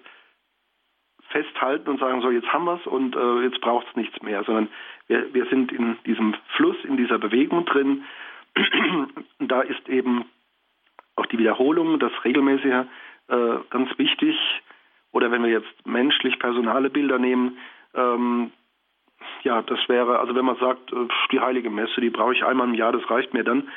festhalten 1.30 1.92
und 1.92 2.00
sagen, 2.00 2.22
so 2.22 2.32
jetzt 2.32 2.52
haben 2.52 2.66
wir 2.66 2.80
es 2.80 2.88
und 2.88 3.16
äh, 3.16 3.44
jetzt 3.44 3.62
braucht 3.62 3.86
es 3.88 3.96
nichts 3.96 4.20
mehr, 4.24 4.44
sondern 4.46 4.68
wir, 5.06 5.32
wir 5.32 5.46
sind 5.46 5.72
in 5.72 5.96
diesem 6.08 6.34
Fluss, 6.56 6.78
in 6.86 6.98
dieser 6.98 7.20
Bewegung 7.20 7.66
drin. 7.66 8.04
da 9.38 9.62
ist 9.62 9.88
eben 9.90 10.26
auch 11.16 11.28
die 11.28 11.38
Wiederholung, 11.38 12.00
das 12.00 12.14
Regelmäßige 12.24 12.88
äh, 13.28 13.58
ganz 13.70 13.96
wichtig. 14.00 14.36
Oder 15.16 15.32
wenn 15.32 15.44
wir 15.44 15.50
jetzt 15.50 15.88
menschlich 15.88 16.38
personale 16.40 16.90
Bilder 16.90 17.18
nehmen, 17.18 17.58
ähm, 17.94 18.52
ja, 19.44 19.62
das 19.62 19.80
wäre, 19.88 20.20
also 20.20 20.36
wenn 20.36 20.44
man 20.44 20.58
sagt, 20.58 20.92
äh, 20.92 21.08
die 21.32 21.40
heilige 21.40 21.70
Messe, 21.70 22.02
die 22.02 22.10
brauche 22.10 22.34
ich 22.34 22.44
einmal 22.44 22.68
im 22.68 22.74
Jahr, 22.74 22.92
das 22.92 23.10
reicht 23.10 23.34
mir 23.34 23.46
dann. 23.46 23.70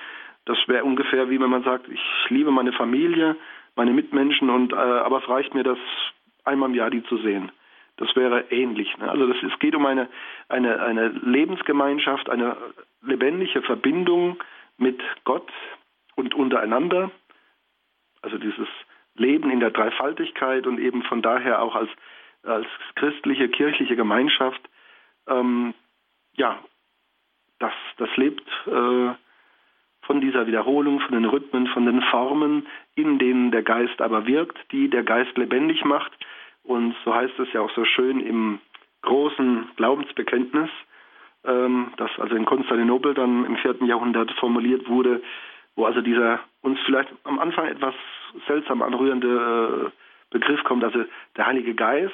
Das 0.47 0.59
wäre 0.67 0.83
ungefähr 0.83 1.31
wie 1.31 1.41
wenn 1.41 1.49
man 1.49 1.63
sagt, 1.63 1.87
ich 1.89 2.01
liebe 2.29 2.51
meine 2.51 2.73
Familie, 2.73 3.37
meine 3.77 3.93
Mitmenschen 3.93 4.51
und 4.51 4.73
äh, 4.73 4.77
aber 4.77 5.23
es 5.23 5.29
reicht 5.29 5.55
mir, 5.55 5.63
das 5.63 5.79
einmal 6.43 6.71
im 6.71 6.75
Jahr 6.75 6.91
die 6.91 7.05
zu 7.05 7.19
sehen. 7.19 7.53
Das 7.99 8.17
wäre 8.17 8.47
ähnlich. 8.51 8.99
Ne? 8.99 9.09
Also 9.09 9.29
das, 9.29 9.37
es 9.41 9.57
geht 9.61 9.77
um 9.77 9.87
eine, 9.87 10.09
eine, 10.49 10.83
eine 10.83 11.07
Lebensgemeinschaft, 11.07 12.29
eine 12.31 12.57
lebendige 13.01 13.63
Verbindung 13.63 14.43
mit 14.77 15.01
Gott 15.23 15.53
und 16.17 16.35
untereinander. 16.35 17.13
Also 18.23 18.39
dieses 18.39 18.67
leben 19.19 19.51
in 19.51 19.61
der 19.61 19.71
Dreifaltigkeit 19.71 20.67
und 20.67 20.79
eben 20.79 21.03
von 21.03 21.23
daher 21.23 21.63
auch 21.63 21.75
als, 21.75 21.91
als 22.43 22.67
christliche, 22.95 23.49
kirchliche 23.49 23.97
Gemeinschaft, 23.97 24.61
ähm, 25.29 25.75
ja, 26.35 26.59
das, 27.59 27.73
das 27.97 28.09
lebt 28.17 28.49
äh, 28.67 29.11
von 30.03 30.21
dieser 30.21 30.47
Wiederholung, 30.47 31.01
von 31.01 31.13
den 31.13 31.25
Rhythmen, 31.25 31.67
von 31.69 31.85
den 31.85 32.01
Formen, 32.03 32.67
in 32.95 33.19
denen 33.19 33.51
der 33.51 33.63
Geist 33.63 34.01
aber 34.01 34.27
wirkt, 34.27 34.59
die 34.73 34.89
der 34.89 35.03
Geist 35.03 35.37
lebendig 35.37 35.85
macht. 35.85 36.13
Und 36.63 36.95
so 37.05 37.15
heißt 37.15 37.39
es 37.39 37.53
ja 37.53 37.61
auch 37.61 37.71
so 37.75 37.85
schön 37.85 38.21
im 38.21 38.61
großen 39.03 39.69
Glaubensbekenntnis, 39.77 40.71
ähm, 41.45 41.93
das 41.97 42.11
also 42.19 42.35
in 42.35 42.45
Konstantinopel 42.45 43.15
dann 43.15 43.45
im 43.45 43.57
vierten 43.57 43.87
Jahrhundert 43.87 44.31
formuliert 44.33 44.89
wurde, 44.89 45.23
wo 45.77 45.85
also 45.85 46.01
dieser 46.01 46.41
uns 46.63 46.79
vielleicht 46.85 47.11
am 47.25 47.39
Anfang 47.39 47.67
etwas 47.69 47.95
seltsam 48.47 48.83
anrührende 48.83 49.87
äh, 49.87 49.91
Begriff 50.31 50.63
kommt, 50.65 50.85
also 50.85 51.05
der 51.37 51.47
Heilige 51.47 51.75
Geist, 51.75 52.13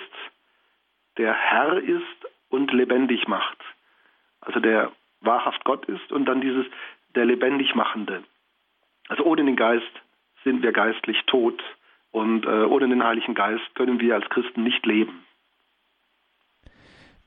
der 1.17 1.33
Herr 1.33 1.79
ist 1.79 2.27
und 2.49 2.73
lebendig 2.73 3.27
macht. 3.27 3.59
Also 4.41 4.61
der 4.61 4.93
wahrhaft 5.21 5.65
Gott 5.65 5.87
ist 5.87 6.13
und 6.13 6.27
dann 6.27 6.41
dieses 6.41 6.67
der 7.15 7.25
lebendig 7.25 7.75
machende. 7.75 8.25
Also 9.09 9.25
ohne 9.25 9.45
den 9.45 9.57
Geist 9.57 9.91
sind 10.43 10.63
wir 10.63 10.73
geistlich 10.73 11.23
tot 11.27 11.63
und 12.11 12.45
äh, 12.45 12.65
ohne 12.65 12.89
den 12.89 13.03
Heiligen 13.03 13.35
Geist 13.35 13.75
können 13.75 14.01
wir 14.01 14.15
als 14.15 14.29
Christen 14.31 14.63
nicht 14.63 14.85
leben. 14.87 15.24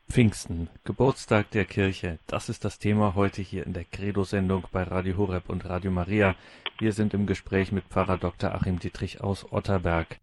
Pfingsten, 0.10 0.70
Geburtstag 0.84 1.51
der 1.51 1.66
Kirche, 1.66 2.18
das 2.28 2.49
ist 2.49 2.66
das 2.66 2.80
Thema 2.80 3.14
heute 3.14 3.41
hier 3.41 3.66
in 3.66 3.74
der 3.74 3.84
Credo-Sendung 3.84 4.66
bei 4.72 4.84
Radio 4.84 5.18
Horeb 5.18 5.49
und 5.49 5.66
Radio 5.66 5.91
Maria. 5.91 6.36
Wir 6.80 6.93
sind 6.93 7.14
im 7.14 7.28
Gespräch 7.28 7.72
mit 7.72 7.84
Pfarrer 7.86 8.18
Dr. 8.18 8.55
Achim 8.55 8.80
Dietrich 8.80 9.22
aus 9.22 9.51
Otterberg. 9.51 10.18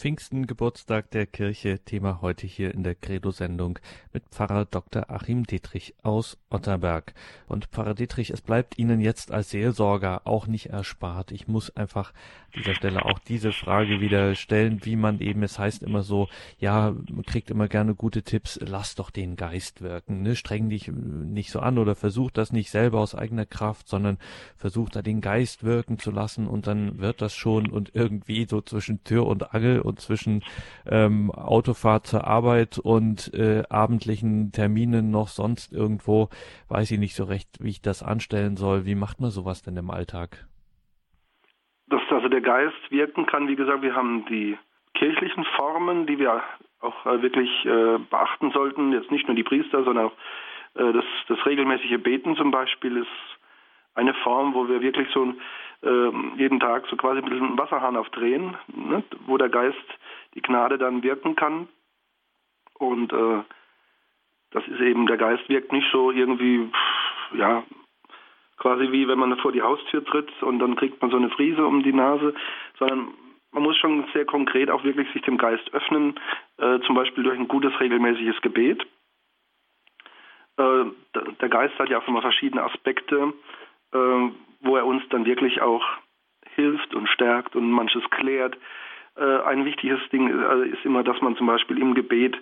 Pfingsten, 0.00 0.46
Geburtstag 0.46 1.10
der 1.10 1.26
Kirche, 1.26 1.78
Thema 1.78 2.22
heute 2.22 2.46
hier 2.46 2.72
in 2.72 2.84
der 2.84 2.94
Credo-Sendung 2.94 3.78
mit 4.14 4.24
Pfarrer 4.30 4.64
Dr. 4.64 5.10
Achim 5.10 5.44
Dietrich 5.44 5.94
aus 6.02 6.38
Otterberg. 6.48 7.12
Und 7.46 7.66
Pfarrer 7.66 7.92
Dietrich, 7.92 8.30
es 8.30 8.40
bleibt 8.40 8.78
Ihnen 8.78 9.02
jetzt 9.02 9.30
als 9.30 9.50
Seelsorger 9.50 10.22
auch 10.24 10.46
nicht 10.46 10.70
erspart. 10.70 11.32
Ich 11.32 11.48
muss 11.48 11.76
einfach 11.76 12.14
an 12.46 12.62
dieser 12.62 12.74
Stelle 12.74 13.04
auch 13.04 13.18
diese 13.18 13.52
Frage 13.52 14.00
wieder 14.00 14.34
stellen, 14.36 14.86
wie 14.86 14.96
man 14.96 15.20
eben, 15.20 15.42
es 15.42 15.58
heißt 15.58 15.82
immer 15.82 16.02
so, 16.02 16.28
ja, 16.58 16.94
man 17.10 17.24
kriegt 17.24 17.50
immer 17.50 17.68
gerne 17.68 17.94
gute 17.94 18.22
Tipps, 18.22 18.58
lass 18.62 18.94
doch 18.94 19.10
den 19.10 19.36
Geist 19.36 19.82
wirken, 19.82 20.22
ne? 20.22 20.34
streng 20.34 20.70
dich 20.70 20.88
nicht 20.88 21.50
so 21.50 21.60
an 21.60 21.76
oder 21.76 21.94
versuch 21.94 22.30
das 22.30 22.52
nicht 22.52 22.70
selber 22.70 23.00
aus 23.00 23.14
eigener 23.14 23.44
Kraft, 23.44 23.86
sondern 23.86 24.16
versuch 24.56 24.88
da 24.88 25.02
den 25.02 25.20
Geist 25.20 25.62
wirken 25.62 25.98
zu 25.98 26.10
lassen 26.10 26.46
und 26.46 26.66
dann 26.66 27.00
wird 27.00 27.20
das 27.20 27.34
schon 27.34 27.70
und 27.70 27.94
irgendwie 27.94 28.46
so 28.48 28.62
zwischen 28.62 29.04
Tür 29.04 29.26
und 29.26 29.52
Angel 29.54 29.80
und 29.90 30.00
zwischen 30.00 30.42
ähm, 30.90 31.30
Autofahrt 31.30 32.06
zur 32.06 32.26
Arbeit 32.26 32.78
und 32.78 33.32
äh, 33.34 33.62
abendlichen 33.68 34.52
Terminen 34.52 35.10
noch 35.10 35.28
sonst 35.28 35.72
irgendwo, 35.72 36.28
weiß 36.68 36.90
ich 36.92 36.98
nicht 36.98 37.14
so 37.14 37.24
recht, 37.24 37.48
wie 37.60 37.70
ich 37.70 37.82
das 37.82 38.02
anstellen 38.02 38.56
soll. 38.56 38.86
Wie 38.86 38.94
macht 38.94 39.20
man 39.20 39.30
sowas 39.30 39.62
denn 39.62 39.76
im 39.76 39.90
Alltag? 39.90 40.46
Dass 41.88 42.00
also 42.10 42.28
der 42.28 42.40
Geist 42.40 42.90
wirken 42.90 43.26
kann, 43.26 43.48
wie 43.48 43.56
gesagt, 43.56 43.82
wir 43.82 43.94
haben 43.94 44.24
die 44.26 44.56
kirchlichen 44.94 45.44
Formen, 45.56 46.06
die 46.06 46.18
wir 46.18 46.42
auch 46.80 47.06
äh, 47.06 47.22
wirklich 47.22 47.50
äh, 47.64 47.98
beachten 48.10 48.50
sollten. 48.52 48.92
Jetzt 48.92 49.10
nicht 49.10 49.26
nur 49.26 49.36
die 49.36 49.42
Priester, 49.42 49.84
sondern 49.84 50.06
auch 50.06 50.16
äh, 50.74 50.92
das, 50.92 51.04
das 51.28 51.44
regelmäßige 51.46 52.02
Beten 52.02 52.36
zum 52.36 52.50
Beispiel 52.50 52.96
ist 52.96 53.08
eine 53.94 54.14
Form, 54.14 54.54
wo 54.54 54.68
wir 54.68 54.80
wirklich 54.80 55.08
so 55.12 55.24
äh, 55.24 55.34
jeden 55.82 56.60
Tag 56.60 56.86
so 56.90 56.96
quasi 56.96 57.20
ein 57.22 57.28
bisschen 57.30 57.56
Wasserhahn 57.56 57.96
aufdrehen, 57.96 58.54
ne, 58.68 59.02
wo 59.24 59.38
der 59.38 59.48
Geist 59.48 59.78
die 60.34 60.42
Gnade 60.42 60.76
dann 60.76 61.02
wirken 61.02 61.36
kann. 61.36 61.68
Und 62.74 63.12
äh, 63.12 63.42
das 64.50 64.66
ist 64.66 64.80
eben, 64.80 65.06
der 65.06 65.16
Geist 65.16 65.48
wirkt 65.48 65.72
nicht 65.72 65.86
so 65.92 66.10
irgendwie, 66.10 66.68
ja, 67.34 67.62
quasi 68.56 68.92
wie 68.92 69.08
wenn 69.08 69.18
man 69.18 69.36
vor 69.38 69.52
die 69.52 69.62
Haustür 69.62 70.04
tritt 70.04 70.30
und 70.42 70.58
dann 70.58 70.76
kriegt 70.76 71.00
man 71.00 71.10
so 71.10 71.16
eine 71.16 71.30
Friese 71.30 71.64
um 71.64 71.82
die 71.82 71.92
Nase, 71.92 72.34
sondern 72.78 73.14
man 73.52 73.62
muss 73.62 73.76
schon 73.78 74.04
sehr 74.12 74.26
konkret 74.26 74.70
auch 74.70 74.84
wirklich 74.84 75.10
sich 75.12 75.22
dem 75.22 75.38
Geist 75.38 75.72
öffnen, 75.72 76.18
äh, 76.58 76.78
zum 76.80 76.94
Beispiel 76.94 77.24
durch 77.24 77.38
ein 77.38 77.48
gutes 77.48 77.78
regelmäßiges 77.80 78.40
Gebet. 78.42 78.86
Äh, 80.56 80.84
der 81.40 81.48
Geist 81.48 81.78
hat 81.78 81.88
ja 81.88 81.98
auch 81.98 82.08
immer 82.08 82.22
verschiedene 82.22 82.62
Aspekte, 82.62 83.32
äh, 83.92 84.28
wo 84.60 84.76
er 84.76 84.86
uns 84.86 85.02
dann 85.10 85.24
wirklich 85.24 85.60
auch 85.60 85.84
hilft 86.54 86.94
und 86.94 87.08
stärkt 87.08 87.56
und 87.56 87.70
manches 87.70 88.02
klärt. 88.10 88.56
Äh, 89.16 89.42
ein 89.42 89.64
wichtiges 89.64 90.00
Ding 90.10 90.28
äh, 90.28 90.68
ist 90.68 90.84
immer, 90.84 91.02
dass 91.02 91.20
man 91.20 91.36
zum 91.36 91.46
Beispiel 91.46 91.78
im 91.78 91.94
Gebet 91.94 92.36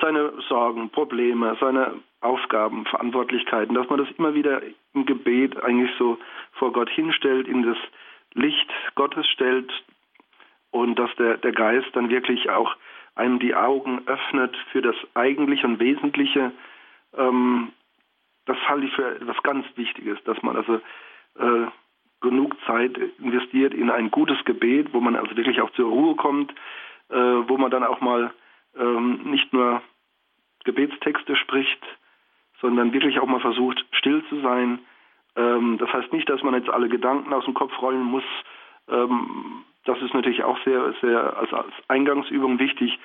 seine 0.00 0.32
Sorgen, 0.48 0.90
Probleme, 0.90 1.56
seine 1.60 1.94
Aufgaben, 2.20 2.84
Verantwortlichkeiten, 2.86 3.74
dass 3.74 3.88
man 3.88 3.98
das 3.98 4.10
immer 4.18 4.34
wieder 4.34 4.62
im 4.94 5.06
Gebet 5.06 5.62
eigentlich 5.62 5.90
so 5.98 6.18
vor 6.52 6.72
Gott 6.72 6.90
hinstellt, 6.90 7.48
in 7.48 7.62
das 7.62 7.78
Licht 8.34 8.70
Gottes 8.94 9.26
stellt 9.28 9.72
und 10.70 10.98
dass 10.98 11.14
der, 11.16 11.38
der 11.38 11.52
Geist 11.52 11.88
dann 11.94 12.10
wirklich 12.10 12.50
auch 12.50 12.76
einem 13.14 13.38
die 13.38 13.54
Augen 13.54 14.02
öffnet 14.06 14.56
für 14.70 14.82
das 14.82 14.94
Eigentliche 15.14 15.66
und 15.66 15.80
Wesentliche. 15.80 16.52
Ähm, 17.16 17.72
das 18.46 18.56
halte 18.68 18.86
ich 18.86 18.92
für 18.94 19.16
etwas 19.16 19.42
ganz 19.42 19.66
Wichtiges, 19.76 20.22
dass 20.24 20.40
man 20.42 20.56
also 20.56 20.80
äh, 21.40 21.66
genug 22.20 22.54
Zeit 22.66 22.98
investiert 23.18 23.74
in 23.74 23.90
ein 23.90 24.10
gutes 24.10 24.44
Gebet, 24.44 24.92
wo 24.92 25.00
man 25.00 25.16
also 25.16 25.36
wirklich 25.36 25.60
auch 25.60 25.70
zur 25.72 25.88
Ruhe 25.88 26.14
kommt, 26.16 26.52
äh, 27.08 27.14
wo 27.14 27.56
man 27.56 27.70
dann 27.70 27.84
auch 27.84 28.00
mal 28.00 28.32
ähm, 28.78 29.20
nicht 29.24 29.52
nur 29.52 29.82
Gebetstexte 30.64 31.36
spricht, 31.36 31.80
sondern 32.60 32.92
wirklich 32.92 33.18
auch 33.20 33.26
mal 33.26 33.40
versucht, 33.40 33.84
still 33.92 34.22
zu 34.28 34.40
sein. 34.40 34.80
Ähm, 35.36 35.78
das 35.78 35.92
heißt 35.92 36.12
nicht, 36.12 36.28
dass 36.28 36.42
man 36.42 36.54
jetzt 36.54 36.68
alle 36.68 36.88
Gedanken 36.88 37.32
aus 37.32 37.44
dem 37.44 37.54
Kopf 37.54 37.72
rollen 37.80 38.02
muss. 38.02 38.24
Ähm, 38.88 39.64
das 39.84 40.00
ist 40.02 40.12
natürlich 40.12 40.44
auch 40.44 40.58
sehr, 40.64 40.94
sehr 41.00 41.36
als, 41.38 41.52
als 41.52 41.72
Eingangsübung 41.88 42.58
wichtig, 42.58 42.98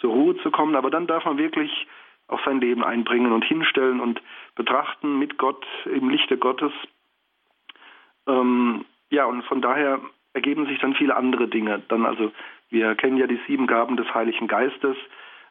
zur 0.00 0.12
Ruhe 0.12 0.36
zu 0.38 0.50
kommen. 0.50 0.74
Aber 0.74 0.90
dann 0.90 1.06
darf 1.06 1.24
man 1.24 1.38
wirklich 1.38 1.86
auch 2.28 2.42
sein 2.44 2.60
Leben 2.60 2.82
einbringen 2.82 3.32
und 3.32 3.44
hinstellen 3.44 4.00
und 4.00 4.22
betrachten 4.54 5.18
mit 5.18 5.36
Gott 5.36 5.64
im 5.84 6.08
Lichte 6.08 6.38
Gottes. 6.38 6.72
Ähm, 8.26 8.84
ja, 9.10 9.24
und 9.26 9.44
von 9.44 9.60
daher 9.60 10.00
ergeben 10.32 10.66
sich 10.66 10.78
dann 10.80 10.94
viele 10.94 11.16
andere 11.16 11.48
Dinge. 11.48 11.82
Dann 11.88 12.06
also, 12.06 12.32
wir 12.70 12.94
kennen 12.94 13.16
ja 13.16 13.26
die 13.26 13.40
sieben 13.46 13.66
Gaben 13.66 13.96
des 13.96 14.12
Heiligen 14.14 14.48
Geistes. 14.48 14.96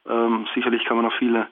Ähm, 0.07 0.47
sicherlich 0.53 0.83
kann 0.85 0.97
man 0.97 1.05
noch 1.05 1.17
viele 1.17 1.47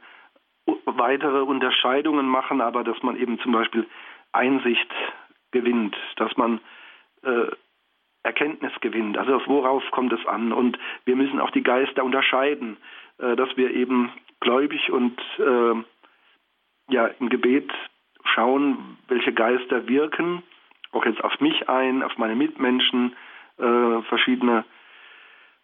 weitere 0.85 1.41
Unterscheidungen 1.41 2.27
machen, 2.27 2.61
aber 2.61 2.83
dass 2.83 3.01
man 3.03 3.15
eben 3.15 3.39
zum 3.39 3.51
Beispiel 3.51 3.87
Einsicht 4.31 4.89
gewinnt, 5.51 5.95
dass 6.17 6.35
man 6.37 6.59
äh, 7.23 7.47
Erkenntnis 8.23 8.71
gewinnt. 8.81 9.17
Also 9.17 9.41
worauf 9.47 9.83
kommt 9.91 10.13
es 10.13 10.25
an? 10.25 10.53
Und 10.53 10.77
wir 11.05 11.15
müssen 11.15 11.39
auch 11.39 11.51
die 11.51 11.63
Geister 11.63 12.03
unterscheiden, 12.03 12.77
äh, 13.17 13.35
dass 13.35 13.55
wir 13.57 13.71
eben 13.71 14.11
gläubig 14.39 14.91
und 14.91 15.19
äh, 15.39 16.93
ja 16.93 17.07
im 17.19 17.29
Gebet 17.29 17.71
schauen, 18.23 18.97
welche 19.07 19.33
Geister 19.33 19.87
wirken, 19.87 20.43
auch 20.91 21.05
jetzt 21.05 21.23
auf 21.23 21.39
mich 21.39 21.69
ein, 21.69 22.03
auf 22.03 22.17
meine 22.17 22.35
Mitmenschen, 22.35 23.15
äh, 23.57 24.01
verschiedene 24.03 24.65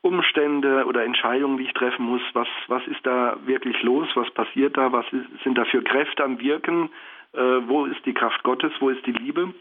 Umstände 0.02 0.86
oder 0.86 1.04
Entscheidungen, 1.04 1.58
die 1.58 1.66
ich 1.66 1.74
treffen 1.74 2.06
muss, 2.06 2.22
was, 2.34 2.48
was 2.68 2.86
ist 2.88 3.06
da 3.06 3.38
wirklich 3.46 3.82
los, 3.84 4.08
was 4.16 4.30
passiert 4.32 4.78
da, 4.78 4.92
was 4.92 5.06
ist, 5.12 5.44
sind 5.44 5.58
da 5.58 5.66
für 5.66 5.84
Kräfte 5.84 6.24
am 6.24 6.40
Wirken, 6.40 6.90
äh, 7.34 7.40
wo 7.68 7.86
ist 7.86 8.06
die 8.06 8.14
Kraft 8.14 8.44
Gottes, 8.44 8.72
wo 8.80 8.90
ist 8.90 9.06
die 9.06 9.12
Liebe, 9.12 9.54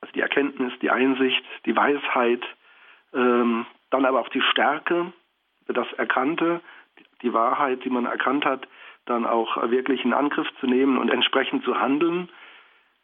also 0.00 0.12
die 0.12 0.20
Erkenntnis, 0.20 0.72
die 0.82 0.90
Einsicht, 0.90 1.42
die 1.64 1.76
Weisheit, 1.76 2.44
ähm, 3.14 3.66
dann 3.90 4.04
aber 4.04 4.20
auch 4.20 4.28
die 4.28 4.42
Stärke, 4.42 5.12
das 5.66 5.90
Erkannte, 5.94 6.60
die 7.22 7.32
Wahrheit, 7.32 7.84
die 7.84 7.90
man 7.90 8.06
erkannt 8.06 8.44
hat, 8.44 8.68
dann 9.06 9.26
auch 9.26 9.56
wirklich 9.70 10.04
in 10.04 10.12
Angriff 10.12 10.48
zu 10.60 10.66
nehmen 10.66 10.98
und 10.98 11.10
entsprechend 11.10 11.64
zu 11.64 11.80
handeln. 11.80 12.28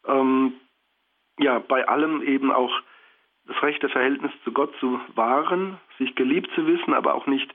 Ähm, 0.06 0.54
ja, 1.38 1.58
bei 1.58 1.88
allem 1.88 2.22
eben 2.22 2.52
auch 2.52 2.72
das 3.46 3.62
rechte 3.62 3.88
Verhältnis 3.88 4.32
zu 4.44 4.52
Gott 4.52 4.74
zu 4.80 5.00
wahren, 5.14 5.78
sich 5.98 6.14
geliebt 6.14 6.50
zu 6.54 6.66
wissen, 6.66 6.94
aber 6.94 7.14
auch 7.14 7.26
nicht 7.26 7.50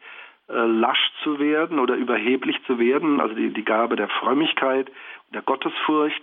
äh, 0.48 0.54
lasch 0.54 1.12
zu 1.24 1.40
werden 1.40 1.80
oder 1.80 1.96
überheblich 1.96 2.58
zu 2.66 2.80
werden, 2.80 3.20
also 3.20 3.34
die, 3.36 3.52
die 3.52 3.66
Gabe 3.66 3.96
der 3.96 4.10
Frömmigkeit, 4.10 4.92
der 5.34 5.42
Gottesfurcht, 5.42 6.22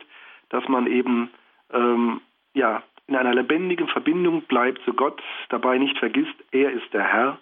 dass 0.49 0.67
man 0.69 0.87
eben 0.87 1.31
ähm, 1.73 2.21
ja, 2.55 2.83
in 3.07 3.17
einer 3.17 3.35
lebendigen 3.35 3.89
Verbindung 3.89 4.43
bleibt 4.43 4.83
zu 4.85 4.93
Gott, 4.93 5.23
dabei 5.49 5.79
nicht 5.79 5.99
vergisst, 5.99 6.35
er 6.51 6.73
ist 6.73 6.93
der 6.93 7.05
Herr, 7.05 7.39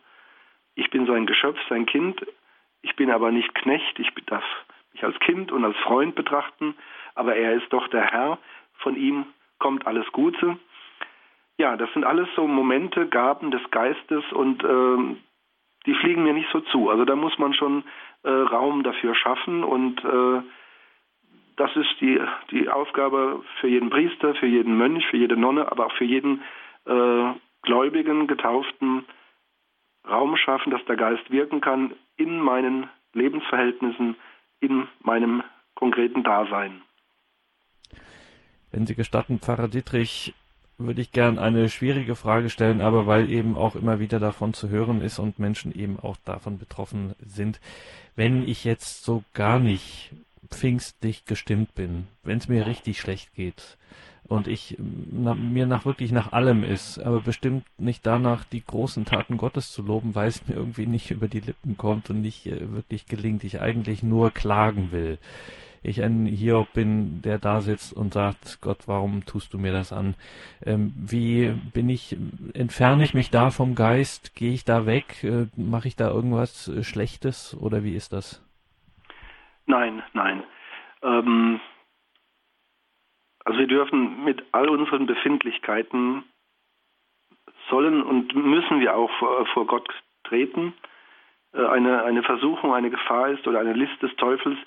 ich 0.74 0.90
bin 0.90 1.06
sein 1.06 1.26
Geschöpf, 1.26 1.58
sein 1.68 1.86
Kind, 1.86 2.24
ich 2.82 2.96
bin 2.96 3.10
aber 3.10 3.30
nicht 3.30 3.54
Knecht, 3.54 3.98
ich 3.98 4.10
darf 4.26 4.44
mich 4.92 5.04
als 5.04 5.18
Kind 5.20 5.52
und 5.52 5.64
als 5.64 5.76
Freund 5.78 6.14
betrachten, 6.14 6.74
aber 7.14 7.36
er 7.36 7.54
ist 7.54 7.72
doch 7.72 7.88
der 7.88 8.04
Herr, 8.04 8.38
von 8.74 8.96
ihm 8.96 9.26
kommt 9.64 9.86
alles 9.86 10.06
Gute 10.12 10.58
ja, 11.56 11.76
das 11.76 11.92
sind 11.92 12.04
alles 12.04 12.28
so 12.34 12.46
Momente, 12.46 13.06
Gaben 13.06 13.50
des 13.50 13.62
Geistes 13.70 14.24
und 14.32 14.64
äh, 14.64 15.16
die 15.86 15.94
fliegen 15.94 16.24
mir 16.24 16.32
nicht 16.32 16.50
so 16.52 16.60
zu. 16.60 16.90
Also 16.90 17.04
da 17.04 17.14
muss 17.14 17.38
man 17.38 17.54
schon 17.54 17.84
äh, 18.22 18.30
Raum 18.30 18.82
dafür 18.82 19.14
schaffen 19.14 19.62
und 19.62 20.02
äh, 20.04 20.42
das 21.56 21.74
ist 21.76 22.00
die, 22.00 22.20
die 22.50 22.68
Aufgabe 22.68 23.44
für 23.60 23.68
jeden 23.68 23.90
Priester, 23.90 24.34
für 24.34 24.46
jeden 24.46 24.76
Mönch, 24.76 25.06
für 25.06 25.16
jede 25.16 25.36
Nonne, 25.36 25.70
aber 25.70 25.86
auch 25.86 25.92
für 25.92 26.04
jeden 26.04 26.42
äh, 26.86 27.32
Gläubigen, 27.62 28.26
Getauften 28.26 29.04
Raum 30.08 30.36
schaffen, 30.36 30.70
dass 30.70 30.84
der 30.86 30.96
Geist 30.96 31.30
wirken 31.30 31.60
kann 31.60 31.94
in 32.16 32.40
meinen 32.40 32.90
Lebensverhältnissen, 33.14 34.16
in 34.60 34.88
meinem 35.00 35.42
konkreten 35.76 36.24
Dasein. 36.24 36.82
Wenn 38.74 38.88
Sie 38.88 38.96
gestatten, 38.96 39.38
Pfarrer 39.38 39.68
Dietrich, 39.68 40.34
würde 40.78 41.00
ich 41.00 41.12
gern 41.12 41.38
eine 41.38 41.68
schwierige 41.68 42.16
Frage 42.16 42.50
stellen, 42.50 42.80
aber 42.80 43.06
weil 43.06 43.30
eben 43.30 43.56
auch 43.56 43.76
immer 43.76 44.00
wieder 44.00 44.18
davon 44.18 44.52
zu 44.52 44.68
hören 44.68 45.00
ist 45.00 45.20
und 45.20 45.38
Menschen 45.38 45.72
eben 45.72 46.00
auch 46.00 46.16
davon 46.24 46.58
betroffen 46.58 47.14
sind. 47.24 47.60
Wenn 48.16 48.48
ich 48.48 48.64
jetzt 48.64 49.04
so 49.04 49.22
gar 49.32 49.60
nicht 49.60 50.10
pfingstlich 50.50 51.24
gestimmt 51.24 51.76
bin, 51.76 52.08
wenn 52.24 52.38
es 52.38 52.48
mir 52.48 52.66
richtig 52.66 52.98
schlecht 52.98 53.32
geht 53.36 53.76
und 54.24 54.48
ich 54.48 54.76
na, 55.12 55.34
mir 55.34 55.66
nach 55.66 55.84
wirklich 55.84 56.10
nach 56.10 56.32
allem 56.32 56.64
ist, 56.64 56.98
aber 56.98 57.20
bestimmt 57.20 57.64
nicht 57.78 58.04
danach, 58.04 58.42
die 58.42 58.64
großen 58.64 59.04
Taten 59.04 59.36
Gottes 59.36 59.70
zu 59.70 59.82
loben, 59.82 60.16
weil 60.16 60.26
es 60.26 60.48
mir 60.48 60.56
irgendwie 60.56 60.88
nicht 60.88 61.10
über 61.12 61.28
die 61.28 61.40
Lippen 61.40 61.76
kommt 61.76 62.10
und 62.10 62.22
nicht 62.22 62.46
äh, 62.46 62.72
wirklich 62.72 63.06
gelingt, 63.06 63.44
ich 63.44 63.60
eigentlich 63.60 64.02
nur 64.02 64.32
klagen 64.32 64.90
will 64.90 65.18
ich 65.84 66.02
ein 66.02 66.26
Hiob 66.26 66.72
bin, 66.72 67.22
der 67.22 67.38
da 67.38 67.60
sitzt 67.60 67.92
und 67.92 68.12
sagt, 68.12 68.58
Gott, 68.60 68.86
warum 68.86 69.24
tust 69.26 69.52
du 69.52 69.58
mir 69.58 69.72
das 69.72 69.92
an? 69.92 70.14
Ähm, 70.64 70.92
wie 70.96 71.52
bin 71.72 71.88
ich, 71.88 72.16
entferne 72.54 73.04
ich 73.04 73.14
mich 73.14 73.30
da 73.30 73.50
vom 73.50 73.74
Geist? 73.74 74.34
Gehe 74.34 74.52
ich 74.52 74.64
da 74.64 74.86
weg? 74.86 75.22
Äh, 75.22 75.46
Mache 75.56 75.88
ich 75.88 75.96
da 75.96 76.10
irgendwas 76.10 76.68
äh, 76.68 76.82
Schlechtes 76.82 77.56
oder 77.60 77.84
wie 77.84 77.94
ist 77.94 78.12
das? 78.12 78.42
Nein, 79.66 80.02
nein. 80.12 80.42
Ähm, 81.02 81.60
also 83.44 83.58
wir 83.58 83.66
dürfen 83.66 84.24
mit 84.24 84.42
all 84.52 84.68
unseren 84.68 85.06
Befindlichkeiten 85.06 86.24
sollen 87.68 88.02
und 88.02 88.34
müssen 88.34 88.80
wir 88.80 88.96
auch 88.96 89.10
vor, 89.18 89.46
vor 89.46 89.66
Gott 89.66 89.88
treten. 90.24 90.74
Äh, 91.52 91.64
eine, 91.66 92.04
eine 92.04 92.22
Versuchung, 92.22 92.74
eine 92.74 92.90
Gefahr 92.90 93.28
ist 93.28 93.46
oder 93.46 93.60
eine 93.60 93.74
List 93.74 94.00
des 94.02 94.14
Teufels, 94.16 94.58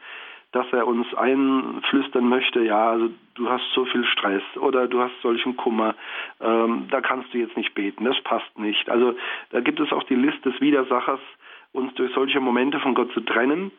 dass 0.51 0.65
er 0.71 0.87
uns 0.87 1.13
einflüstern 1.13 2.27
möchte, 2.27 2.61
ja, 2.63 2.89
also 2.89 3.09
du 3.35 3.49
hast 3.49 3.65
so 3.73 3.85
viel 3.85 4.05
Stress 4.05 4.43
oder 4.55 4.87
du 4.87 5.01
hast 5.01 5.13
solchen 5.21 5.57
Kummer, 5.57 5.95
ähm, 6.39 6.87
da 6.89 7.01
kannst 7.01 7.33
du 7.33 7.37
jetzt 7.37 7.57
nicht 7.57 7.73
beten, 7.75 8.05
das 8.05 8.19
passt 8.21 8.57
nicht. 8.57 8.89
Also 8.89 9.15
da 9.49 9.59
gibt 9.59 9.79
es 9.79 9.91
auch 9.91 10.03
die 10.03 10.15
Liste 10.15 10.51
des 10.51 10.61
Widersachers, 10.61 11.19
uns 11.73 11.93
durch 11.95 12.13
solche 12.13 12.39
Momente 12.39 12.79
von 12.79 12.95
Gott 12.95 13.11
zu 13.11 13.21
trennen. 13.21 13.71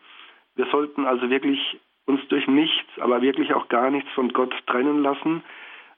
Wir 0.56 0.66
sollten 0.66 1.06
also 1.06 1.30
wirklich 1.30 1.78
uns 2.06 2.26
durch 2.28 2.46
nichts, 2.46 2.98
aber 3.00 3.22
wirklich 3.22 3.54
auch 3.54 3.68
gar 3.68 3.90
nichts 3.90 4.10
von 4.12 4.32
Gott 4.32 4.54
trennen 4.66 5.02
lassen, 5.02 5.42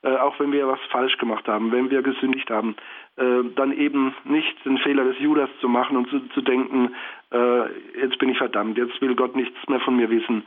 äh, 0.03 0.17
auch 0.17 0.39
wenn 0.41 0.53
wir 0.53 0.67
was 0.67 0.81
falsch 0.91 1.19
gemacht 1.19 1.47
haben, 1.47 1.73
wenn 1.73 1.91
wir 1.91 2.03
gesündigt 2.03 2.51
haben, 2.51 2.77
äh, 3.17 3.45
dann 3.55 3.73
eben 3.73 4.15
nicht 4.25 4.65
den 4.65 4.79
Fehler 4.79 5.05
des 5.05 5.19
Judas 5.19 5.51
zu 5.61 5.69
machen 5.69 5.97
und 5.97 6.09
zu, 6.09 6.21
zu 6.29 6.41
denken, 6.41 6.95
äh, 7.31 7.99
jetzt 8.01 8.19
bin 8.19 8.31
ich 8.31 8.39
verdammt, 8.39 8.79
jetzt 8.79 9.01
will 9.03 9.15
Gott 9.15 9.37
nichts 9.37 9.57
mehr 9.69 9.81
von 9.81 9.97
mir 9.97 10.09
wissen, 10.11 10.45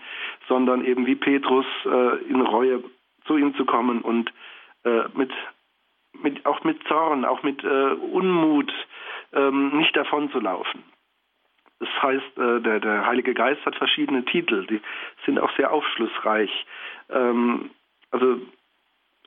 sondern 0.47 0.83
eben 0.83 1.05
wie 1.05 1.15
Petrus 1.15 1.65
äh, 1.85 2.23
in 2.25 2.41
Reue 2.41 2.83
zu 3.25 3.37
ihm 3.37 3.55
zu 3.55 3.65
kommen 3.65 4.01
und 4.01 4.33
äh, 4.85 5.03
mit 5.13 5.31
mit, 6.21 6.45
auch 6.45 6.63
mit 6.63 6.77
Zorn, 6.87 7.25
auch 7.25 7.41
mit 7.41 7.63
Unmut 7.63 8.71
ähm, 9.33 9.75
nicht 9.77 9.97
davon 9.97 10.29
zu 10.31 10.39
laufen. 10.39 10.83
Das 11.79 11.89
heißt, 12.03 12.37
der, 12.37 12.79
der 12.79 13.07
Heilige 13.07 13.33
Geist 13.33 13.65
hat 13.65 13.75
verschiedene 13.75 14.23
Titel, 14.23 14.67
die 14.67 14.79
sind 15.25 15.39
auch 15.39 15.49
sehr 15.57 15.71
aufschlussreich. 15.71 16.51
Ähm, 17.09 17.71
also 18.11 18.37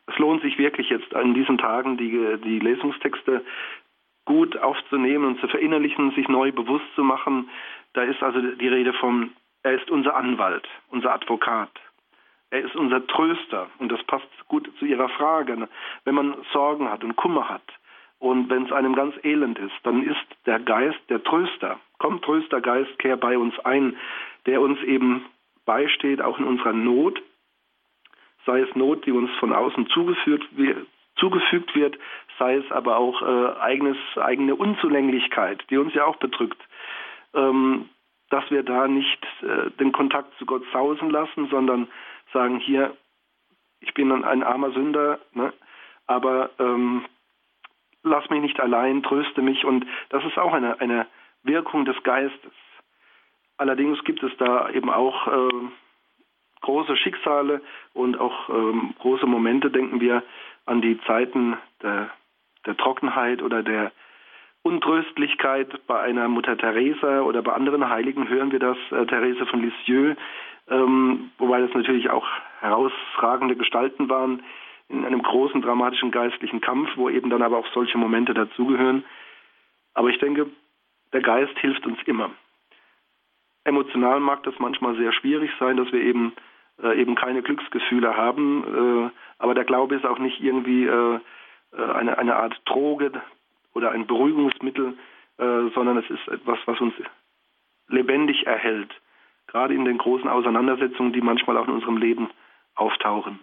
es 0.07 0.19
lohnt 0.19 0.43
sich 0.43 0.59
wirklich 0.59 0.91
jetzt 0.91 1.13
in 1.13 1.35
diesen 1.35 1.59
Tagen 1.59 1.97
die, 1.97 2.39
die 2.45 2.59
Lesungstexte 2.59 3.45
gut 4.25 4.57
aufzunehmen 4.59 5.25
und 5.25 5.41
zu 5.41 5.49
verinnerlichen, 5.49 6.13
sich 6.13 6.29
neu 6.29 6.53
bewusst 6.53 6.87
zu 6.95 7.03
machen. 7.03 7.49
Da 7.95 8.03
ist 8.03 8.23
also 8.23 8.41
die 8.41 8.69
Rede 8.69 8.93
vom, 8.93 9.31
er 9.63 9.73
ist 9.73 9.91
unser 9.91 10.17
Anwalt, 10.17 10.67
unser 10.91 11.13
Advokat. 11.13 11.71
Er 12.51 12.63
ist 12.63 12.77
unser 12.77 13.05
Tröster 13.07 13.69
und 13.79 13.91
das 13.91 14.03
passt 14.05 14.29
gut 14.49 14.71
zu 14.79 14.85
Ihrer 14.85 15.09
Frage. 15.09 15.69
Wenn 16.05 16.15
man 16.15 16.37
Sorgen 16.53 16.89
hat 16.91 17.03
und 17.03 17.17
Kummer 17.17 17.49
hat 17.49 17.65
und 18.19 18.49
wenn 18.51 18.67
es 18.67 18.73
einem 18.73 18.95
ganz 18.95 19.15
elend 19.25 19.59
ist, 19.59 19.75
dann 19.83 20.03
ist 20.05 20.25
der 20.47 20.61
Geist 20.61 21.01
der 21.09 21.23
Tröster. 21.23 21.81
Komm, 21.99 22.21
Tröstergeist, 22.23 22.99
kehr 22.99 23.17
bei 23.17 23.37
uns 23.37 23.59
ein, 23.61 23.97
der 24.47 24.61
uns 24.61 24.81
eben 24.83 25.25
beisteht, 25.65 26.23
auch 26.23 26.39
in 26.39 26.45
unserer 26.45 26.73
Not, 26.73 27.21
sei 28.47 28.61
es 28.61 28.75
Not, 28.75 29.05
die 29.05 29.13
uns 29.13 29.31
von 29.39 29.53
außen 29.53 29.89
zugeführt 29.89 30.43
zugefügt 31.17 31.75
wird, 31.75 31.99
sei 32.39 32.57
es 32.57 32.71
aber 32.71 32.99
auch 32.99 33.23
äh, 33.23 33.59
eigenes, 33.59 33.97
eigene 34.17 34.55
Unzulänglichkeit, 34.55 35.65
die 35.71 35.79
uns 35.79 35.95
ja 35.95 36.05
auch 36.05 36.17
bedrückt, 36.17 36.61
ähm, 37.35 37.89
dass 38.31 38.51
wir 38.51 38.63
da 38.63 38.87
nicht 38.87 39.25
äh, 39.43 39.71
den 39.79 39.93
Kontakt 39.93 40.37
zu 40.39 40.47
Gott 40.47 40.63
sausen 40.73 41.11
lassen, 41.11 41.49
sondern 41.49 41.89
sagen, 42.33 42.59
hier, 42.59 42.95
ich 43.81 43.95
bin 43.95 44.13
ein 44.13 44.43
armer 44.43 44.73
Sünder, 44.73 45.19
ne, 45.33 45.53
aber 46.07 46.51
ähm, 46.59 47.05
lass 48.03 48.29
mich 48.31 48.41
nicht 48.41 48.61
allein, 48.61 49.03
tröste 49.03 49.43
mich. 49.43 49.65
Und 49.65 49.87
das 50.11 50.25
ist 50.25 50.39
auch 50.39 50.53
eine, 50.53 50.81
eine 50.81 51.07
Wirkung 51.43 51.85
des 51.85 52.01
Geistes. 52.03 52.53
Allerdings 53.59 54.03
gibt 54.05 54.23
es 54.23 54.37
da 54.39 54.69
eben 54.71 54.91
auch 54.91 55.27
äh, 55.29 55.69
große 56.63 56.97
Schicksale 56.97 57.61
und 57.95 58.19
auch 58.19 58.49
ähm, 58.49 58.95
große 58.99 59.27
Momente, 59.27 59.71
denken 59.71 60.01
wir 60.01 60.23
an 60.65 60.81
die 60.81 60.99
Zeiten 61.07 61.57
der, 61.83 62.11
der 62.67 62.77
Trockenheit 62.77 63.43
oder 63.43 63.63
der 63.63 63.93
Untröstlichkeit 64.63 65.87
bei 65.87 66.01
einer 66.01 66.29
Mutter 66.29 66.59
Teresa 66.59 67.21
oder 67.21 67.41
bei 67.43 67.53
anderen 67.53 67.89
Heiligen 67.89 68.29
hören 68.29 68.51
wir 68.51 68.59
das, 68.59 68.77
äh, 68.91 69.07
Therese 69.07 69.47
von 69.47 69.63
Lisieux, 69.63 70.17
ähm, 70.69 71.31
wobei 71.39 71.61
das 71.61 71.73
natürlich 71.73 72.11
auch 72.11 72.27
herausragende 72.61 73.55
Gestalten 73.55 74.09
waren 74.09 74.43
in 74.89 75.05
einem 75.05 75.23
großen 75.23 75.63
dramatischen 75.63 76.11
geistlichen 76.11 76.61
Kampf, 76.61 76.91
wo 76.97 77.09
eben 77.09 77.31
dann 77.31 77.43
aber 77.43 77.59
auch 77.59 77.67
solche 77.75 77.99
Momente 77.99 78.35
dazugehören. 78.35 79.05
Aber 79.95 80.09
ich 80.11 80.19
denke, 80.19 80.49
der 81.13 81.23
Geist 81.23 81.57
hilft 81.59 81.87
uns 81.87 81.99
immer. 82.07 82.31
Emotional 83.67 84.21
mag 84.21 84.43
das 84.45 84.55
manchmal 84.59 84.97
sehr 84.97 85.13
schwierig 85.13 85.51
sein, 85.59 85.77
dass 85.77 85.93
wir 85.93 86.01
eben 86.01 86.33
äh, 86.83 87.01
eben 87.01 87.15
keine 87.15 87.43
Glücksgefühle 87.43 88.17
haben. 88.17 89.09
Äh, 89.09 89.11
aber 89.39 89.55
der 89.55 89.65
Glaube 89.65 89.95
ist 89.95 90.07
auch 90.07 90.19
nicht 90.19 90.41
irgendwie 90.41 90.85
äh, 90.87 91.21
äh 91.77 91.93
eine, 91.93 92.19
eine 92.19 92.37
Art 92.37 92.61
Droge 92.67 93.13
oder 93.75 93.91
ein 93.93 94.07
Beruhigungsmittel, 94.07 94.97
äh, 95.39 95.71
sondern 95.75 95.99
es 95.99 96.09
ist 96.11 96.29
etwas, 96.29 96.59
was 96.67 96.81
uns 96.81 96.95
lebendig 97.89 98.47
erhält. 98.47 98.91
Gerade 99.47 99.75
in 99.75 99.85
den 99.85 99.99
großen 99.99 100.29
Auseinandersetzungen, 100.29 101.13
die 101.13 101.21
manchmal 101.21 101.57
auch 101.57 101.69
in 101.69 101.75
unserem 101.75 101.99
Leben 101.99 102.31
auftauchen. 102.75 103.39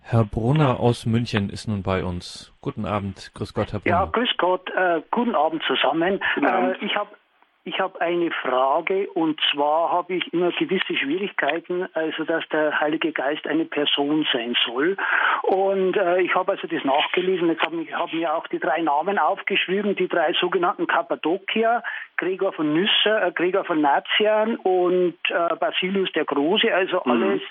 Herr 0.00 0.24
Brunner 0.24 0.80
aus 0.80 1.06
München 1.06 1.48
ist 1.48 1.66
nun 1.66 1.82
bei 1.82 2.04
uns. 2.04 2.52
Guten 2.60 2.84
Abend, 2.84 3.32
grüß 3.34 3.54
Gott, 3.54 3.72
Herr 3.72 3.80
Brunner. 3.80 3.96
Ja, 3.96 4.06
grüß 4.06 4.36
Gott, 4.36 4.70
äh, 4.70 5.00
guten 5.10 5.34
Abend 5.34 5.62
zusammen. 5.66 6.20
Guten 6.34 6.46
Abend. 6.46 6.82
Äh, 6.82 6.84
ich 6.84 6.94
habe 6.94 7.08
ich 7.66 7.80
habe 7.80 7.98
eine 8.02 8.30
Frage 8.30 9.10
und 9.12 9.40
zwar 9.50 9.90
habe 9.90 10.14
ich 10.14 10.32
immer 10.34 10.52
gewisse 10.52 10.96
Schwierigkeiten, 10.96 11.88
also 11.94 12.24
dass 12.24 12.46
der 12.50 12.78
Heilige 12.78 13.10
Geist 13.12 13.46
eine 13.46 13.64
Person 13.64 14.26
sein 14.32 14.54
soll. 14.66 14.98
Und 15.42 15.96
äh, 15.96 16.20
ich 16.20 16.34
habe 16.34 16.52
also 16.52 16.66
das 16.66 16.84
nachgelesen. 16.84 17.48
Jetzt 17.48 17.62
habe 17.62 17.80
ich 17.80 17.94
hab 17.94 18.12
mir 18.12 18.34
auch 18.34 18.46
die 18.48 18.58
drei 18.58 18.82
Namen 18.82 19.18
aufgeschrieben, 19.18 19.96
die 19.96 20.08
drei 20.08 20.34
sogenannten 20.34 20.86
Kappadokier, 20.86 21.82
Gregor 22.18 22.52
von 22.52 22.74
Nyssa, 22.74 23.28
äh, 23.28 23.32
Gregor 23.32 23.64
von 23.64 23.80
Nazian 23.80 24.56
und 24.56 25.16
äh, 25.30 25.56
Basilius 25.56 26.12
der 26.12 26.26
Große, 26.26 26.72
also 26.72 27.00
mhm. 27.06 27.12
alles 27.12 27.42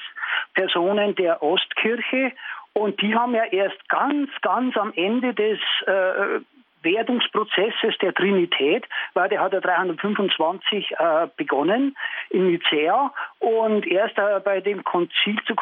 Personen 0.54 1.16
der 1.16 1.42
Ostkirche. 1.42 2.34
Und 2.74 3.02
die 3.02 3.16
haben 3.16 3.34
ja 3.34 3.46
erst 3.46 3.90
ganz, 3.90 4.30
ganz 4.42 4.78
am 4.78 4.94
Ende 4.96 5.34
des 5.34 5.60
äh, 5.88 6.40
Werdungsprozesses 6.84 7.98
der 8.02 8.14
Trinität, 8.14 8.86
weil 9.14 9.30
der 9.30 9.42
hat 9.42 9.54
ja 9.54 9.60
325 9.60 10.92
äh, 10.92 11.28
begonnen 11.38 11.96
in 12.30 12.48
Nicäa 12.48 13.12
und 13.40 13.86
erst 13.88 14.18
äh, 14.18 14.40
bei 14.44 14.62
dem 14.62 14.84
Konzil 14.84 15.38
zu 15.46 15.56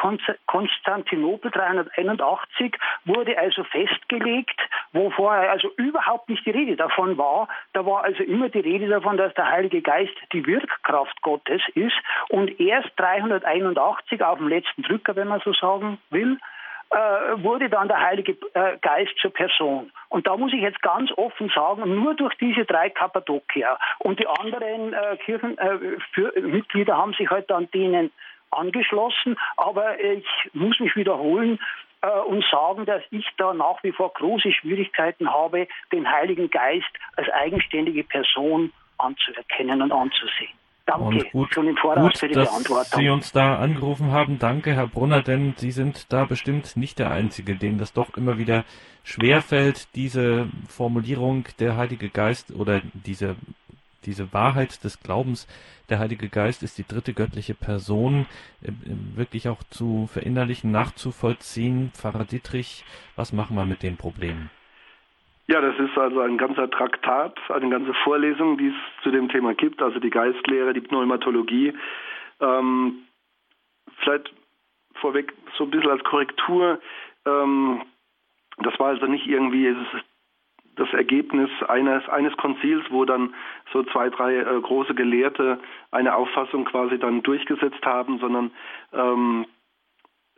Konstantinopel 0.46 1.50
381 1.50 2.76
wurde 3.04 3.38
also 3.38 3.64
festgelegt, 3.64 4.60
wo 4.92 5.10
vorher 5.10 5.50
also 5.50 5.70
überhaupt 5.76 6.28
nicht 6.28 6.44
die 6.46 6.50
Rede 6.50 6.76
davon 6.76 7.18
war. 7.18 7.48
Da 7.72 7.84
war 7.86 8.04
also 8.04 8.22
immer 8.22 8.48
die 8.48 8.60
Rede 8.60 8.88
davon, 8.88 9.16
dass 9.16 9.34
der 9.34 9.50
Heilige 9.50 9.82
Geist 9.82 10.14
die 10.32 10.46
Wirkkraft 10.46 11.20
Gottes 11.22 11.62
ist 11.74 11.96
und 12.28 12.60
erst 12.60 12.90
381 12.96 14.22
auf 14.22 14.38
dem 14.38 14.48
letzten 14.48 14.82
Drücker, 14.82 15.16
wenn 15.16 15.28
man 15.28 15.40
so 15.44 15.52
sagen 15.52 15.98
will, 16.10 16.38
äh, 16.92 17.42
wurde 17.42 17.70
dann 17.70 17.88
der 17.88 18.00
Heilige 18.00 18.36
äh, 18.54 18.76
Geist 18.82 19.12
zur 19.20 19.32
Person. 19.32 19.90
Und 20.08 20.26
da 20.26 20.36
muss 20.36 20.52
ich 20.52 20.60
jetzt 20.60 20.82
ganz 20.82 21.10
offen 21.16 21.50
sagen, 21.54 21.94
nur 21.94 22.14
durch 22.14 22.34
diese 22.34 22.64
drei 22.64 22.90
Kappadokier 22.90 23.78
und 23.98 24.20
die 24.20 24.26
anderen 24.26 24.92
äh, 24.92 25.16
Kirchenmitglieder 25.16 26.96
haben 26.96 27.14
sich 27.14 27.30
halt 27.30 27.50
dann 27.50 27.70
denen 27.70 28.12
angeschlossen, 28.50 29.38
aber 29.56 29.98
ich 29.98 30.26
muss 30.52 30.78
mich 30.80 30.94
wiederholen, 30.94 31.58
und 32.26 32.44
sagen, 32.50 32.84
dass 32.84 33.00
ich 33.12 33.24
da 33.36 33.54
nach 33.54 33.80
wie 33.84 33.92
vor 33.92 34.12
große 34.12 34.50
Schwierigkeiten 34.52 35.32
habe, 35.32 35.68
den 35.92 36.10
Heiligen 36.10 36.50
Geist 36.50 36.90
als 37.16 37.28
eigenständige 37.28 38.02
Person 38.02 38.72
anzuerkennen 38.98 39.82
und 39.82 39.92
anzusehen. 39.92 40.50
Danke 40.98 41.04
und 41.24 41.32
gut, 41.32 41.54
schon 41.54 41.68
im 41.68 41.76
Voraus 41.76 42.02
gut, 42.02 42.18
für 42.18 42.28
die 42.28 42.34
dass 42.34 42.50
Beantwortung. 42.50 43.00
Sie 43.00 43.08
uns 43.08 43.32
da 43.32 43.56
angerufen 43.56 44.10
haben. 44.10 44.38
Danke, 44.38 44.74
Herr 44.74 44.86
Brunner, 44.86 45.22
denn 45.22 45.54
Sie 45.56 45.70
sind 45.70 46.12
da 46.12 46.24
bestimmt 46.24 46.76
nicht 46.76 46.98
der 46.98 47.10
Einzige, 47.10 47.56
dem 47.56 47.78
das 47.78 47.92
doch 47.92 48.16
immer 48.16 48.38
wieder 48.38 48.64
schwerfällt, 49.04 49.88
diese 49.94 50.48
Formulierung 50.68 51.44
der 51.58 51.76
Heilige 51.76 52.08
Geist 52.08 52.52
oder 52.52 52.80
diese, 52.92 53.36
diese 54.04 54.32
Wahrheit 54.32 54.84
des 54.84 55.00
Glaubens, 55.00 55.46
der 55.88 55.98
Heilige 55.98 56.28
Geist 56.28 56.62
ist 56.62 56.78
die 56.78 56.86
dritte 56.86 57.12
göttliche 57.12 57.54
Person, 57.54 58.26
äh, 58.62 58.70
wirklich 59.14 59.48
auch 59.48 59.62
zu 59.64 60.08
verinnerlichen, 60.12 60.70
nachzuvollziehen. 60.70 61.90
Pfarrer 61.94 62.24
Dietrich, 62.24 62.84
was 63.16 63.32
machen 63.32 63.56
wir 63.56 63.66
mit 63.66 63.82
den 63.82 63.96
Problemen? 63.96 64.50
Ja, 65.48 65.60
das 65.60 65.78
ist 65.78 65.98
also 65.98 66.20
ein 66.20 66.38
ganzer 66.38 66.70
Traktat, 66.70 67.38
eine 67.50 67.68
ganze 67.68 67.92
Vorlesung, 68.04 68.58
die 68.58 68.68
es 68.68 69.02
zu 69.02 69.10
dem 69.10 69.28
Thema 69.28 69.54
gibt, 69.54 69.82
also 69.82 69.98
die 69.98 70.10
Geistlehre, 70.10 70.72
die 70.72 70.80
Pneumatologie. 70.80 71.74
Ähm, 72.40 73.02
vielleicht 73.98 74.32
vorweg 75.00 75.32
so 75.58 75.64
ein 75.64 75.70
bisschen 75.70 75.90
als 75.90 76.04
Korrektur. 76.04 76.80
Ähm, 77.26 77.82
das 78.58 78.78
war 78.78 78.88
also 78.88 79.06
nicht 79.06 79.26
irgendwie 79.26 79.74
das 80.76 80.92
Ergebnis 80.92 81.50
eines, 81.68 82.08
eines 82.08 82.36
Konzils, 82.36 82.84
wo 82.90 83.04
dann 83.04 83.34
so 83.72 83.82
zwei, 83.84 84.10
drei 84.10 84.36
äh, 84.36 84.60
große 84.60 84.94
Gelehrte 84.94 85.58
eine 85.90 86.14
Auffassung 86.14 86.64
quasi 86.64 86.98
dann 86.98 87.22
durchgesetzt 87.22 87.84
haben, 87.84 88.18
sondern 88.18 88.50
ähm, 88.92 89.46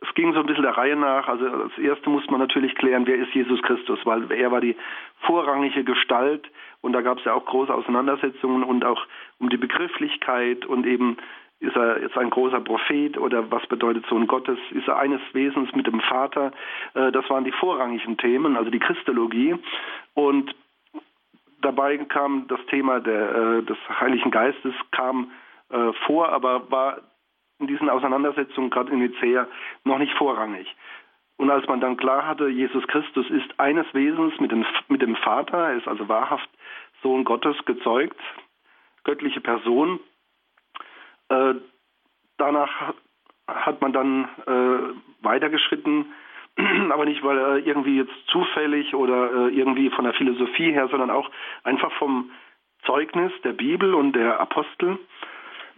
es 0.07 0.13
ging 0.15 0.33
so 0.33 0.39
ein 0.39 0.45
bisschen 0.45 0.63
der 0.63 0.77
Reihe 0.77 0.95
nach. 0.95 1.27
Also 1.27 1.45
als 1.45 1.77
erste 1.77 2.09
muss 2.09 2.27
man 2.29 2.39
natürlich 2.39 2.75
klären, 2.75 3.07
wer 3.07 3.15
ist 3.15 3.33
Jesus 3.33 3.61
Christus, 3.61 3.99
weil 4.05 4.31
er 4.31 4.51
war 4.51 4.61
die 4.61 4.75
vorrangige 5.21 5.83
Gestalt 5.83 6.49
und 6.81 6.93
da 6.93 7.01
gab 7.01 7.19
es 7.19 7.25
ja 7.25 7.33
auch 7.33 7.45
große 7.45 7.73
Auseinandersetzungen 7.73 8.63
und 8.63 8.85
auch 8.85 9.05
um 9.39 9.49
die 9.49 9.57
Begrifflichkeit 9.57 10.65
und 10.65 10.85
eben 10.85 11.17
ist 11.59 11.75
er 11.75 12.01
jetzt 12.01 12.17
ein 12.17 12.29
großer 12.29 12.59
Prophet 12.59 13.17
oder 13.17 13.49
was 13.49 13.65
bedeutet 13.67 14.05
Sohn 14.07 14.27
Gottes? 14.27 14.59
Ist 14.71 14.87
er 14.87 14.97
eines 14.97 15.21
Wesens 15.33 15.73
mit 15.73 15.87
dem 15.87 16.01
Vater? 16.01 16.51
Äh, 16.93 17.11
das 17.11 17.29
waren 17.29 17.45
die 17.45 17.53
vorrangigen 17.53 18.17
Themen, 18.17 18.57
also 18.57 18.69
die 18.69 18.79
Christologie. 18.79 19.55
Und 20.13 20.53
dabei 21.61 21.97
kam 21.97 22.47
das 22.47 22.59
Thema 22.67 22.99
der, 22.99 23.35
äh, 23.35 23.63
des 23.63 23.77
Heiligen 23.99 24.31
Geistes 24.31 24.73
kam 24.91 25.31
äh, 25.69 25.93
vor, 26.05 26.29
aber 26.29 26.69
war 26.69 27.01
in 27.59 27.67
diesen 27.67 27.89
Auseinandersetzungen, 27.89 28.69
gerade 28.69 28.91
in 28.91 28.99
Nicea, 28.99 29.47
noch 29.83 29.97
nicht 29.97 30.13
vorrangig. 30.17 30.67
Und 31.37 31.49
als 31.49 31.67
man 31.67 31.81
dann 31.81 31.97
klar 31.97 32.25
hatte, 32.25 32.47
Jesus 32.47 32.87
Christus 32.87 33.29
ist 33.29 33.59
eines 33.59 33.85
Wesens 33.93 34.39
mit 34.39 34.51
dem, 34.51 34.65
mit 34.87 35.01
dem 35.01 35.15
Vater, 35.17 35.57
er 35.57 35.77
ist 35.77 35.87
also 35.87 36.07
wahrhaft 36.07 36.49
Sohn 37.01 37.25
Gottes 37.25 37.57
gezeugt, 37.65 38.19
göttliche 39.03 39.41
Person, 39.41 39.99
äh, 41.29 41.55
danach 42.37 42.93
hat 43.47 43.81
man 43.81 43.93
dann 43.93 44.27
äh, 44.47 45.23
weitergeschritten 45.23 46.05
aber 46.91 47.05
nicht 47.05 47.23
weil 47.23 47.37
er 47.37 47.57
irgendwie 47.57 47.97
jetzt 47.97 48.13
zufällig 48.27 48.93
oder 48.93 49.47
äh, 49.47 49.49
irgendwie 49.49 49.89
von 49.89 50.05
der 50.05 50.13
Philosophie 50.13 50.71
her, 50.71 50.87
sondern 50.87 51.09
auch 51.09 51.29
einfach 51.63 51.91
vom 51.93 52.31
Zeugnis 52.85 53.31
der 53.43 53.53
Bibel 53.53 53.93
und 53.93 54.13
der 54.13 54.39
Apostel. 54.39 54.97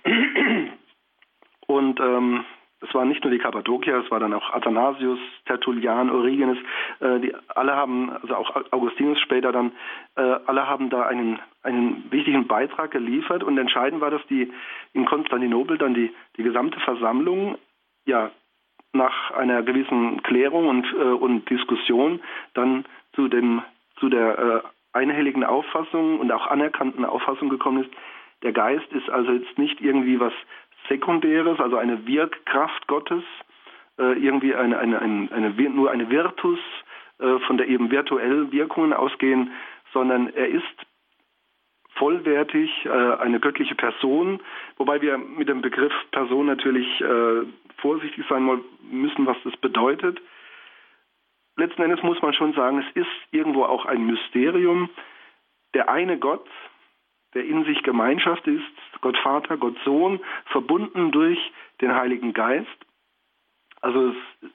Und 1.68 1.99
ähm, 1.99 2.45
es 2.80 2.93
waren 2.93 3.09
nicht 3.09 3.24
nur 3.24 3.32
die 3.32 3.39
Kappadokier, 3.39 3.97
es 3.97 4.11
war 4.11 4.20
dann 4.20 4.34
auch 4.34 4.53
Athanasius, 4.53 5.20
Tertullian, 5.45 6.09
Origenes, 6.09 6.57
äh, 6.99 7.20
die 7.20 7.34
alle 7.49 7.76
haben, 7.76 8.11
also 8.11 8.36
auch 8.36 8.55
Augustinus 8.72 9.20
später 9.20 9.51
dann, 9.51 9.72
äh, 10.15 10.22
alle 10.22 10.68
haben 10.68 10.89
da 10.89 11.03
einen, 11.03 11.39
einen 11.63 12.05
wichtigen 12.11 12.47
Beitrag 12.47 12.91
geliefert. 12.91 13.43
Und 13.43 13.57
entscheidend 13.57 14.01
war, 14.01 14.11
dass 14.11 14.26
die 14.28 14.51
in 14.93 15.05
Konstantinopel 15.05 15.78
dann 15.78 15.93
die, 15.93 16.13
die 16.38 16.43
gesamte 16.43 16.80
Versammlung 16.80 17.57
ja 18.05 18.32
nach 18.93 19.32
einer 19.32 19.63
gewissen 19.63 20.24
Klärung 20.24 20.68
und, 20.68 20.86
äh, 20.93 21.03
und 21.03 21.49
Diskussion 21.49 22.22
dann 22.53 22.86
zu 23.13 23.28
dem 23.28 23.61
zu 23.99 24.09
der 24.09 24.38
äh, 24.38 24.61
einhelligen 24.93 25.43
Auffassung 25.43 26.20
und 26.20 26.32
auch 26.32 26.47
anerkannten 26.47 27.05
Auffassung 27.05 27.49
gekommen 27.49 27.84
ist, 27.84 27.91
der 28.43 28.51
Geist 28.51 28.91
ist 28.91 29.09
also 29.09 29.32
jetzt 29.32 29.57
nicht 29.57 29.82
irgendwie 29.82 30.20
was 30.20 30.34
Sekundäres, 30.88 31.59
also 31.59 31.77
eine 31.77 32.05
Wirkkraft 32.07 32.88
Gottes, 32.88 33.23
äh, 33.99 34.13
irgendwie 34.13 34.53
eine, 34.53 34.77
eine, 34.77 34.99
eine, 35.01 35.29
eine, 35.31 35.69
nur 35.69 35.91
eine 35.91 36.09
Virtus, 36.09 36.59
äh, 37.19 37.39
von 37.39 37.57
der 37.57 37.67
eben 37.67 37.89
virtuell 37.89 38.51
Wirkungen 38.51 38.93
ausgehen, 38.93 39.51
sondern 39.91 40.33
er 40.33 40.49
ist 40.49 40.63
vollwertig 41.95 42.69
äh, 42.85 42.89
eine 42.89 43.39
göttliche 43.39 43.73
Person, 43.73 44.39
wobei 44.77 45.01
wir 45.01 45.17
mit 45.17 45.49
dem 45.49 45.61
Begriff 45.61 45.93
Person 46.11 46.45
natürlich 46.45 47.03
vorsichtig 47.77 48.25
sein 48.27 48.43
müssen, 48.89 49.25
was 49.25 49.38
das 49.43 49.55
bedeutet. 49.57 50.19
Letzten 51.57 51.81
Endes 51.81 52.03
muss 52.03 52.21
man 52.21 52.33
schon 52.33 52.53
sagen, 52.53 52.79
es 52.79 52.95
ist 52.95 53.11
irgendwo 53.31 53.63
auch 53.63 53.85
ein 53.85 54.05
Mysterium. 54.05 54.89
Der 55.73 55.89
eine 55.89 56.17
Gott, 56.17 56.47
der 57.34 57.45
in 57.45 57.65
sich 57.65 57.84
Gemeinschaft 57.84 58.47
ist, 58.47 58.63
Gott 59.01 59.17
Vater, 59.17 59.57
Gott 59.57 59.78
Sohn, 59.84 60.19
verbunden 60.45 61.11
durch 61.11 61.39
den 61.82 61.93
Heiligen 61.93 62.34
Geist. 62.34 62.67
Also 63.82 64.09
es, 64.09 64.49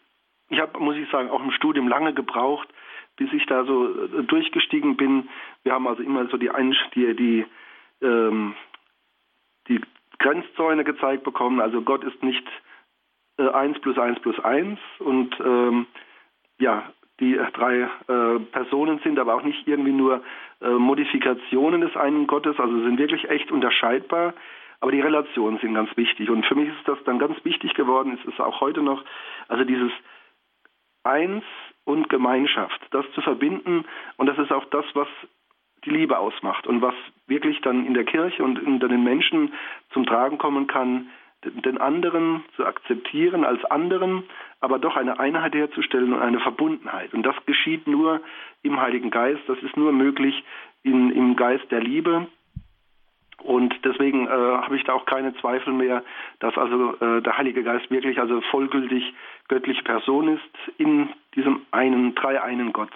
ich 0.48 0.60
habe, 0.60 0.78
muss 0.80 0.96
ich 0.96 1.08
sagen, 1.10 1.30
auch 1.30 1.42
im 1.42 1.52
Studium 1.52 1.88
lange 1.88 2.12
gebraucht, 2.12 2.68
bis 3.16 3.32
ich 3.32 3.46
da 3.46 3.64
so 3.64 3.88
äh, 3.88 4.24
durchgestiegen 4.24 4.96
bin. 4.96 5.28
Wir 5.62 5.72
haben 5.72 5.86
also 5.86 6.02
immer 6.02 6.26
so 6.28 6.36
die, 6.36 6.50
die, 6.94 7.14
die, 7.14 7.46
ähm, 8.02 8.54
die 9.68 9.80
Grenzzäune 10.18 10.84
gezeigt 10.84 11.24
bekommen. 11.24 11.60
Also 11.60 11.82
Gott 11.82 12.04
ist 12.04 12.22
nicht 12.22 12.46
äh, 13.38 13.48
1 13.48 13.80
plus 13.80 13.98
1 13.98 14.20
plus 14.20 14.38
1 14.40 14.78
und 14.98 15.38
ähm, 15.40 15.86
ja, 16.58 16.92
die 17.22 17.40
drei 17.54 17.88
äh, 18.08 18.38
Personen 18.52 19.00
sind 19.02 19.18
aber 19.18 19.34
auch 19.34 19.42
nicht 19.42 19.66
irgendwie 19.66 19.92
nur 19.92 20.22
äh, 20.60 20.68
Modifikationen 20.68 21.80
des 21.80 21.96
einen 21.96 22.26
Gottes, 22.26 22.58
also 22.58 22.82
sind 22.82 22.98
wirklich 22.98 23.30
echt 23.30 23.50
unterscheidbar. 23.50 24.34
Aber 24.80 24.90
die 24.90 25.00
Relationen 25.00 25.58
sind 25.58 25.74
ganz 25.74 25.96
wichtig. 25.96 26.28
Und 26.28 26.44
für 26.44 26.56
mich 26.56 26.68
ist 26.68 26.88
das 26.88 26.98
dann 27.04 27.20
ganz 27.20 27.36
wichtig 27.44 27.74
geworden, 27.74 28.18
es 28.20 28.28
ist 28.28 28.40
auch 28.40 28.60
heute 28.60 28.82
noch, 28.82 29.04
also 29.48 29.64
dieses 29.64 29.92
Eins 31.04 31.44
und 31.84 32.08
Gemeinschaft, 32.08 32.80
das 32.90 33.04
zu 33.14 33.22
verbinden. 33.22 33.84
Und 34.16 34.26
das 34.26 34.38
ist 34.38 34.52
auch 34.52 34.64
das, 34.66 34.84
was 34.94 35.08
die 35.84 35.90
Liebe 35.90 36.18
ausmacht 36.18 36.66
und 36.66 36.82
was 36.82 36.94
wirklich 37.26 37.60
dann 37.60 37.86
in 37.86 37.94
der 37.94 38.04
Kirche 38.04 38.42
und 38.42 38.60
unter 38.62 38.88
den 38.88 39.02
Menschen 39.02 39.52
zum 39.92 40.06
Tragen 40.06 40.38
kommen 40.38 40.66
kann, 40.66 41.08
den 41.44 41.78
anderen 41.78 42.44
zu 42.56 42.64
akzeptieren 42.64 43.44
als 43.44 43.64
anderen, 43.64 44.24
aber 44.60 44.78
doch 44.78 44.96
eine 44.96 45.18
Einheit 45.18 45.54
herzustellen 45.54 46.12
und 46.12 46.20
eine 46.20 46.40
Verbundenheit. 46.40 47.12
Und 47.14 47.24
das 47.24 47.34
geschieht 47.46 47.86
nur 47.86 48.20
im 48.62 48.80
Heiligen 48.80 49.10
Geist, 49.10 49.42
das 49.46 49.58
ist 49.58 49.76
nur 49.76 49.92
möglich 49.92 50.44
in, 50.82 51.10
im 51.10 51.36
Geist 51.36 51.70
der 51.70 51.80
Liebe. 51.80 52.26
Und 53.42 53.74
deswegen 53.84 54.26
äh, 54.26 54.30
habe 54.30 54.76
ich 54.76 54.84
da 54.84 54.92
auch 54.92 55.04
keine 55.04 55.34
Zweifel 55.36 55.72
mehr, 55.72 56.04
dass 56.38 56.56
also 56.56 56.94
äh, 57.00 57.22
der 57.22 57.36
Heilige 57.36 57.64
Geist 57.64 57.90
wirklich 57.90 58.20
also 58.20 58.40
vollgültig 58.52 59.02
göttliche 59.48 59.82
Person 59.82 60.28
ist 60.28 60.78
in 60.78 61.08
diesem 61.34 61.62
einen, 61.72 62.14
drei 62.14 62.40
einen 62.40 62.72
Gott. 62.72 62.92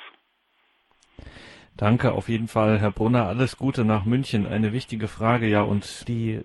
Danke 1.77 2.13
auf 2.13 2.31
jeden 2.31 2.49
Fall, 2.49 2.79
Herr 2.79 2.91
Brunner. 2.91 3.27
Alles 3.27 3.59
Gute 3.59 3.85
nach 3.85 4.07
München. 4.07 4.47
Eine 4.47 4.73
wichtige 4.73 5.09
Frage, 5.09 5.47
ja. 5.47 5.61
Und 5.61 6.09
die, 6.09 6.41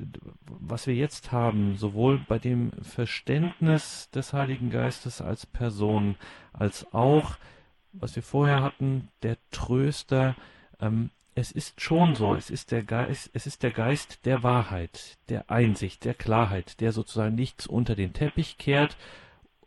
was 0.48 0.88
wir 0.88 0.96
jetzt 0.96 1.32
haben, 1.32 1.78
sowohl 1.78 2.20
bei 2.28 2.38
dem 2.38 2.72
Verständnis 2.82 4.10
des 4.12 4.34
Heiligen 4.34 4.70
Geistes 4.70 5.22
als 5.22 5.46
Person, 5.46 6.16
als 6.52 6.94
auch, 6.94 7.38
was 7.94 8.16
wir 8.18 8.24
vorher 8.24 8.62
hatten, 8.62 9.08
der 9.24 9.38
Tröster, 9.52 10.36
ähm, 10.82 11.12
es 11.34 11.54
ist 11.54 11.80
schon 11.80 12.16
so, 12.16 12.36
es 12.36 12.50
ist 12.50 12.72
der 12.72 12.84
Geist, 12.84 13.30
es 13.34 13.48
ist 13.48 13.64
der 13.64 13.72
Geist 13.72 14.26
der 14.26 14.44
Wahrheit, 14.44 15.18
der 15.30 15.50
Einsicht, 15.50 16.04
der 16.04 16.14
Klarheit, 16.14 16.82
der 16.82 16.92
sozusagen 16.92 17.36
nichts 17.36 17.68
unter 17.68 17.96
den 17.96 18.12
Teppich 18.12 18.58
kehrt, 18.58 18.98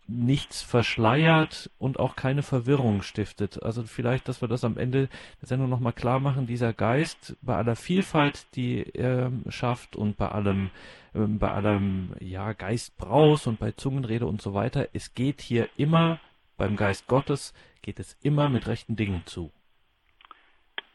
nichts 0.07 0.63
verschleiert 0.63 1.71
und 1.79 1.99
auch 1.99 2.17
keine 2.17 2.43
Verwirrung 2.43 3.03
stiftet. 3.03 3.63
Also 3.63 3.83
vielleicht, 3.85 4.29
dass 4.29 4.43
wir 4.43 4.49
das 4.49 4.65
am 4.65 4.77
Ende 4.77 5.09
der 5.41 5.49
Sendung 5.49 5.71
nochmal 5.71 5.93
klar 5.93 6.21
machen, 6.21 6.47
dieser 6.47 6.73
Geist 6.73 7.37
bei 7.43 7.55
aller 7.57 7.77
Vielfalt, 7.77 8.47
die 8.55 8.85
er 8.95 9.33
schafft 9.49 9.97
und 9.97 10.17
bei 10.17 10.29
allem, 10.29 10.71
ähm, 11.15 11.39
bei 11.39 11.51
allem, 11.51 12.11
ja, 12.21 12.53
Geistbraus 12.53 13.47
und 13.47 13.59
bei 13.59 13.73
Zungenrede 13.73 14.27
und 14.27 14.43
so 14.43 14.53
weiter, 14.53 14.89
es 14.93 15.15
geht 15.15 15.41
hier 15.41 15.69
immer, 15.77 16.19
beim 16.59 16.77
Geist 16.77 17.09
Gottes 17.09 17.55
geht 17.83 17.99
es 17.99 18.19
immer 18.23 18.49
mit 18.49 18.67
rechten 18.67 18.97
Dingen 18.97 19.23
zu. 19.25 19.51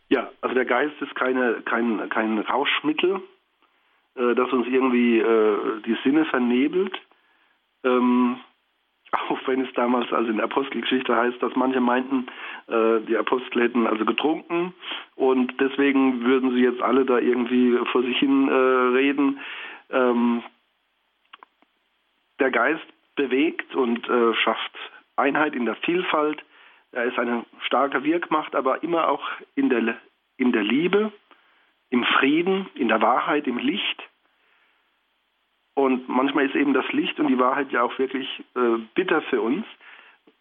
Ja, 0.10 0.30
also 0.41 0.55
der 0.55 0.66
Geist 0.66 0.99
ist 1.01 1.16
keine, 1.16 1.62
kein, 1.66 2.10
kein 2.10 2.39
Rauschmittel, 2.39 3.22
äh, 4.16 4.36
das 4.36 4.51
uns 4.51 4.68
irgendwie 4.68 5.20
äh, 5.20 5.82
die 5.82 5.97
Sinne 6.03 6.26
vernebelt. 6.26 6.95
Ähm, 7.84 8.38
auch 9.12 9.39
wenn 9.47 9.62
es 9.62 9.74
damals 9.74 10.12
also 10.14 10.30
in 10.30 10.38
der 10.38 10.45
Apostelgeschichte 10.45 11.16
heißt, 11.16 11.41
dass 11.41 11.55
manche 11.55 11.82
meinten, 11.82 12.28
äh, 12.68 12.99
die 13.07 13.18
Apostel 13.18 13.64
hätten 13.64 13.88
also 13.88 14.05
getrunken 14.05 14.74
und 15.16 15.60
deswegen 15.60 16.24
würden 16.26 16.51
sie 16.51 16.62
jetzt 16.62 16.82
alle 16.82 17.05
da 17.05 17.18
irgendwie 17.18 17.78
vor 17.91 18.03
sich 18.03 18.18
hin 18.18 18.47
äh, 18.47 18.53
reden. 18.53 19.39
Ähm, 19.89 20.43
der 22.39 22.51
Geist 22.51 22.86
bewegt 23.16 23.76
und 23.76 24.07
äh, 24.07 24.34
schafft 24.36 24.78
Einheit 25.16 25.55
in 25.55 25.66
der 25.66 25.76
Vielfalt. 25.76 26.43
Er 26.91 27.05
ist 27.05 27.20
eine 27.20 27.45
starke 27.66 28.03
Wirkmacht, 28.03 28.55
aber 28.55 28.84
immer 28.84 29.10
auch 29.10 29.28
in 29.55 29.70
der, 29.70 29.97
in 30.38 30.51
der 30.51 30.64
Liebe, 30.64 31.12
im 31.89 32.03
Frieden, 32.03 32.68
in 32.76 32.88
der 32.88 33.01
Wahrheit, 33.01 33.47
im 33.47 33.57
Licht. 33.57 34.09
Und 35.80 36.09
manchmal 36.09 36.45
ist 36.45 36.55
eben 36.55 36.73
das 36.73 36.91
Licht 36.91 37.21
und 37.21 37.27
die 37.27 37.39
Wahrheit 37.39 37.71
ja 37.71 37.84
auch 37.84 37.97
wirklich 37.97 38.27
äh, 38.53 38.80
bitter 38.95 39.21
für 39.21 39.39
uns. 39.39 39.65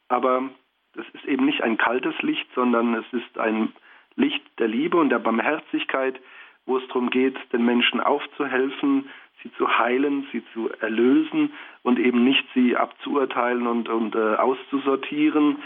Aber 0.08 0.50
es 0.96 1.08
ist 1.14 1.24
eben 1.26 1.44
nicht 1.46 1.62
ein 1.62 1.76
kaltes 1.76 2.20
Licht, 2.22 2.48
sondern 2.56 2.94
es 2.94 3.04
ist 3.12 3.38
ein 3.38 3.72
Licht 4.16 4.42
der 4.58 4.66
Liebe 4.66 4.96
und 4.96 5.10
der 5.10 5.20
Barmherzigkeit, 5.20 6.20
wo 6.66 6.78
es 6.78 6.86
darum 6.88 7.10
geht, 7.10 7.36
den 7.52 7.64
Menschen 7.64 8.00
aufzuhelfen, 8.00 9.08
sie 9.40 9.52
zu 9.52 9.78
heilen, 9.78 10.26
sie 10.32 10.42
zu 10.52 10.70
erlösen 10.80 11.52
und 11.84 12.00
eben 12.00 12.24
nicht 12.24 12.44
sie 12.52 12.76
abzuurteilen 12.76 13.68
und, 13.68 13.88
und 13.88 14.16
äh, 14.16 14.34
auszusortieren, 14.34 15.58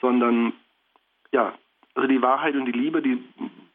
sondern 0.00 0.52
ja, 1.32 1.52
also 1.96 2.06
die 2.06 2.22
Wahrheit 2.22 2.54
und 2.54 2.66
die 2.66 2.78
Liebe, 2.78 3.02
die 3.02 3.24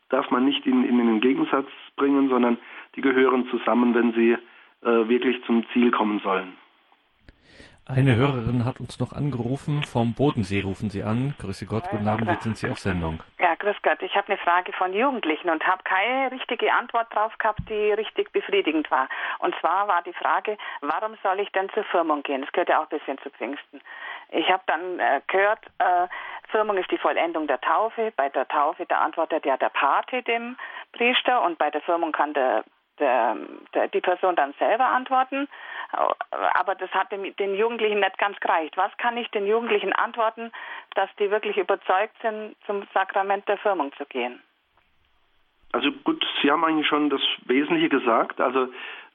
darf 0.07 0.31
man 0.31 0.45
nicht 0.45 0.65
in, 0.65 0.85
in 0.85 0.97
den 0.97 1.19
Gegensatz 1.19 1.67
bringen, 1.97 2.29
sondern 2.29 2.57
die 2.95 3.01
gehören 3.01 3.49
zusammen, 3.49 3.93
wenn 3.93 4.13
sie 4.13 4.37
wirklich 4.81 5.43
zum 5.45 5.65
Ziel 5.73 5.91
kommen 5.91 6.19
sollen. 6.19 6.57
Eine 7.87 8.15
Hörerin 8.15 8.63
hat 8.63 8.79
uns 8.79 8.99
noch 8.99 9.11
angerufen, 9.11 9.83
vom 9.83 10.13
Bodensee 10.13 10.61
rufen 10.61 10.89
Sie 10.89 11.03
an. 11.03 11.33
Grüße 11.39 11.65
Gott, 11.65 11.89
guten 11.89 12.07
Abend, 12.07 12.29
jetzt 12.29 12.43
sind 12.43 12.55
Sie 12.55 12.69
auf 12.69 12.77
Sendung. 12.77 13.19
Ja, 13.39 13.55
grüß 13.55 13.75
Gott. 13.81 14.01
Ich 14.01 14.15
habe 14.15 14.27
eine 14.29 14.37
Frage 14.37 14.71
von 14.73 14.93
Jugendlichen 14.93 15.49
und 15.49 15.65
habe 15.65 15.83
keine 15.83 16.31
richtige 16.31 16.71
Antwort 16.71 17.13
drauf 17.13 17.37
gehabt, 17.37 17.59
die 17.67 17.91
richtig 17.91 18.31
befriedigend 18.31 18.89
war. 18.91 19.09
Und 19.39 19.55
zwar 19.59 19.87
war 19.87 20.03
die 20.03 20.13
Frage, 20.13 20.57
warum 20.81 21.17
soll 21.21 21.39
ich 21.39 21.51
denn 21.51 21.69
zur 21.73 21.83
Firmung 21.85 22.23
gehen? 22.23 22.41
Das 22.41 22.51
gehört 22.53 22.69
ja 22.69 22.79
auch 22.79 22.89
ein 22.89 22.97
bisschen 22.97 23.17
zu 23.17 23.29
Pfingsten. 23.31 23.81
Ich 24.29 24.49
habe 24.49 24.63
dann 24.67 24.99
äh, 24.99 25.19
gehört, 25.27 25.65
äh, 25.79 26.07
Firmung 26.49 26.77
ist 26.77 26.91
die 26.91 26.97
Vollendung 26.97 27.47
der 27.47 27.59
Taufe. 27.59 28.13
Bei 28.15 28.29
der 28.29 28.47
Taufe, 28.47 28.85
da 28.85 28.99
antwortet 28.99 29.45
ja 29.45 29.57
der 29.57 29.69
Pate 29.69 30.23
dem 30.23 30.55
Priester 30.93 31.43
und 31.43 31.57
bei 31.57 31.69
der 31.71 31.81
Firmung 31.81 32.11
kann 32.13 32.33
der 32.33 32.63
der, 32.99 33.37
der, 33.73 33.87
die 33.89 34.01
Person 34.01 34.35
dann 34.35 34.53
selber 34.59 34.85
antworten. 34.85 35.47
Aber 36.53 36.75
das 36.75 36.91
hat 36.91 37.11
dem, 37.11 37.35
den 37.35 37.55
Jugendlichen 37.55 37.99
nicht 37.99 38.17
ganz 38.17 38.39
gereicht. 38.39 38.77
Was 38.77 38.95
kann 38.97 39.17
ich 39.17 39.29
den 39.31 39.45
Jugendlichen 39.45 39.93
antworten, 39.93 40.51
dass 40.95 41.09
die 41.19 41.31
wirklich 41.31 41.57
überzeugt 41.57 42.15
sind, 42.21 42.55
zum 42.65 42.83
Sakrament 42.93 43.47
der 43.47 43.57
Firmung 43.57 43.91
zu 43.93 44.05
gehen? 44.05 44.41
Also 45.73 45.91
gut, 46.03 46.25
Sie 46.41 46.51
haben 46.51 46.63
eigentlich 46.65 46.87
schon 46.87 47.09
das 47.09 47.21
Wesentliche 47.45 47.89
gesagt. 47.89 48.41
Also 48.41 48.67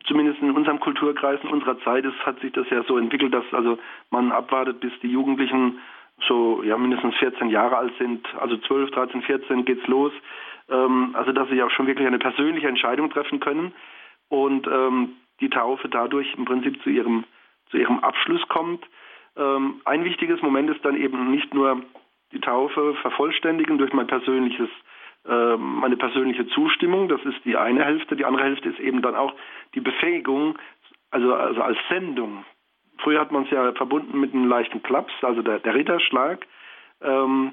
zumindest 0.06 0.40
in 0.40 0.52
unserem 0.52 0.80
Kulturkreis 0.80 1.40
in 1.42 1.50
unserer 1.50 1.78
Zeit 1.80 2.04
ist, 2.04 2.18
hat 2.24 2.40
sich 2.40 2.52
das 2.52 2.68
ja 2.70 2.82
so 2.84 2.98
entwickelt, 2.98 3.34
dass 3.34 3.44
also 3.52 3.78
man 4.10 4.32
abwartet, 4.32 4.80
bis 4.80 4.92
die 5.02 5.10
Jugendlichen 5.10 5.80
so 6.26 6.62
ja 6.62 6.78
mindestens 6.78 7.14
14 7.16 7.50
Jahre 7.50 7.76
alt 7.76 7.92
sind, 7.98 8.26
also 8.40 8.56
12, 8.56 8.90
13, 8.90 9.22
14 9.22 9.64
geht's 9.64 9.86
los. 9.86 10.12
Ähm, 10.68 11.14
also 11.14 11.32
dass 11.32 11.48
sie 11.48 11.62
auch 11.62 11.70
schon 11.70 11.86
wirklich 11.86 12.06
eine 12.06 12.18
persönliche 12.18 12.68
Entscheidung 12.68 13.10
treffen 13.10 13.40
können 13.40 13.72
und 14.28 14.66
ähm, 14.66 15.12
die 15.40 15.50
Taufe 15.50 15.88
dadurch 15.88 16.34
im 16.36 16.44
Prinzip 16.44 16.82
zu 16.82 16.90
ihrem 16.90 17.24
zu 17.70 17.78
ihrem 17.78 17.98
Abschluss 18.00 18.46
kommt. 18.48 18.84
Ähm, 19.36 19.80
ein 19.84 20.04
wichtiges 20.04 20.40
Moment 20.42 20.70
ist 20.70 20.84
dann 20.84 20.96
eben 20.96 21.30
nicht 21.30 21.52
nur 21.52 21.82
die 22.32 22.40
Taufe 22.40 22.94
vervollständigen 23.02 23.78
durch 23.78 23.92
mein 23.92 24.06
persönliches 24.06 24.70
äh, 25.28 25.56
meine 25.56 25.96
persönliche 25.96 26.46
Zustimmung, 26.48 27.08
das 27.08 27.20
ist 27.24 27.44
die 27.44 27.56
eine 27.56 27.84
Hälfte, 27.84 28.14
die 28.14 28.24
andere 28.24 28.44
Hälfte 28.44 28.68
ist 28.68 28.78
eben 28.78 29.02
dann 29.02 29.16
auch 29.16 29.34
die 29.74 29.80
Befähigung, 29.80 30.56
also, 31.10 31.34
also 31.34 31.62
als 31.62 31.78
Sendung. 31.88 32.44
Früher 32.98 33.20
hat 33.20 33.32
man 33.32 33.44
es 33.44 33.50
ja 33.50 33.72
verbunden 33.72 34.20
mit 34.20 34.32
einem 34.32 34.48
leichten 34.48 34.82
Klaps, 34.82 35.12
also 35.22 35.42
der, 35.42 35.58
der 35.58 35.74
Ritterschlag. 35.74 36.46
Ähm, 37.02 37.52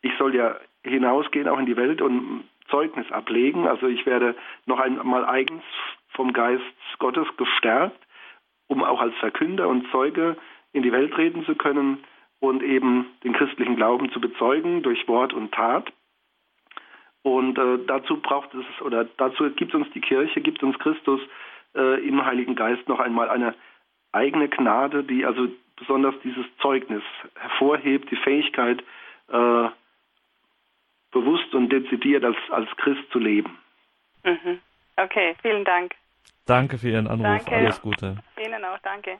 ich 0.00 0.12
soll 0.18 0.34
ja 0.34 0.56
hinausgehen, 0.84 1.48
auch 1.48 1.58
in 1.58 1.66
die 1.66 1.76
Welt 1.76 2.00
und 2.00 2.44
Zeugnis 2.68 3.10
ablegen. 3.10 3.66
Also 3.66 3.86
ich 3.86 4.06
werde 4.06 4.34
noch 4.66 4.78
einmal 4.78 5.24
eigens 5.24 5.62
vom 6.10 6.32
Geist 6.32 6.62
Gottes 6.98 7.26
gestärkt, 7.36 7.98
um 8.68 8.82
auch 8.82 9.00
als 9.00 9.14
Verkünder 9.16 9.68
und 9.68 9.90
Zeuge 9.90 10.36
in 10.72 10.82
die 10.82 10.92
Welt 10.92 11.12
treten 11.12 11.44
zu 11.44 11.54
können 11.54 12.04
und 12.40 12.62
eben 12.62 13.06
den 13.22 13.32
christlichen 13.32 13.76
Glauben 13.76 14.10
zu 14.12 14.20
bezeugen 14.20 14.82
durch 14.82 15.06
Wort 15.08 15.32
und 15.32 15.52
Tat. 15.52 15.92
Und 17.22 17.58
äh, 17.58 17.78
dazu 17.86 18.18
braucht 18.18 18.52
es 18.54 18.82
oder 18.82 19.04
dazu 19.04 19.48
gibt 19.50 19.74
uns 19.74 19.90
die 19.94 20.00
Kirche, 20.00 20.40
gibt 20.42 20.62
uns 20.62 20.78
Christus 20.78 21.20
äh, 21.74 22.06
im 22.06 22.24
Heiligen 22.24 22.54
Geist 22.54 22.86
noch 22.86 23.00
einmal 23.00 23.30
eine 23.30 23.54
eigene 24.12 24.48
Gnade, 24.48 25.04
die 25.04 25.24
also 25.24 25.48
besonders 25.76 26.14
dieses 26.22 26.44
Zeugnis 26.60 27.02
hervorhebt, 27.34 28.10
die 28.10 28.16
Fähigkeit, 28.16 28.84
äh, 29.28 29.68
bewusst 31.14 31.54
und 31.54 31.70
dezidiert 31.70 32.24
als, 32.24 32.36
als 32.50 32.68
Christ 32.76 33.10
zu 33.10 33.18
leben. 33.18 33.56
Mhm. 34.24 34.58
Okay, 34.96 35.34
vielen 35.40 35.64
Dank. 35.64 35.94
Danke 36.44 36.76
für 36.76 36.90
Ihren 36.90 37.06
Anruf. 37.06 37.44
Danke. 37.44 37.56
Alles 37.56 37.80
Gute. 37.80 38.16
Ihnen 38.36 38.64
auch, 38.64 38.78
danke. 38.82 39.16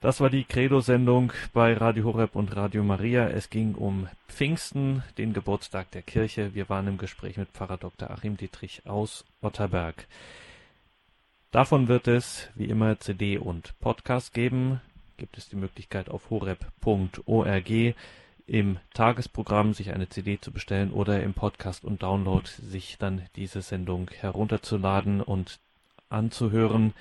Das 0.00 0.20
war 0.20 0.30
die 0.30 0.44
Credo-Sendung 0.44 1.32
bei 1.52 1.74
Radio 1.74 2.04
Horeb 2.04 2.36
und 2.36 2.54
Radio 2.56 2.84
Maria. 2.84 3.26
Es 3.26 3.50
ging 3.50 3.74
um 3.74 4.08
Pfingsten, 4.28 5.02
den 5.18 5.32
Geburtstag 5.32 5.90
der 5.90 6.02
Kirche. 6.02 6.54
Wir 6.54 6.68
waren 6.68 6.86
im 6.86 6.98
Gespräch 6.98 7.36
mit 7.36 7.48
Pfarrer 7.48 7.78
Dr. 7.78 8.08
Achim 8.10 8.36
Dietrich 8.36 8.82
aus 8.86 9.24
Otterberg. 9.42 10.06
Davon 11.50 11.88
wird 11.88 12.06
es 12.06 12.48
wie 12.54 12.66
immer 12.66 13.00
CD 13.00 13.38
und 13.38 13.74
Podcast 13.80 14.32
geben. 14.32 14.80
Gibt 15.16 15.36
es 15.36 15.48
die 15.48 15.56
Möglichkeit 15.56 16.08
auf 16.08 16.30
horeb.org 16.30 17.94
im 18.48 18.78
Tagesprogramm 18.94 19.74
sich 19.74 19.92
eine 19.92 20.08
CD 20.08 20.40
zu 20.40 20.52
bestellen 20.52 20.90
oder 20.90 21.22
im 21.22 21.34
Podcast 21.34 21.84
und 21.84 22.02
Download 22.02 22.46
sich 22.46 22.96
dann 22.98 23.26
diese 23.36 23.60
Sendung 23.60 24.10
herunterzuladen 24.10 25.20
und 25.20 25.60
anzuhören. 26.08 26.94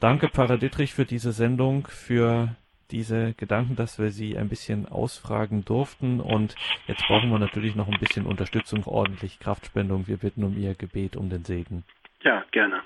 Danke, 0.00 0.28
Pfarrer 0.28 0.58
Dittrich, 0.58 0.94
für 0.94 1.04
diese 1.04 1.32
Sendung, 1.32 1.88
für 1.88 2.54
diese 2.92 3.34
Gedanken, 3.34 3.74
dass 3.74 3.98
wir 3.98 4.10
Sie 4.10 4.38
ein 4.38 4.48
bisschen 4.48 4.86
ausfragen 4.86 5.64
durften. 5.64 6.20
Und 6.20 6.54
jetzt 6.86 7.04
brauchen 7.06 7.30
wir 7.30 7.38
natürlich 7.38 7.74
noch 7.74 7.88
ein 7.88 7.98
bisschen 7.98 8.24
Unterstützung, 8.24 8.84
ordentlich 8.86 9.40
Kraftspendung. 9.40 10.06
Wir 10.06 10.18
bitten 10.18 10.44
um 10.44 10.56
Ihr 10.56 10.74
Gebet, 10.74 11.16
um 11.16 11.28
den 11.28 11.44
Segen. 11.44 11.84
Ja, 12.22 12.44
gerne. 12.52 12.82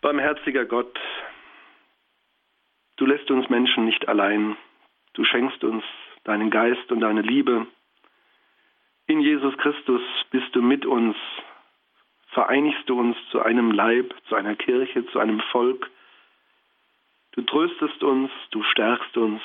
Barmherziger 0.00 0.64
Gott, 0.64 0.98
du 2.96 3.04
lässt 3.04 3.30
uns 3.30 3.50
Menschen 3.50 3.84
nicht 3.84 4.08
allein. 4.08 4.56
Du 5.14 5.24
schenkst 5.24 5.62
uns 5.64 5.84
deinen 6.24 6.50
Geist 6.50 6.90
und 6.92 7.00
deine 7.00 7.22
Liebe. 7.22 7.66
In 9.06 9.20
Jesus 9.20 9.56
Christus 9.58 10.02
bist 10.30 10.54
du 10.54 10.62
mit 10.62 10.86
uns 10.86 11.16
vereinigst 12.30 12.88
du 12.88 12.98
uns 12.98 13.16
zu 13.30 13.40
einem 13.40 13.72
Leib, 13.72 14.14
zu 14.28 14.34
einer 14.34 14.54
Kirche, 14.56 15.06
zu 15.06 15.18
einem 15.18 15.40
Volk. 15.52 15.90
Du 17.32 17.42
tröstest 17.42 18.02
uns, 18.02 18.30
du 18.50 18.62
stärkst 18.62 19.16
uns, 19.16 19.42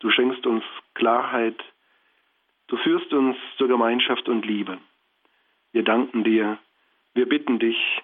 du 0.00 0.10
schenkst 0.10 0.46
uns 0.46 0.64
Klarheit, 0.94 1.62
du 2.68 2.76
führst 2.78 3.12
uns 3.12 3.36
zur 3.56 3.68
Gemeinschaft 3.68 4.28
und 4.28 4.46
Liebe. 4.46 4.78
Wir 5.72 5.82
danken 5.82 6.24
dir, 6.24 6.58
wir 7.14 7.28
bitten 7.28 7.58
dich, 7.58 8.02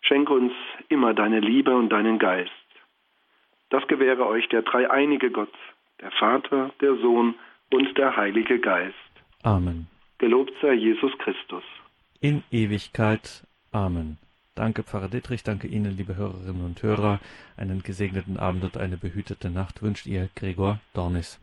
schenk 0.00 0.30
uns 0.30 0.52
immer 0.88 1.14
deine 1.14 1.40
Liebe 1.40 1.74
und 1.74 1.90
deinen 1.90 2.18
Geist. 2.18 2.52
Das 3.70 3.86
gewähre 3.86 4.26
euch 4.26 4.48
der 4.48 4.62
dreieinige 4.62 5.30
Gott, 5.30 5.52
der 6.00 6.10
Vater, 6.12 6.72
der 6.80 6.96
Sohn 6.96 7.34
und 7.70 7.96
der 7.98 8.16
Heilige 8.16 8.58
Geist. 8.60 8.94
Amen. 9.42 9.86
Gelobt 10.18 10.52
sei 10.60 10.72
Jesus 10.74 11.16
Christus 11.18 11.64
in 12.20 12.42
Ewigkeit. 12.50 13.46
Amen. 13.72 14.18
Danke, 14.54 14.82
Pfarrer 14.82 15.08
Dittrich, 15.08 15.44
danke 15.44 15.68
Ihnen, 15.68 15.96
liebe 15.96 16.16
Hörerinnen 16.16 16.64
und 16.64 16.82
Hörer. 16.82 17.20
Einen 17.56 17.82
gesegneten 17.82 18.38
Abend 18.38 18.64
und 18.64 18.76
eine 18.76 18.96
behütete 18.96 19.50
Nacht 19.50 19.82
wünscht 19.82 20.06
Ihr 20.06 20.28
Gregor 20.34 20.80
Dornis. 20.94 21.40